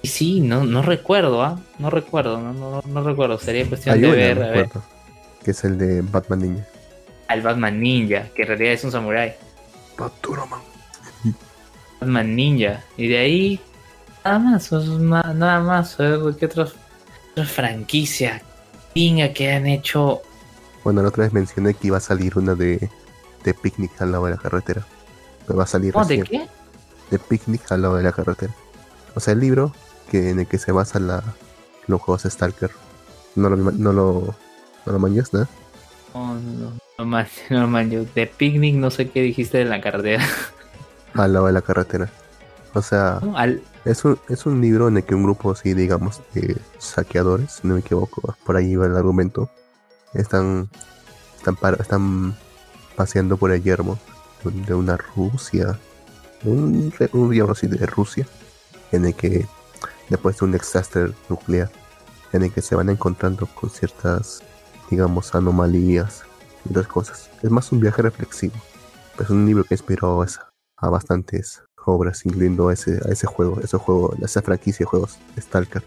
[0.00, 1.58] Y sí, no, no recuerdo, ¿ah?
[1.80, 3.36] No recuerdo, no, no, no recuerdo.
[3.40, 4.68] Sería cuestión Hay de ver, a ver.
[5.44, 6.66] que es el de Batman Ninja.
[7.26, 9.34] Al Batman Ninja, que en realidad es un samurái.
[9.98, 10.71] Batman.
[12.02, 12.82] Batman Ninja.
[12.96, 13.60] Y de ahí,
[14.24, 15.96] nada más, nada más.
[15.96, 16.74] ¿qué otras
[17.32, 18.42] otras franquicias
[18.92, 20.22] pinga que han hecho?
[20.84, 22.90] Bueno, la otra vez mencioné que iba a salir una de,
[23.44, 24.84] de Picnic al lado de la carretera.
[25.46, 26.48] Pero va a salir ¿Oh, ¿De qué?
[27.10, 28.52] de Picnic al lado de la carretera.
[29.14, 29.72] O sea, el libro
[30.10, 31.22] que, en el que se basa la,
[31.86, 32.70] los juegos Stalker.
[33.34, 34.34] No lo, no lo,
[34.86, 35.48] no lo ¿no?
[36.14, 40.24] No, no, no, no, man, yo de picnic no sé qué dijiste de la carretera.
[41.14, 42.10] Al lado de la carretera.
[42.74, 43.36] O sea, ¿no?
[43.36, 47.52] Al, es un, es un libro en el que un grupo así, digamos, de saqueadores,
[47.60, 49.50] si no me equivoco, por ahí va el argumento,
[50.14, 50.68] están,
[51.36, 52.34] están, par- están
[52.96, 53.98] paseando por el yermo
[54.44, 55.78] de una Rusia,
[56.44, 58.26] un, un yermo así de Rusia,
[58.90, 59.46] en el que
[60.08, 61.70] después de un desastre nuclear,
[62.32, 64.42] en el que se van encontrando con ciertas,
[64.90, 66.22] digamos, anomalías
[66.64, 67.30] y otras cosas.
[67.42, 68.54] Es más un viaje reflexivo.
[69.18, 70.48] Es un libro que inspiró esa-
[70.82, 75.18] a bastantes obras, incluyendo a ese, a ese juego, ese juego, esa franquicia de juegos,
[75.38, 75.82] Stalker.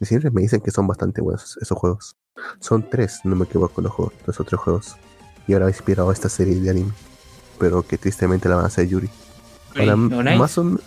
[0.00, 2.16] Y siempre me dicen que son bastante buenos esos juegos.
[2.60, 4.96] Son tres, no me equivoco, los, juegos, los otros juegos.
[5.46, 6.92] Y ahora ha inspirado a esta serie de anime.
[7.58, 9.10] Pero que tristemente la van a hacer Yuri.
[9.76, 10.78] Ahora, no, más o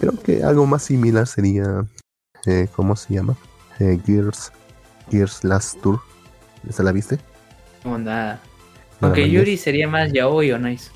[0.00, 1.84] creo que algo más similar sería,
[2.46, 3.36] eh, ¿cómo se llama?
[3.80, 4.50] Eh, Gears,
[5.10, 6.00] Gears Last Tour.
[6.66, 7.18] ¿Esa la viste?
[7.84, 8.40] No, nada.
[9.00, 9.30] ¿No la Aunque?
[9.30, 10.90] Yuri sería más yaoi o nice.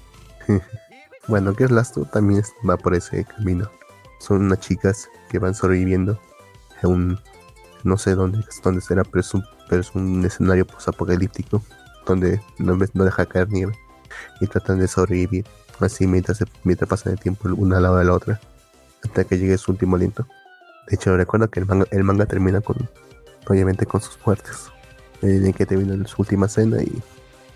[1.28, 3.70] Bueno, Gears Last Tour también es- va por ese camino.
[4.18, 6.20] Son unas chicas que van sobreviviendo
[6.82, 7.20] en un,
[7.84, 11.62] no sé dónde, dónde será, pero es un, pero es un escenario apocalíptico
[12.06, 13.72] donde no, no deja caer nieve
[14.40, 15.46] y tratan de sobrevivir
[15.80, 18.40] así mientras, mientras pasan el tiempo una al lado de la otra.
[19.04, 20.26] hasta que llegue su último aliento.
[20.88, 22.76] De hecho, recuerda que el manga, el manga termina con,
[23.48, 24.70] obviamente, con sus muertes.
[25.22, 27.02] En que termina su última cena y,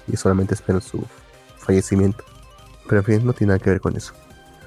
[0.08, 1.04] y solamente esperan su
[1.58, 2.24] fallecimiento.
[2.88, 4.12] Pero en fin, no tiene nada que ver con eso.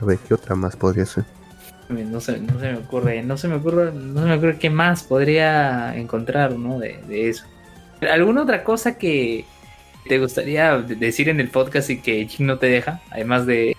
[0.02, 1.24] A ver, ¿qué otra más podría ser?
[1.90, 4.70] No se, no se me ocurre, no se me ocurre, no se me ocurre qué
[4.70, 6.78] más podría encontrar, ¿no?
[6.80, 7.46] De, de eso.
[8.12, 9.46] ¿Alguna otra cosa que
[10.08, 13.02] te gustaría decir en el podcast y que Jim no te deja?
[13.10, 13.76] Además de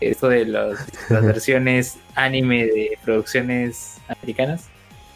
[0.00, 0.78] esto de los-
[1.08, 4.68] las versiones anime de producciones americanas.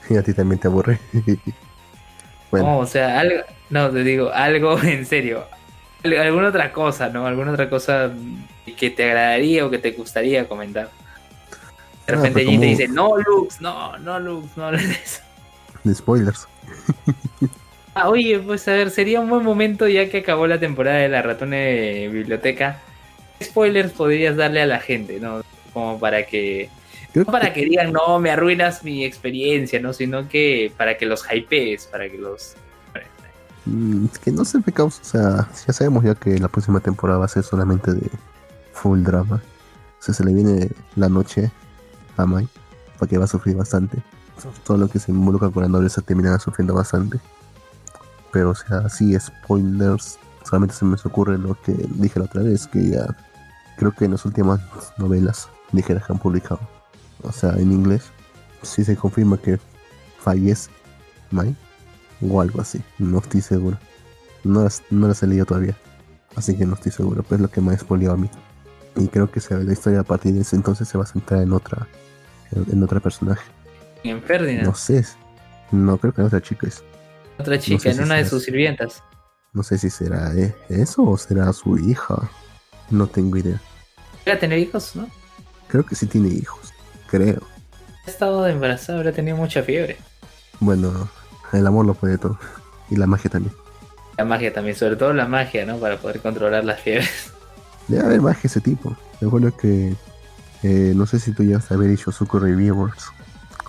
[0.09, 0.99] Y a ti también te aburre.
[2.51, 5.45] bueno, No, o sea, algo, no, te digo, algo en serio.
[6.03, 7.27] Al- Alguna otra cosa, ¿no?
[7.27, 8.11] Alguna otra cosa
[8.77, 10.91] que te agradaría o que te gustaría comentar.
[12.07, 15.21] De Ah, repente Jin te dice, no, Lux, no, no, Lux, no hables de eso.
[15.85, 16.49] de spoilers.
[17.95, 21.09] Ah, oye, pues a ver, sería un buen momento ya que acabó la temporada de
[21.11, 22.81] la ratone biblioteca.
[23.39, 25.43] ¿Qué spoilers podrías darle a la gente, no?
[25.75, 26.71] Como para que.
[27.13, 29.93] Creo No para que digan, no, me arruinas mi experiencia, ¿no?
[29.93, 32.55] Sino que para que los hypees, para que los.
[33.67, 35.03] Mm, es que no sé causa.
[35.03, 38.11] O sea, ya sabemos ya que la próxima temporada va a ser solamente de
[38.83, 39.37] full drama.
[39.37, 41.53] O sea, se le viene la noche
[42.17, 42.49] a Mai,
[42.99, 44.03] porque va a sufrir bastante.
[44.65, 47.21] Todo lo que se involucra con la nobleza terminará sufriendo bastante.
[48.33, 50.19] Pero, o sea, sí, spoilers.
[50.45, 53.17] Solamente se me ocurre lo que dije la otra vez, que ya
[53.77, 54.61] creo que en las últimas
[54.99, 56.61] novelas ligeras que han publicado,
[57.23, 58.11] o sea, en inglés,
[58.63, 59.61] sí se confirma que
[60.19, 60.71] fallece
[61.31, 61.55] Mai
[62.21, 62.83] o algo así.
[62.99, 63.79] No estoy seguro.
[64.43, 65.77] No las, no las he leído todavía.
[66.35, 67.23] Así que no estoy seguro.
[67.23, 68.29] Pero es lo que me ha spoileado a mí.
[68.97, 71.43] Y creo que se- la historia a partir de ese entonces se va a centrar
[71.43, 71.87] en otra.
[72.53, 73.43] En, en otra personaje.
[74.05, 75.05] En Ferdinand, No sé.
[75.71, 76.83] No creo que en otra chica es.
[77.39, 79.03] otra chica, sé en si una de sus sirvientas.
[79.55, 82.31] No sé si será eh, eso o será su hija.
[82.91, 83.61] No tengo idea.
[84.25, 85.09] ¿Llega a tener hijos, no?
[85.69, 86.73] Creo que sí tiene hijos.
[87.09, 87.43] Creo.
[88.07, 89.97] Ha estado embarazada, habrá tenido mucha fiebre.
[90.61, 91.09] Bueno,
[91.53, 92.39] el amor lo puede todo.
[92.91, 93.55] Y la magia también.
[94.19, 95.79] La magia también, sobre todo la magia, ¿no?
[95.79, 97.33] Para poder controlar las fiebres.
[97.89, 98.97] Debe haber magia ese tipo.
[99.21, 99.95] Recuerdo que.
[100.63, 103.05] eh, no sé si tú llegaste a ver Ishozuku Reviewers.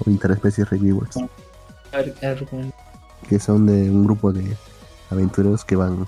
[0.06, 1.18] O Interespecies Reviewers.
[1.18, 2.72] A ver, a ver, ¿cómo?
[3.30, 4.58] que son de un grupo de
[5.10, 6.06] aventureros que van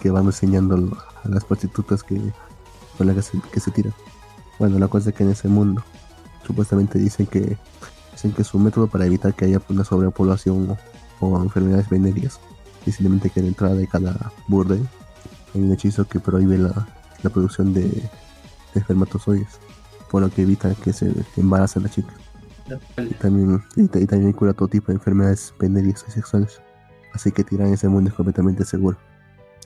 [0.00, 0.76] que van enseñando
[1.24, 2.20] a las prostitutas que
[2.96, 3.92] con las que se, que se tiran.
[4.58, 5.82] Bueno, la cosa es que en ese mundo
[6.46, 7.56] supuestamente dicen que
[8.12, 10.76] dicen que su método para evitar que haya una sobrepoblación
[11.20, 12.38] o, o enfermedades venéreas
[12.86, 14.86] es simplemente que en la entrada de cada burdel
[15.54, 16.86] hay un hechizo que prohíbe la,
[17.24, 18.10] la producción de, de
[18.80, 19.58] espermatozoides,
[20.10, 22.14] por lo que evita que se embaracen las chicas.
[22.96, 26.60] Y también, y, ta- y también cura todo tipo de enfermedades venéreas y sexuales.
[27.12, 28.96] Así que tirar en ese mundo es completamente seguro.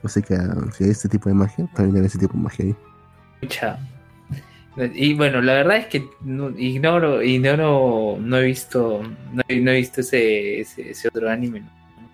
[0.02, 2.64] Así que ah, si hay este tipo de magia, también hay ese tipo de magia
[2.64, 2.76] ahí.
[4.94, 9.02] Y bueno, la verdad es que no- ignoro, ignoro, no he visto,
[9.32, 11.64] no no he visto ese, ese, ese otro anime,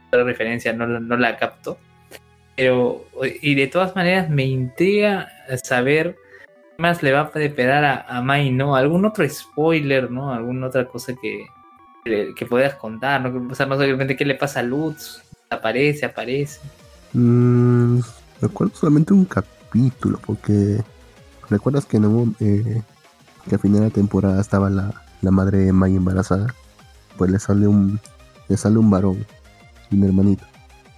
[0.09, 1.77] otra referencia, no, la- no la capto.
[2.57, 3.05] Pero,
[3.43, 5.29] y de todas maneras me intriga
[5.63, 6.17] saber
[6.77, 8.77] qué más le va a esperar a, a Mai, ¿no?
[8.77, 10.33] Algún otro spoiler, ¿no?
[10.33, 11.47] Alguna otra cosa que,
[12.05, 13.51] que, que puedas contar, ¿no?
[13.51, 16.61] O sea, no de repente qué le pasa a Lutz, aparece, aparece.
[17.13, 18.01] Mm,
[18.41, 20.81] recuerdo solamente un capítulo, porque
[21.51, 22.83] recuerdas que, un, eh,
[23.49, 26.55] que al final de la temporada estaba la, la madre de Mai embarazada.
[27.17, 28.01] Pues le sale un
[28.49, 29.25] le sale un varón,
[29.91, 30.45] un hermanito.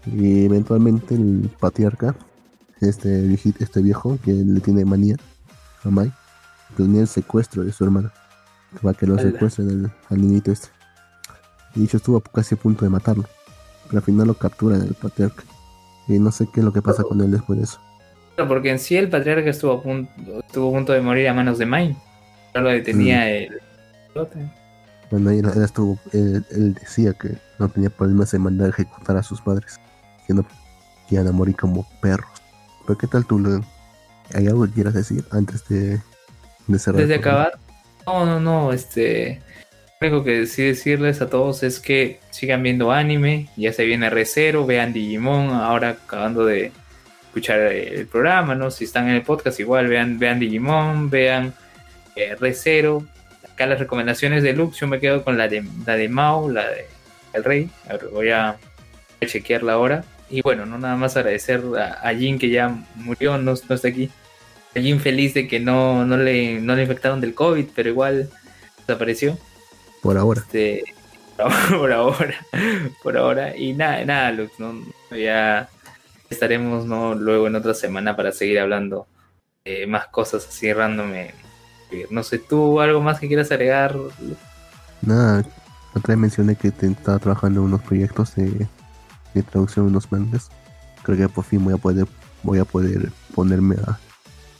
[0.06, 2.14] Y eventualmente el patriarca,
[2.80, 5.16] este viejito, este viejo que le tiene manía
[5.84, 6.12] a Mai,
[6.76, 8.12] planea el secuestro de su hermana.
[8.82, 10.68] Para que lo secuestren al, al niñito este.
[11.74, 13.24] Y dicho estuvo casi a punto de matarlo.
[13.86, 15.44] Pero al final lo capturan el patriarca.
[16.08, 17.80] Y no sé qué es lo que pasa con él después de eso.
[18.34, 21.34] Claro, porque en sí el patriarca estuvo a punto, estuvo a punto de morir a
[21.34, 21.96] manos de Mai.
[22.52, 23.60] Solo detenía el.
[25.10, 29.16] Bueno, él, él estuvo, él, él decía que no tenía problemas en mandar a ejecutar
[29.16, 29.78] a sus padres.
[30.26, 30.44] Que no
[31.10, 32.30] iban a morir como perros.
[32.86, 33.64] Pero ¿qué tal tú, Leon?
[34.34, 36.00] ¿Hay algo que quieras decir antes de,
[36.66, 37.00] de cerrar?
[37.00, 37.58] Desde acabar.
[38.06, 39.40] No, no, no, este.
[40.00, 44.10] Lo único que sí decirles a todos es que sigan viendo anime, ya se viene
[44.10, 46.70] R0, vean Digimon, ahora acabando de
[47.28, 48.70] escuchar el programa, ¿no?
[48.70, 51.54] Si están en el podcast, igual vean, vean Digimon, vean
[52.14, 53.06] eh, R0.
[53.50, 56.68] Acá las recomendaciones de Lux, yo me quedo con la de, la de Mao, la
[56.68, 56.86] de
[57.32, 57.70] El Rey.
[57.88, 58.58] A ver, voy a
[59.24, 60.04] chequearla ahora.
[60.28, 63.88] Y bueno, no nada más agradecer a, a Jin que ya murió, no, no está
[63.88, 64.10] aquí.
[64.74, 68.28] A Jin feliz de que no, no, le, no le infectaron del COVID, pero igual
[68.78, 69.38] desapareció.
[70.02, 70.40] Por ahora.
[70.40, 70.84] Este,
[71.70, 72.34] por ahora,
[73.02, 73.56] por ahora.
[73.56, 74.74] Y nada, nada, Lux, ¿no?
[75.16, 75.68] ya
[76.28, 77.14] estaremos ¿no?
[77.14, 79.06] luego en otra semana para seguir hablando
[79.64, 81.30] de más cosas así random en,
[82.10, 83.96] No sé, ¿tú algo más que quieras agregar?
[85.02, 85.44] Nada,
[85.94, 88.66] otra vez mencioné que te- estaba trabajando en unos proyectos de,
[89.42, 90.50] traducción de unos mangas.
[91.02, 92.06] Creo que por fin voy a poder,
[92.42, 93.98] voy a poder ponerme a,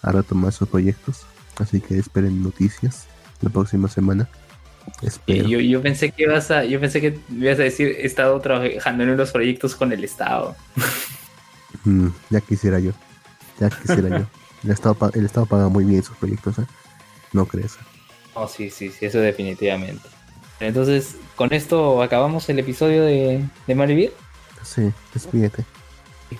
[0.02, 1.26] a retomar esos proyectos.
[1.58, 3.06] Así que esperen noticias
[3.40, 4.28] la próxima semana.
[5.02, 5.48] Espero.
[5.48, 9.02] Yo, yo pensé que ibas a, yo pensé que ibas a decir he estado trabajando
[9.02, 10.54] en unos proyectos con el Estado.
[11.84, 12.92] Mm, ya quisiera yo.
[13.60, 14.26] Ya quisiera yo.
[14.64, 16.66] El Estado, el Estado paga muy bien sus proyectos, ¿eh?
[17.32, 17.76] No crees.
[18.34, 20.08] Oh, sí, sí, sí, eso definitivamente.
[20.58, 24.12] Entonces, con esto acabamos el episodio de, de Malvivir.
[24.66, 25.64] Sí, despídete.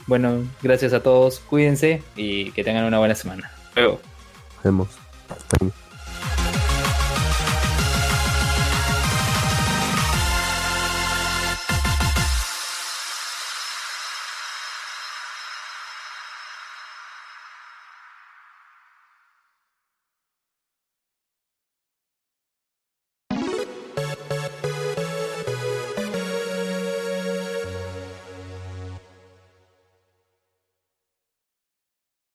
[0.07, 3.51] Bueno, gracias a todos, cuídense y que tengan una buena semana.
[3.77, 4.01] Luego.
[4.57, 4.89] Nos vemos.
[5.29, 5.86] Hasta.